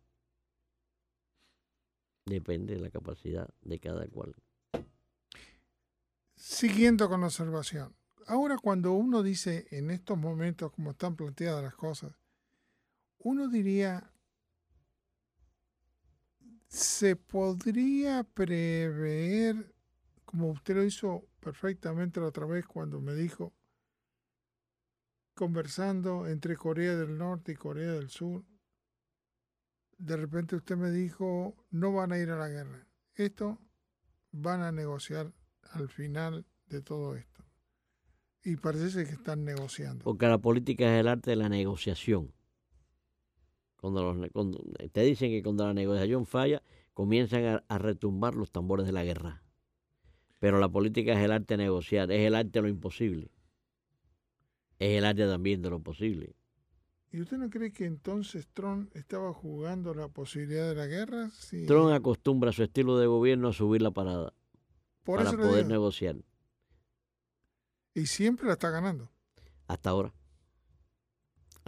Depende 2.25 2.75
de 2.75 2.81
la 2.81 2.89
capacidad 2.89 3.49
de 3.61 3.79
cada 3.79 4.05
cual. 4.07 4.35
Siguiendo 6.35 7.07
con 7.09 7.21
la 7.21 7.27
observación. 7.27 7.95
Ahora 8.27 8.57
cuando 8.57 8.91
uno 8.91 9.23
dice 9.23 9.67
en 9.71 9.89
estos 9.89 10.17
momentos 10.17 10.71
como 10.73 10.91
están 10.91 11.15
planteadas 11.15 11.63
las 11.63 11.75
cosas, 11.75 12.13
uno 13.19 13.47
diría, 13.47 14.11
se 16.67 17.15
podría 17.15 18.23
prever, 18.23 19.73
como 20.25 20.51
usted 20.51 20.75
lo 20.75 20.83
hizo 20.83 21.25
perfectamente 21.39 22.19
la 22.19 22.27
otra 22.27 22.45
vez 22.45 22.65
cuando 22.65 22.99
me 22.99 23.13
dijo, 23.13 23.53
conversando 25.33 26.27
entre 26.27 26.57
Corea 26.57 26.95
del 26.95 27.17
Norte 27.17 27.53
y 27.53 27.55
Corea 27.55 27.93
del 27.93 28.09
Sur, 28.09 28.43
de 29.97 30.17
repente 30.17 30.55
usted 30.55 30.75
me 30.75 30.91
dijo, 30.91 31.55
no 31.71 31.93
van 31.93 32.11
a 32.11 32.19
ir 32.19 32.29
a 32.29 32.37
la 32.37 32.49
guerra. 32.49 32.87
Esto 33.15 33.59
van 34.31 34.61
a 34.61 34.71
negociar 34.71 35.31
al 35.71 35.89
final 35.89 36.45
de 36.67 36.81
todo 36.81 37.15
esto. 37.15 37.43
Y 38.43 38.57
parece 38.57 39.05
que 39.05 39.13
están 39.13 39.43
negociando. 39.43 40.03
Porque 40.03 40.27
la 40.27 40.37
política 40.37 40.85
es 40.93 40.99
el 40.99 41.07
arte 41.07 41.31
de 41.31 41.35
la 41.35 41.49
negociación. 41.49 42.33
Cuando, 43.77 44.13
los 44.13 44.31
cuando 44.31 44.63
te 44.91 45.01
dicen 45.01 45.31
que 45.31 45.43
cuando 45.43 45.65
la 45.65 45.73
negociación 45.73 46.25
falla, 46.25 46.61
comienzan 46.93 47.45
a, 47.45 47.63
a 47.67 47.77
retumbar 47.77 48.35
los 48.35 48.51
tambores 48.51 48.85
de 48.85 48.91
la 48.91 49.03
guerra. 49.03 49.43
Pero 50.39 50.59
la 50.59 50.69
política 50.69 51.13
es 51.13 51.19
el 51.19 51.31
arte 51.31 51.55
de 51.55 51.63
negociar, 51.63 52.11
es 52.11 52.25
el 52.25 52.35
arte 52.35 52.51
de 52.53 52.61
lo 52.61 52.67
imposible. 52.67 53.31
Es 54.79 54.97
el 54.97 55.05
arte 55.05 55.25
también 55.25 55.61
de 55.61 55.69
lo 55.69 55.79
posible. 55.79 56.35
¿Y 57.11 57.21
usted 57.21 57.37
no 57.37 57.49
cree 57.49 57.71
que 57.71 57.85
entonces 57.85 58.47
Trump 58.53 58.93
estaba 58.95 59.33
jugando 59.33 59.93
la 59.93 60.09
posibilidad 60.09 60.67
de 60.67 60.75
la 60.75 60.87
guerra? 60.87 61.29
Sí. 61.31 61.65
Trump 61.65 61.91
acostumbra 61.91 62.51
su 62.51 62.63
estilo 62.63 62.97
de 62.97 63.07
gobierno 63.07 63.47
a 63.47 63.53
subir 63.53 63.81
la 63.81 63.91
parada 63.91 64.33
Por 65.03 65.23
para 65.23 65.31
poder 65.31 65.67
negociar. 65.67 66.17
Y 67.93 68.05
siempre 68.05 68.45
la 68.45 68.53
está 68.53 68.69
ganando. 68.69 69.09
Hasta 69.67 69.89
ahora. 69.89 70.13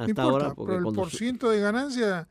Hasta 0.02 0.10
importa, 0.10 0.24
ahora, 0.26 0.56
porque 0.56 0.74
pero 0.76 0.90
el 0.90 0.96
por 0.96 1.10
ciento 1.12 1.50
de 1.50 1.60
ganancia 1.60 2.28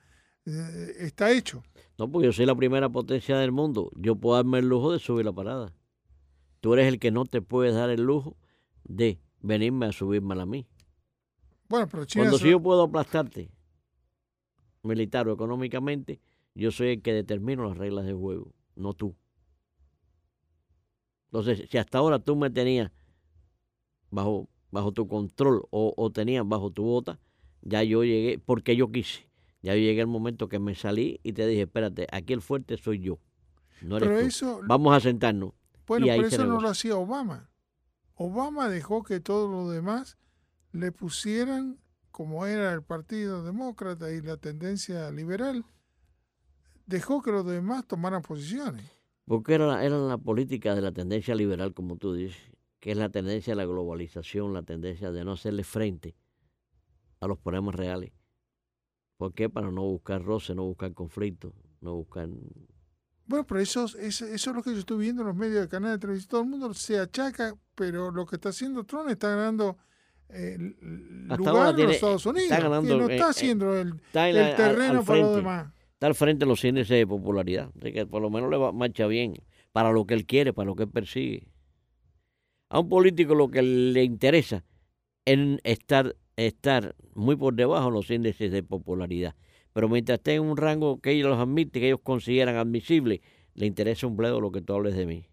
eh, 0.46 0.92
está 1.00 1.30
hecho. 1.32 1.62
No, 1.98 2.10
porque 2.10 2.26
yo 2.26 2.32
soy 2.32 2.46
la 2.46 2.54
primera 2.54 2.88
potencia 2.88 3.36
del 3.38 3.52
mundo. 3.52 3.90
Yo 3.96 4.16
puedo 4.16 4.36
darme 4.36 4.58
el 4.60 4.68
lujo 4.68 4.92
de 4.92 4.98
subir 4.98 5.24
la 5.24 5.32
parada. 5.32 5.74
Tú 6.60 6.72
eres 6.74 6.86
el 6.88 6.98
que 6.98 7.10
no 7.10 7.24
te 7.24 7.42
puedes 7.42 7.74
dar 7.74 7.90
el 7.90 8.02
lujo 8.02 8.36
de 8.84 9.20
venirme 9.40 9.86
a 9.86 9.92
subirme 9.92 10.40
a 10.40 10.46
mí. 10.46 10.66
Bueno, 11.68 11.88
pero 11.90 12.04
China... 12.04 12.22
Cuando 12.24 12.38
se- 12.38 12.44
si 12.44 12.50
yo 12.50 12.60
puedo 12.62 12.82
aplastarte 12.82 13.50
militar 14.82 15.28
o 15.28 15.32
económicamente, 15.32 16.20
yo 16.54 16.70
soy 16.70 16.88
el 16.90 17.02
que 17.02 17.12
determino 17.12 17.68
las 17.68 17.76
reglas 17.76 18.04
del 18.06 18.16
juego, 18.16 18.54
no 18.76 18.94
tú. 18.94 19.14
Entonces, 21.26 21.68
si 21.70 21.76
hasta 21.78 21.98
ahora 21.98 22.18
tú 22.18 22.36
me 22.36 22.48
tenías 22.50 22.90
bajo, 24.10 24.48
bajo 24.70 24.92
tu 24.92 25.06
control 25.06 25.62
o, 25.70 25.92
o 25.96 26.10
tenías 26.10 26.46
bajo 26.46 26.70
tu 26.70 26.84
bota, 26.84 27.18
ya 27.68 27.82
yo 27.82 28.02
llegué, 28.04 28.38
porque 28.38 28.76
yo 28.76 28.90
quise. 28.90 29.28
Ya 29.62 29.74
yo 29.74 29.80
llegué 29.80 30.00
al 30.00 30.06
momento 30.06 30.48
que 30.48 30.58
me 30.58 30.74
salí 30.74 31.20
y 31.22 31.32
te 31.32 31.46
dije, 31.46 31.62
espérate, 31.62 32.06
aquí 32.12 32.32
el 32.32 32.42
fuerte 32.42 32.76
soy 32.76 33.00
yo. 33.00 33.18
No 33.82 33.96
eres 33.96 34.08
pero 34.08 34.20
tú. 34.20 34.26
eso, 34.26 34.60
Vamos 34.66 34.96
a 34.96 35.00
sentarnos. 35.00 35.52
bueno, 35.86 36.06
pero 36.06 36.26
eso 36.28 36.44
no 36.46 36.60
lo 36.60 36.68
hacía 36.68 36.96
Obama. 36.96 37.50
Obama 38.14 38.68
dejó 38.68 39.02
que 39.02 39.20
todos 39.20 39.50
los 39.50 39.72
demás 39.72 40.16
le 40.72 40.92
pusieran, 40.92 41.78
como 42.10 42.46
era 42.46 42.72
el 42.72 42.82
Partido 42.82 43.42
Demócrata 43.44 44.10
y 44.12 44.20
la 44.20 44.36
tendencia 44.36 45.10
liberal, 45.10 45.64
dejó 46.86 47.22
que 47.22 47.30
los 47.30 47.46
demás 47.46 47.86
tomaran 47.86 48.22
posiciones. 48.22 48.84
Porque 49.26 49.54
era, 49.54 49.66
la- 49.66 49.84
era 49.84 49.98
la 49.98 50.18
política 50.18 50.74
de 50.74 50.80
la 50.80 50.92
tendencia 50.92 51.34
liberal, 51.34 51.74
como 51.74 51.96
tú 51.96 52.14
dices, 52.14 52.36
que 52.80 52.92
es 52.92 52.96
la 52.96 53.10
tendencia 53.10 53.52
de 53.52 53.56
la 53.56 53.66
globalización, 53.66 54.52
la 54.54 54.62
tendencia 54.62 55.10
de 55.12 55.24
no 55.24 55.32
hacerle 55.32 55.64
frente 55.64 56.14
a 57.20 57.26
los 57.26 57.38
problemas 57.38 57.74
reales. 57.74 58.12
¿Por 59.16 59.34
qué? 59.34 59.48
Para 59.50 59.70
no 59.70 59.82
buscar 59.82 60.22
roce, 60.22 60.54
no 60.54 60.64
buscar 60.64 60.92
conflicto, 60.94 61.52
no 61.80 61.94
buscar... 61.96 62.28
Bueno, 63.26 63.44
pero 63.46 63.60
eso, 63.60 63.84
es- 63.84 63.94
eso, 63.96 64.26
eso 64.26 64.50
es 64.50 64.56
lo 64.56 64.62
que 64.62 64.72
yo 64.72 64.78
estoy 64.78 64.98
viendo 64.98 65.22
en 65.22 65.28
los 65.28 65.36
medios 65.36 65.60
de 65.60 65.68
canal 65.68 65.92
de 65.92 65.98
televisión. 65.98 66.28
Todo 66.30 66.40
el 66.42 66.48
mundo 66.48 66.72
se 66.74 66.98
achaca, 66.98 67.54
pero 67.74 68.10
lo 68.10 68.24
que 68.26 68.36
está 68.36 68.50
haciendo 68.50 68.84
Trump 68.84 69.08
está 69.10 69.28
ganando 69.30 69.76
eh, 70.30 70.56
Hasta 71.28 71.36
lugar 71.36 71.56
ahora 71.56 71.70
en 71.70 71.76
tiene- 71.76 71.88
los 71.88 71.94
Estados 71.96 72.26
Unidos. 72.26 72.44
está 72.50 72.58
y 72.58 72.62
ganando, 72.62 72.98
no 72.98 73.08
eh, 73.08 73.14
está 73.14 73.26
eh, 73.26 73.30
haciendo 73.30 73.76
el, 73.76 73.94
Está 73.96 74.28
en 74.30 74.36
el 74.36 74.42
la- 74.42 74.48
al- 74.50 74.56
terreno 74.56 74.98
al 75.00 75.04
para 75.04 75.18
los 75.20 75.36
demás. 75.36 75.72
está 75.94 76.06
al 76.06 76.14
frente 76.14 76.44
de 76.44 76.48
los 76.48 76.64
índices 76.64 76.96
de 76.96 77.06
popularidad, 77.06 77.70
de 77.74 77.92
que 77.92 78.06
por 78.06 78.22
lo 78.22 78.30
menos 78.30 78.50
le 78.50 78.56
va, 78.56 78.72
marcha 78.72 79.06
bien 79.06 79.34
para 79.72 79.90
lo 79.92 80.06
que 80.06 80.14
él 80.14 80.24
quiere, 80.26 80.52
para 80.52 80.66
lo 80.66 80.76
que 80.76 80.84
él 80.84 80.90
persigue. 80.90 81.48
A 82.70 82.80
un 82.80 82.88
político 82.88 83.34
lo 83.34 83.48
que 83.50 83.62
le 83.62 84.04
interesa 84.04 84.64
es 85.24 85.58
estar, 85.64 86.14
estar 86.46 86.94
muy 87.14 87.36
por 87.36 87.54
debajo 87.54 87.86
de 87.86 87.92
los 87.92 88.10
índices 88.10 88.52
de 88.52 88.62
popularidad. 88.62 89.34
Pero 89.72 89.88
mientras 89.88 90.18
esté 90.18 90.34
en 90.34 90.42
un 90.44 90.56
rango 90.56 91.00
que 91.00 91.10
ellos 91.10 91.28
los 91.28 91.38
admiten, 91.38 91.80
que 91.80 91.88
ellos 91.88 92.00
consideran 92.02 92.56
admisible, 92.56 93.20
le 93.54 93.66
interesa 93.66 94.06
un 94.06 94.16
bledo 94.16 94.40
lo 94.40 94.50
que 94.52 94.60
tú 94.62 94.72
hables 94.74 94.94
de 94.96 95.06
mí. 95.06 95.26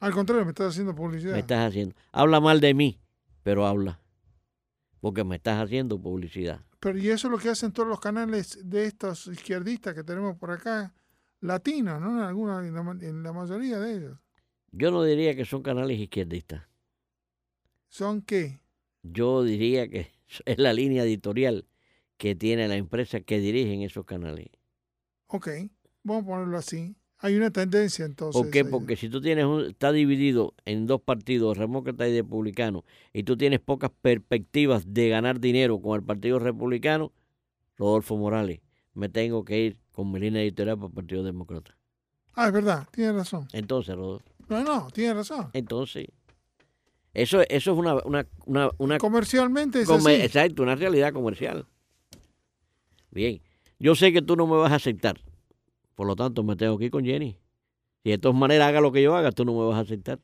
Al 0.00 0.12
contrario, 0.12 0.44
me 0.44 0.50
estás 0.50 0.72
haciendo 0.72 0.94
publicidad. 0.94 1.34
Me 1.34 1.40
estás 1.40 1.68
haciendo. 1.68 1.94
Habla 2.10 2.40
mal 2.40 2.60
de 2.60 2.74
mí, 2.74 3.00
pero 3.42 3.66
habla. 3.66 4.00
Porque 5.00 5.24
me 5.24 5.36
estás 5.36 5.62
haciendo 5.62 6.00
publicidad. 6.00 6.60
Pero 6.80 6.98
y 6.98 7.08
eso 7.10 7.28
es 7.28 7.32
lo 7.32 7.38
que 7.38 7.48
hacen 7.50 7.72
todos 7.72 7.88
los 7.88 8.00
canales 8.00 8.58
de 8.64 8.86
estos 8.86 9.26
izquierdistas 9.28 9.94
que 9.94 10.02
tenemos 10.02 10.36
por 10.36 10.50
acá, 10.50 10.92
latinos, 11.40 12.00
¿no? 12.00 12.18
En, 12.18 12.24
alguna, 12.24 12.66
en, 12.66 12.74
la, 12.74 12.82
ma- 12.82 12.98
en 13.00 13.22
la 13.22 13.32
mayoría 13.32 13.78
de 13.78 13.94
ellos. 13.96 14.18
Yo 14.72 14.90
no 14.90 15.04
diría 15.04 15.36
que 15.36 15.44
son 15.44 15.62
canales 15.62 15.98
izquierdistas. 16.00 16.62
¿Son 17.88 18.22
qué? 18.22 18.61
Yo 19.02 19.42
diría 19.42 19.88
que 19.88 20.10
es 20.44 20.58
la 20.58 20.72
línea 20.72 21.04
editorial 21.04 21.66
que 22.16 22.34
tiene 22.34 22.68
la 22.68 22.76
empresa 22.76 23.20
que 23.20 23.38
dirigen 23.40 23.82
esos 23.82 24.04
canales. 24.04 24.46
Ok, 25.26 25.48
vamos 26.04 26.24
a 26.24 26.26
ponerlo 26.26 26.58
así. 26.58 26.94
Hay 27.18 27.36
una 27.36 27.50
tendencia 27.50 28.04
entonces. 28.04 28.40
¿Por 28.40 28.50
qué? 28.50 28.64
Porque 28.64 28.96
si 28.96 29.08
tú 29.08 29.20
tienes 29.20 29.44
un, 29.44 29.66
está 29.66 29.92
dividido 29.92 30.54
en 30.64 30.86
dos 30.86 31.00
partidos, 31.00 31.56
demócrata 31.56 32.08
y 32.08 32.16
republicano, 32.20 32.84
y 33.12 33.22
tú 33.22 33.36
tienes 33.36 33.60
pocas 33.60 33.90
perspectivas 34.02 34.92
de 34.92 35.08
ganar 35.08 35.38
dinero 35.38 35.80
con 35.80 35.94
el 35.94 36.04
Partido 36.04 36.40
Republicano, 36.40 37.12
Rodolfo 37.76 38.16
Morales, 38.16 38.60
me 38.94 39.08
tengo 39.08 39.44
que 39.44 39.60
ir 39.60 39.78
con 39.92 40.10
mi 40.10 40.18
línea 40.18 40.42
editorial 40.42 40.76
para 40.76 40.88
el 40.88 40.94
Partido 40.94 41.22
Demócrata. 41.22 41.76
Ah, 42.34 42.48
es 42.48 42.52
verdad, 42.52 42.88
tienes 42.90 43.14
razón. 43.14 43.46
Entonces, 43.52 43.94
Rodolfo, 43.94 44.26
No, 44.48 44.64
no, 44.64 44.88
tienes 44.90 45.14
razón. 45.14 45.50
entonces, 45.52 46.06
eso, 47.14 47.40
eso 47.48 47.72
es 47.72 47.78
una, 47.78 47.94
una, 48.04 48.26
una, 48.46 48.70
una 48.78 48.98
Comercialmente 48.98 49.82
es 49.82 49.88
Comer- 49.88 50.16
así. 50.16 50.24
Exacto, 50.26 50.62
una 50.62 50.74
realidad 50.74 51.12
comercial. 51.12 51.66
Bien, 53.10 53.42
yo 53.78 53.94
sé 53.94 54.12
que 54.12 54.22
tú 54.22 54.36
no 54.36 54.46
me 54.46 54.56
vas 54.56 54.72
a 54.72 54.76
aceptar, 54.76 55.20
por 55.94 56.06
lo 56.06 56.16
tanto 56.16 56.42
me 56.42 56.56
tengo 56.56 56.78
que 56.78 56.86
ir 56.86 56.90
con 56.90 57.04
Jenny. 57.04 57.38
Si 58.02 58.10
de 58.10 58.18
todas 58.18 58.36
maneras 58.36 58.68
haga 58.68 58.80
lo 58.80 58.90
que 58.92 59.02
yo 59.02 59.14
haga, 59.14 59.30
tú 59.32 59.44
no 59.44 59.52
me 59.52 59.64
vas 59.66 59.76
a 59.76 59.80
aceptar. 59.80 60.18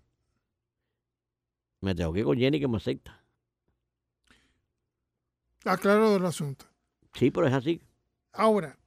Me 1.81 1.95
tengo 1.95 2.13
que 2.13 2.21
ir 2.21 2.25
con 2.25 2.37
Jenny 2.39 2.59
que 2.59 2.67
me 2.67 2.77
acepta. 2.79 3.23
Aclarado 5.65 6.17
el 6.17 6.25
asunto. 6.27 6.65
Sí, 7.15 7.31
pero 7.31 7.47
es 7.47 7.53
así. 7.53 7.81
Ahora, 8.33 8.79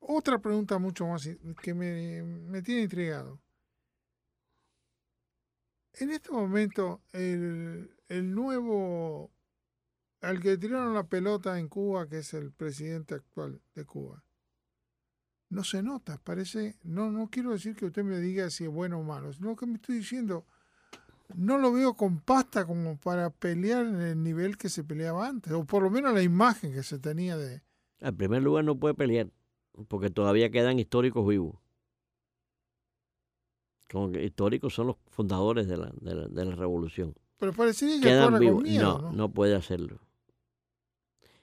otra 0.00 0.38
pregunta 0.38 0.78
mucho 0.78 1.06
más 1.06 1.28
que 1.62 1.74
me, 1.74 2.22
me 2.22 2.62
tiene 2.62 2.82
intrigado. 2.82 3.40
En 5.94 6.10
este 6.10 6.30
momento, 6.30 7.02
el, 7.12 7.94
el 8.08 8.34
nuevo, 8.34 9.30
al 10.20 10.40
que 10.40 10.56
tiraron 10.56 10.94
la 10.94 11.04
pelota 11.04 11.58
en 11.58 11.68
Cuba, 11.68 12.08
que 12.08 12.18
es 12.18 12.34
el 12.34 12.52
presidente 12.52 13.14
actual 13.14 13.60
de 13.74 13.84
Cuba, 13.84 14.24
no 15.50 15.64
se 15.64 15.82
nota, 15.82 16.18
parece, 16.24 16.76
no, 16.82 17.10
no 17.10 17.28
quiero 17.28 17.50
decir 17.50 17.76
que 17.76 17.84
usted 17.84 18.02
me 18.04 18.18
diga 18.20 18.48
si 18.48 18.64
es 18.64 18.70
bueno 18.70 19.00
o 19.00 19.02
malo, 19.02 19.32
sino 19.34 19.54
que 19.54 19.66
me 19.66 19.74
estoy 19.74 19.96
diciendo, 19.96 20.46
no 21.36 21.58
lo 21.58 21.72
veo 21.72 21.94
con 21.94 22.20
pasta 22.20 22.66
como 22.66 22.96
para 22.96 23.28
pelear 23.28 23.84
en 23.84 24.00
el 24.00 24.22
nivel 24.22 24.56
que 24.56 24.70
se 24.70 24.82
peleaba 24.82 25.28
antes, 25.28 25.52
o 25.52 25.64
por 25.64 25.82
lo 25.82 25.90
menos 25.90 26.14
la 26.14 26.22
imagen 26.22 26.72
que 26.72 26.82
se 26.82 26.98
tenía 26.98 27.36
de, 27.36 27.62
En 28.00 28.16
primer 28.16 28.42
lugar 28.42 28.64
no 28.64 28.78
puede 28.78 28.94
pelear, 28.94 29.30
porque 29.88 30.08
todavía 30.08 30.50
quedan 30.50 30.78
históricos 30.78 31.28
vivos. 31.28 31.61
Como 33.92 34.10
históricos 34.18 34.74
son 34.74 34.86
los 34.88 34.96
fundadores 35.10 35.68
de 35.68 35.76
la, 35.76 35.92
de 36.00 36.14
la, 36.14 36.26
de 36.28 36.44
la 36.46 36.54
revolución. 36.56 37.14
Pero 37.38 37.52
parecería 37.52 37.96
que 37.96 38.08
quedan 38.08 38.38
vivos. 38.38 38.62
miedo, 38.62 38.98
no, 38.98 39.10
¿no? 39.10 39.12
no 39.12 39.28
puede 39.30 39.54
hacerlo. 39.54 40.00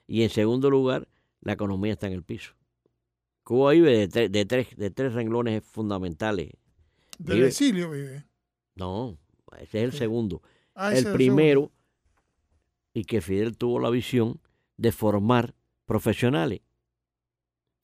Y 0.06 0.22
en 0.24 0.30
segundo 0.30 0.68
lugar, 0.70 1.08
la 1.40 1.52
economía 1.52 1.92
está 1.92 2.06
en 2.08 2.14
el 2.14 2.22
piso. 2.24 2.54
Cuba 3.44 3.72
vive 3.72 3.96
de, 3.96 4.08
tre- 4.08 4.28
de 4.30 4.44
tres, 4.44 4.76
de 4.76 4.90
tres 4.90 5.12
renglones 5.14 5.62
fundamentales. 5.64 6.50
Del 7.18 7.36
vive- 7.38 7.46
exilio 7.48 7.90
vive. 7.90 8.24
No, 8.74 9.16
ese 9.58 9.78
es 9.78 9.84
el 9.84 9.92
Sí. 9.92 9.98
segundo. 9.98 10.42
Ah, 10.74 10.94
el 10.94 11.12
primero, 11.12 11.70
y 12.94 13.04
que 13.04 13.20
Fidel 13.20 13.56
tuvo 13.56 13.78
la 13.78 13.90
visión 13.90 14.40
de 14.76 14.90
formar 14.92 15.54
profesionales. 15.84 16.60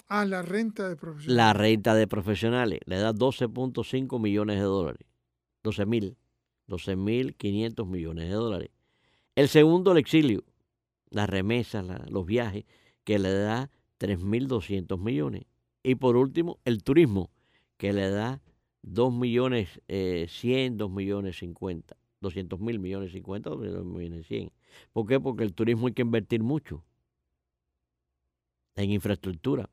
Ah, 0.09 0.25
la 0.25 0.43
renta 0.43 0.89
de 0.89 0.97
profesionales. 0.97 1.37
La 1.37 1.53
renta 1.53 1.95
de 1.95 2.07
profesionales 2.07 2.81
le 2.87 2.99
da 2.99 3.13
12.5 3.13 4.21
millones 4.21 4.57
de 4.57 4.63
dólares. 4.63 5.07
12 5.65 5.87
mil. 5.87 6.17
12 6.69 6.97
mil 6.97 7.35
500 7.35 7.87
millones 7.87 8.29
de 8.29 8.35
dólares. 8.35 8.71
El 9.35 9.49
segundo, 9.49 9.93
el 9.93 9.99
exilio. 9.99 10.45
Las 11.11 11.29
remesas, 11.29 11.85
los 12.11 12.27
viajes, 12.27 12.65
que 13.05 13.19
le 13.19 13.33
da 13.33 13.71
3.200 13.99 14.99
millones. 14.99 15.45
Y 15.83 15.97
por 15.97 16.17
último, 16.17 16.59
el 16.65 16.83
turismo, 16.83 17.31
que 17.77 17.93
le 17.93 18.11
da 18.11 18.41
2 18.83 19.13
millones 19.13 19.81
eh, 19.89 20.27
100, 20.29 20.77
2 20.77 20.91
millones 20.91 21.39
50. 21.39 21.97
200 22.21 22.59
mil 22.61 22.79
millones 22.79 23.13
50, 23.13 23.51
2 23.51 23.85
millones 23.85 24.27
100. 24.27 24.51
¿Por 24.93 25.07
qué? 25.07 25.21
Porque 25.21 25.45
el 25.45 25.55
turismo 25.55 25.87
hay 25.87 25.93
que 25.93 26.03
invertir 26.03 26.43
mucho 26.43 26.85
en 28.75 28.91
infraestructura. 28.91 29.69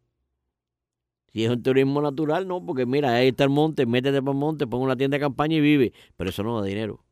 Si 1.34 1.44
es 1.44 1.50
un 1.50 1.64
turismo 1.64 2.00
natural, 2.00 2.48
no, 2.48 2.64
porque 2.64 2.86
mira, 2.86 3.16
ahí 3.16 3.30
está 3.30 3.44
el 3.44 3.50
monte, 3.50 3.88
métete 3.88 4.22
para 4.22 4.34
el 4.34 4.38
monte, 4.38 4.68
pon 4.68 4.82
una 4.82 4.96
tienda 4.96 5.18
de 5.18 5.22
campaña 5.22 5.56
y 5.56 5.62
vive. 5.62 5.92
Pero 6.16 6.30
eso 6.30 6.44
no 6.44 6.62
da 6.62 6.68
dinero. 6.68 7.04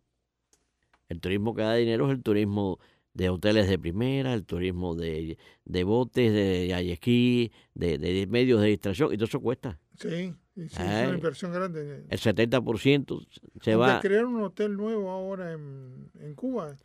El 1.09 1.19
turismo 1.19 1.55
que 1.55 1.63
da 1.63 1.73
dinero 1.73 2.05
es 2.05 2.13
el 2.13 2.21
turismo 2.21 2.79
de 3.13 3.29
hoteles 3.29 3.67
de 3.67 3.79
primera, 3.79 4.33
el 4.33 4.45
turismo 4.45 4.95
de, 4.95 5.37
de 5.65 5.83
botes, 5.83 6.31
de 6.31 6.91
esquí, 6.93 7.51
de, 7.73 7.97
de 7.97 8.27
medios 8.27 8.61
de 8.61 8.67
distracción, 8.67 9.11
y 9.11 9.17
todo 9.17 9.25
eso 9.25 9.39
cuesta. 9.39 9.79
Sí, 9.95 10.33
sí, 10.55 10.61
es 10.63 10.79
una 10.79 11.13
inversión 11.15 11.51
grande. 11.51 12.05
El 12.07 12.19
70% 12.19 13.27
se 13.61 13.75
va. 13.75 13.99
crearon 14.01 14.35
un 14.35 14.43
hotel 14.43 14.77
nuevo 14.77 15.09
ahora 15.09 15.51
en, 15.51 16.11
en 16.19 16.35
Cuba. 16.35 16.75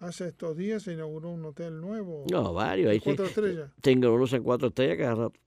Hace 0.00 0.28
estos 0.28 0.56
días 0.56 0.82
se 0.82 0.92
inauguró 0.92 1.30
un 1.30 1.44
hotel 1.44 1.80
nuevo. 1.80 2.24
No, 2.30 2.52
varios. 2.52 2.90
Ahí 2.90 2.98
sí. 2.98 3.04
cuatro 3.04 3.26
estrellas. 3.26 3.70
Tengo 3.80 4.12
unos 4.12 4.32
en 4.32 4.42
cuatro 4.42 4.68
estrellas 4.68 4.98
cada 4.98 5.14
rato. 5.14 5.40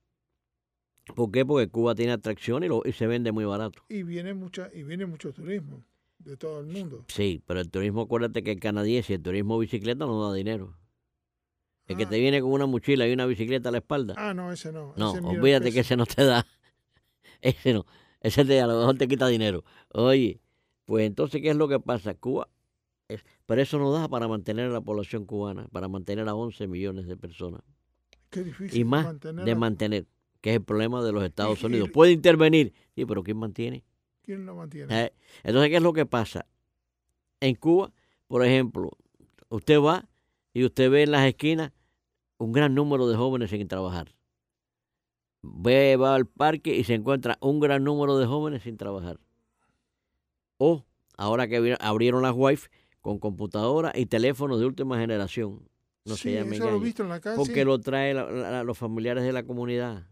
¿Por 1.13 1.31
qué? 1.31 1.45
Porque 1.45 1.67
Cuba 1.69 1.93
tiene 1.95 2.13
atracción 2.13 2.63
y, 2.63 2.67
lo, 2.67 2.81
y 2.85 2.91
se 2.93 3.05
vende 3.07 3.31
muy 3.31 3.45
barato. 3.45 3.83
Y 3.89 4.03
viene 4.03 4.33
mucha, 4.33 4.69
y 4.73 4.83
viene 4.83 5.05
mucho 5.05 5.31
turismo 5.33 5.83
de 6.17 6.35
todo 6.37 6.59
el 6.61 6.67
mundo. 6.67 7.05
Sí, 7.07 7.43
pero 7.45 7.59
el 7.59 7.69
turismo, 7.69 8.01
acuérdate 8.01 8.41
que 8.43 8.51
el 8.51 8.59
canadiense, 8.59 9.13
el 9.13 9.21
turismo 9.21 9.59
bicicleta 9.59 10.05
no 10.05 10.27
da 10.29 10.33
dinero. 10.35 10.75
El 11.87 11.97
que 11.97 12.03
Ah. 12.05 12.09
te 12.09 12.19
viene 12.19 12.41
con 12.41 12.51
una 12.51 12.65
mochila 12.65 13.07
y 13.07 13.13
una 13.13 13.27
bicicleta 13.27 13.69
a 13.69 13.71
la 13.71 13.77
espalda. 13.77 14.15
Ah, 14.17 14.33
no, 14.33 14.51
ese 14.51 14.71
no. 14.71 14.93
no, 14.97 15.11
ese 15.15 15.23
olvídate 15.23 15.71
que 15.71 15.81
ese 15.81 15.95
no 15.95 16.05
te 16.07 16.23
da. 16.25 16.45
Ese 17.41 17.73
no. 17.73 17.85
Ese 18.21 18.43
te, 18.43 18.59
a 18.59 18.65
lo 18.65 18.79
mejor 18.79 18.97
te 18.97 19.07
quita 19.07 19.27
dinero. 19.27 19.63
Oye, 19.93 20.41
pues 20.85 21.05
entonces, 21.05 21.41
¿qué 21.43 21.51
es 21.51 21.55
lo 21.55 21.67
que 21.67 21.79
pasa? 21.79 22.15
Cuba, 22.15 22.49
es- 23.07 23.23
pero 23.45 23.61
eso 23.61 23.77
no 23.77 23.91
da 23.91 24.07
para 24.07 24.27
mantener 24.27 24.65
a 24.65 24.73
la 24.73 24.81
población 24.81 25.25
cubana, 25.25 25.67
para 25.71 25.87
mantener 25.87 26.27
a 26.27 26.33
11 26.33 26.65
millones 26.67 27.05
de 27.05 27.17
personas. 27.17 27.61
Qué 28.31 28.43
difícil 28.43 28.79
Y 28.79 28.83
más 28.83 29.05
mantener 29.05 29.45
de 29.45 29.53
mantener, 29.55 30.07
que 30.45 30.51
es 30.51 30.57
el 30.57 30.63
problema 30.63 31.01
de 31.01 31.11
los 31.11 31.23
Estados 31.23 31.63
y- 31.63 31.65
Unidos. 31.65 31.89
Puede 31.91 32.11
intervenir, 32.11 32.71
sí, 32.93 33.03
pero 33.03 33.23
¿quién 33.23 33.35
mantiene? 33.35 33.83
¿Quién 34.21 34.45
lo 34.45 34.53
mantiene? 34.53 35.05
Eh, 35.05 35.13
Entonces, 35.43 35.71
¿qué 35.71 35.77
es 35.77 35.81
lo 35.81 35.91
que 35.91 36.05
pasa? 36.05 36.45
En 37.39 37.55
Cuba, 37.55 37.91
por 38.27 38.45
ejemplo, 38.45 38.91
usted 39.49 39.79
va 39.81 40.07
y 40.53 40.63
usted 40.63 40.91
ve 40.91 41.01
en 41.01 41.09
las 41.09 41.25
esquinas 41.25 41.71
un 42.37 42.51
gran 42.51 42.75
número 42.75 43.07
de 43.07 43.17
jóvenes 43.17 43.49
sin 43.49 43.67
trabajar. 43.67 44.13
Ve, 45.41 45.97
va 45.97 46.13
al 46.13 46.27
parque 46.27 46.75
y 46.75 46.83
se 46.83 46.93
encuentra 46.93 47.39
un 47.41 47.59
gran 47.59 47.83
número 47.83 48.15
de 48.19 48.27
jóvenes 48.27 48.61
sin 48.61 48.77
trabajar. 48.77 49.19
O, 50.57 50.85
ahora 51.17 51.47
que 51.47 51.75
abrieron 51.79 52.21
las 52.21 52.33
wifi 52.35 52.67
con 53.01 53.17
computadoras 53.17 53.93
y 53.97 54.05
teléfonos 54.05 54.59
de 54.59 54.67
última 54.67 54.99
generación. 54.99 55.67
No 56.05 56.15
sí, 56.15 56.29
se 56.33 56.41
eso 56.41 56.69
lo 56.69 56.79
visto 56.79 57.01
en 57.01 57.09
la 57.09 57.19
calle. 57.19 57.35
Porque 57.35 57.65
lo 57.65 57.79
traen 57.79 58.67
los 58.67 58.77
familiares 58.77 59.23
de 59.23 59.33
la 59.33 59.41
comunidad. 59.41 60.05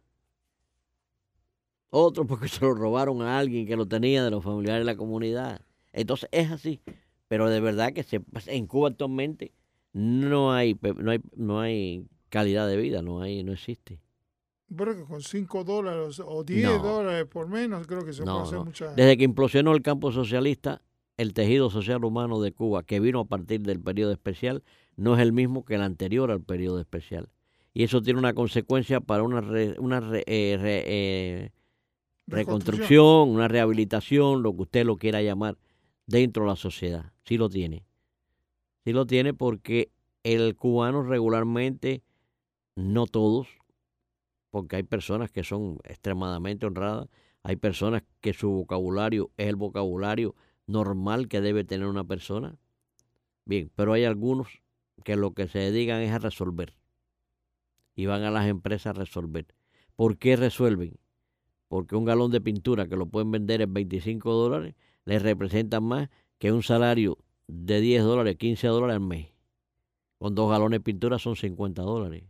Otros 1.93 2.25
porque 2.27 2.47
se 2.49 2.61
lo 2.61 2.73
robaron 2.73 3.21
a 3.21 3.37
alguien 3.37 3.67
que 3.67 3.75
lo 3.75 3.85
tenía 3.85 4.23
de 4.23 4.31
los 4.31 4.43
familiares 4.43 4.81
de 4.81 4.91
la 4.91 4.97
comunidad. 4.97 5.61
Entonces 5.91 6.27
es 6.31 6.51
así. 6.51 6.81
Pero 7.27 7.49
de 7.49 7.61
verdad 7.61 7.93
que 7.93 8.03
se, 8.03 8.21
en 8.47 8.67
Cuba 8.67 8.89
actualmente 8.89 9.53
no 9.93 10.51
hay, 10.51 10.77
no 10.97 11.11
hay, 11.11 11.21
no 11.35 11.59
hay 11.59 12.05
calidad 12.29 12.67
de 12.67 12.77
vida, 12.77 13.01
no 13.01 13.21
hay, 13.21 13.43
no 13.43 13.53
existe. 13.53 13.99
Pero 14.75 14.95
que 14.95 15.03
con 15.03 15.21
5 15.21 15.63
dólares 15.63 16.19
o 16.19 16.43
10 16.43 16.81
dólares 16.81 17.27
por 17.27 17.47
menos, 17.47 17.85
creo 17.85 18.03
que 18.03 18.13
se 18.13 18.23
puede 18.23 18.41
hacer 18.41 18.59
mucha. 18.59 18.93
Desde 18.93 19.17
que 19.17 19.23
implosionó 19.23 19.73
el 19.73 19.83
campo 19.83 20.11
socialista, 20.11 20.81
el 21.17 21.33
tejido 21.33 21.69
social 21.69 22.03
humano 22.03 22.41
de 22.41 22.53
Cuba, 22.53 22.83
que 22.83 22.99
vino 22.99 23.19
a 23.19 23.25
partir 23.25 23.61
del 23.61 23.79
periodo 23.79 24.11
especial, 24.11 24.63
no 24.95 25.15
es 25.15 25.21
el 25.21 25.31
mismo 25.31 25.63
que 25.63 25.75
el 25.75 25.83
anterior 25.83 26.31
al 26.31 26.41
periodo 26.41 26.79
especial. 26.79 27.29
Y 27.73 27.83
eso 27.83 28.01
tiene 28.01 28.19
una 28.19 28.33
consecuencia 28.33 28.99
para 28.99 29.23
una, 29.23 29.41
una 29.79 29.99
eh, 30.17 30.23
eh, 30.27 31.49
reconstrucción, 32.27 33.29
una 33.29 33.47
rehabilitación, 33.47 34.43
lo 34.43 34.55
que 34.55 34.61
usted 34.63 34.85
lo 34.85 34.97
quiera 34.97 35.21
llamar, 35.21 35.57
dentro 36.07 36.43
de 36.43 36.49
la 36.49 36.55
sociedad. 36.55 37.11
Sí 37.25 37.37
lo 37.37 37.49
tiene. 37.49 37.85
Sí 38.83 38.93
lo 38.93 39.05
tiene 39.05 39.33
porque 39.33 39.91
el 40.23 40.55
cubano 40.55 41.03
regularmente, 41.03 42.03
no 42.75 43.05
todos, 43.07 43.47
porque 44.49 44.77
hay 44.77 44.83
personas 44.83 45.31
que 45.31 45.43
son 45.43 45.79
extremadamente 45.83 46.65
honradas, 46.65 47.07
hay 47.43 47.55
personas 47.55 48.03
que 48.21 48.33
su 48.33 48.49
vocabulario 48.51 49.31
es 49.37 49.47
el 49.47 49.55
vocabulario 49.55 50.35
normal 50.65 51.27
que 51.27 51.41
debe 51.41 51.63
tener 51.63 51.87
una 51.87 52.03
persona. 52.03 52.57
Bien, 53.45 53.69
pero 53.75 53.93
hay 53.93 54.05
algunos 54.05 54.61
que 55.03 55.15
lo 55.15 55.33
que 55.33 55.47
se 55.47 55.59
dedican 55.59 56.01
es 56.01 56.11
a 56.11 56.19
resolver. 56.19 56.73
Y 57.95 58.05
van 58.05 58.23
a 58.23 58.31
las 58.31 58.47
empresas 58.47 58.87
a 58.95 58.99
resolver. 58.99 59.47
¿Por 59.95 60.17
qué 60.17 60.35
resuelven? 60.35 60.97
Porque 61.73 61.95
un 61.95 62.05
galón 62.05 62.29
de 62.29 62.39
pintura 62.39 62.87
que 62.87 62.95
lo 62.95 63.07
pueden 63.07 63.31
vender 63.31 63.59
en 63.61 63.73
25 63.73 64.31
dólares 64.31 64.75
les 65.05 65.23
representa 65.23 65.79
más 65.79 66.07
que 66.37 66.51
un 66.51 66.61
salario 66.61 67.17
de 67.47 67.81
10 67.81 68.03
dólares, 68.03 68.35
15 68.37 68.67
dólares 68.67 68.97
al 68.97 69.01
mes. 69.01 69.29
Con 70.19 70.35
dos 70.35 70.51
galones 70.51 70.81
de 70.81 70.83
pintura 70.83 71.17
son 71.17 71.35
50 71.35 71.81
dólares. 71.81 72.25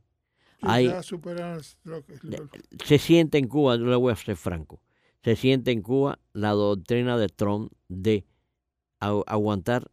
Se 2.85 2.97
siente 2.97 3.37
en 3.37 3.49
Cuba, 3.49 3.75
yo 3.75 3.83
le 3.83 3.97
voy 3.97 4.13
a 4.13 4.15
ser 4.15 4.37
franco, 4.37 4.79
se 5.21 5.35
siente 5.35 5.71
en 5.71 5.81
Cuba 5.81 6.19
la 6.31 6.51
doctrina 6.51 7.17
de 7.17 7.27
Trump 7.27 7.73
de 7.89 8.25
aguantar 9.01 9.91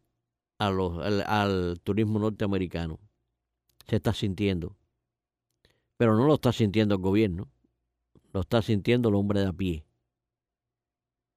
a 0.58 0.70
los, 0.70 0.96
al, 1.26 1.80
turismo 1.82 2.20
norteamericano. 2.20 3.00
Se 3.88 3.96
está 3.96 4.14
sintiendo. 4.14 4.76
Pero 5.96 6.16
no 6.16 6.28
lo 6.28 6.34
está 6.34 6.52
sintiendo 6.52 6.94
el 6.94 7.00
gobierno, 7.00 7.48
lo 8.32 8.40
está 8.40 8.62
sintiendo 8.62 9.08
el 9.08 9.14
hombre 9.14 9.40
de 9.40 9.46
a 9.46 9.52
pie. 9.52 9.84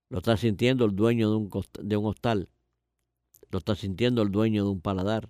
Lo 0.10 0.20
está 0.20 0.38
sintiendo 0.38 0.86
el 0.86 0.96
dueño 0.96 1.30
de 1.30 1.36
un, 1.38 1.50
de 1.82 1.98
un 1.98 2.06
hostal. 2.06 2.50
Lo 3.50 3.60
está 3.60 3.76
sintiendo 3.76 4.22
el 4.22 4.32
dueño 4.32 4.64
de 4.64 4.70
un 4.70 4.82
paladar. 4.82 5.30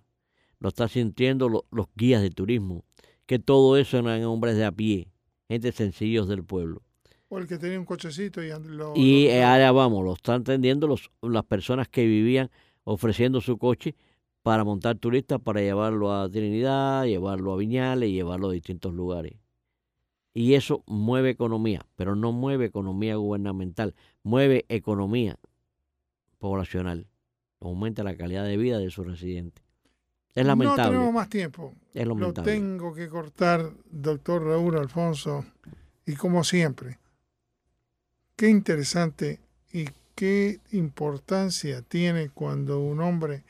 Lo 0.60 0.70
está 0.70 0.88
sintiendo 0.88 1.48
los 1.48 1.88
guías 1.96 2.22
de 2.22 2.30
turismo. 2.30 2.84
Que 3.26 3.40
todo 3.40 3.78
eso 3.78 3.98
eran 3.98 4.24
hombres 4.26 4.58
de 4.58 4.66
a 4.66 4.72
pie, 4.72 5.10
gente 5.48 5.72
sencillos 5.72 6.28
del 6.28 6.44
pueblo. 6.44 6.82
O 7.30 7.38
el 7.38 7.48
que 7.48 7.58
tenía 7.58 7.80
un 7.80 7.86
cochecito 7.86 8.44
y 8.44 8.50
lo, 8.68 8.94
Y 8.96 9.30
allá 9.30 9.72
vamos, 9.72 10.04
lo 10.04 10.14
están 10.14 10.38
entendiendo 10.38 10.88
los, 10.88 11.10
las 11.22 11.46
personas 11.46 11.88
que 11.88 12.06
vivían 12.06 12.52
ofreciendo 12.84 13.40
su 13.42 13.58
coche 13.58 13.96
para 14.42 14.66
montar 14.66 14.98
turistas, 14.98 15.40
para 15.40 15.62
llevarlo 15.62 16.14
a 16.14 16.30
Trinidad, 16.30 17.06
llevarlo 17.06 17.54
a 17.54 17.58
Viñales, 17.58 18.12
llevarlo 18.12 18.50
a 18.50 18.52
distintos 18.52 18.94
lugares. 18.94 19.43
Y 20.34 20.56
eso 20.56 20.84
mueve 20.88 21.30
economía, 21.30 21.86
pero 21.96 22.16
no 22.16 22.32
mueve 22.32 22.66
economía 22.66 23.16
gubernamental, 23.16 23.94
mueve 24.24 24.66
economía 24.68 25.38
poblacional. 26.40 27.08
Aumenta 27.60 28.04
la 28.04 28.18
calidad 28.18 28.44
de 28.44 28.58
vida 28.58 28.80
de 28.80 28.90
sus 28.90 29.06
residentes. 29.06 29.64
Es 30.36 30.46
lamentable. 30.46 30.84
No 30.84 30.90
tenemos 30.92 31.14
más 31.14 31.30
tiempo. 31.30 31.74
Es 31.94 32.08
Lo 32.08 32.34
tengo 32.34 32.94
que 32.94 33.08
cortar, 33.08 33.72
doctor 33.92 34.44
Raúl 34.44 34.78
Alfonso. 34.78 35.46
Y 36.06 36.16
como 36.16 36.44
siempre, 36.44 36.98
qué 38.36 38.50
interesante 38.50 39.40
y 39.72 39.86
qué 40.16 40.60
importancia 40.72 41.82
tiene 41.84 42.30
cuando 42.30 42.80
un 42.80 43.00
hombre 43.02 43.44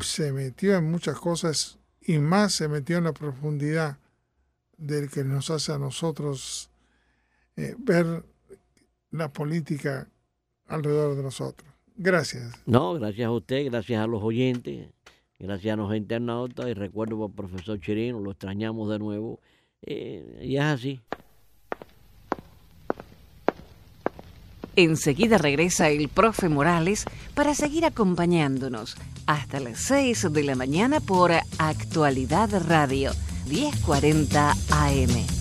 se 0.00 0.32
metió 0.32 0.76
en 0.76 0.90
muchas 0.90 1.18
cosas 1.18 1.78
y 2.00 2.18
más 2.18 2.54
se 2.54 2.68
metió 2.68 2.98
en 2.98 3.04
la 3.04 3.12
profundidad 3.12 3.98
del 4.80 5.10
que 5.10 5.22
nos 5.22 5.50
hace 5.50 5.72
a 5.72 5.78
nosotros 5.78 6.70
eh, 7.56 7.74
ver 7.78 8.24
la 9.10 9.32
política 9.32 10.08
alrededor 10.66 11.16
de 11.16 11.22
nosotros. 11.22 11.68
Gracias. 11.96 12.54
No, 12.64 12.94
gracias 12.94 13.26
a 13.26 13.30
usted, 13.30 13.66
gracias 13.66 14.02
a 14.02 14.06
los 14.06 14.22
oyentes, 14.22 14.88
gracias 15.38 15.74
a 15.74 15.76
los 15.76 15.94
internautas 15.94 16.66
y 16.66 16.74
recuerdo 16.74 17.26
al 17.26 17.32
profesor 17.32 17.78
Chirino, 17.78 18.20
lo 18.20 18.30
extrañamos 18.30 18.90
de 18.90 18.98
nuevo. 18.98 19.38
Eh, 19.82 20.40
y 20.42 20.56
es 20.56 20.62
así. 20.62 21.00
Enseguida 24.76 25.36
regresa 25.36 25.90
el 25.90 26.08
profe 26.08 26.48
Morales 26.48 27.04
para 27.34 27.54
seguir 27.54 27.84
acompañándonos 27.84 28.96
hasta 29.26 29.60
las 29.60 29.80
6 29.80 30.32
de 30.32 30.44
la 30.44 30.54
mañana 30.54 31.00
por 31.00 31.32
Actualidad 31.58 32.50
Radio 32.66 33.10
1040 33.50 34.54
AM. 34.70 35.39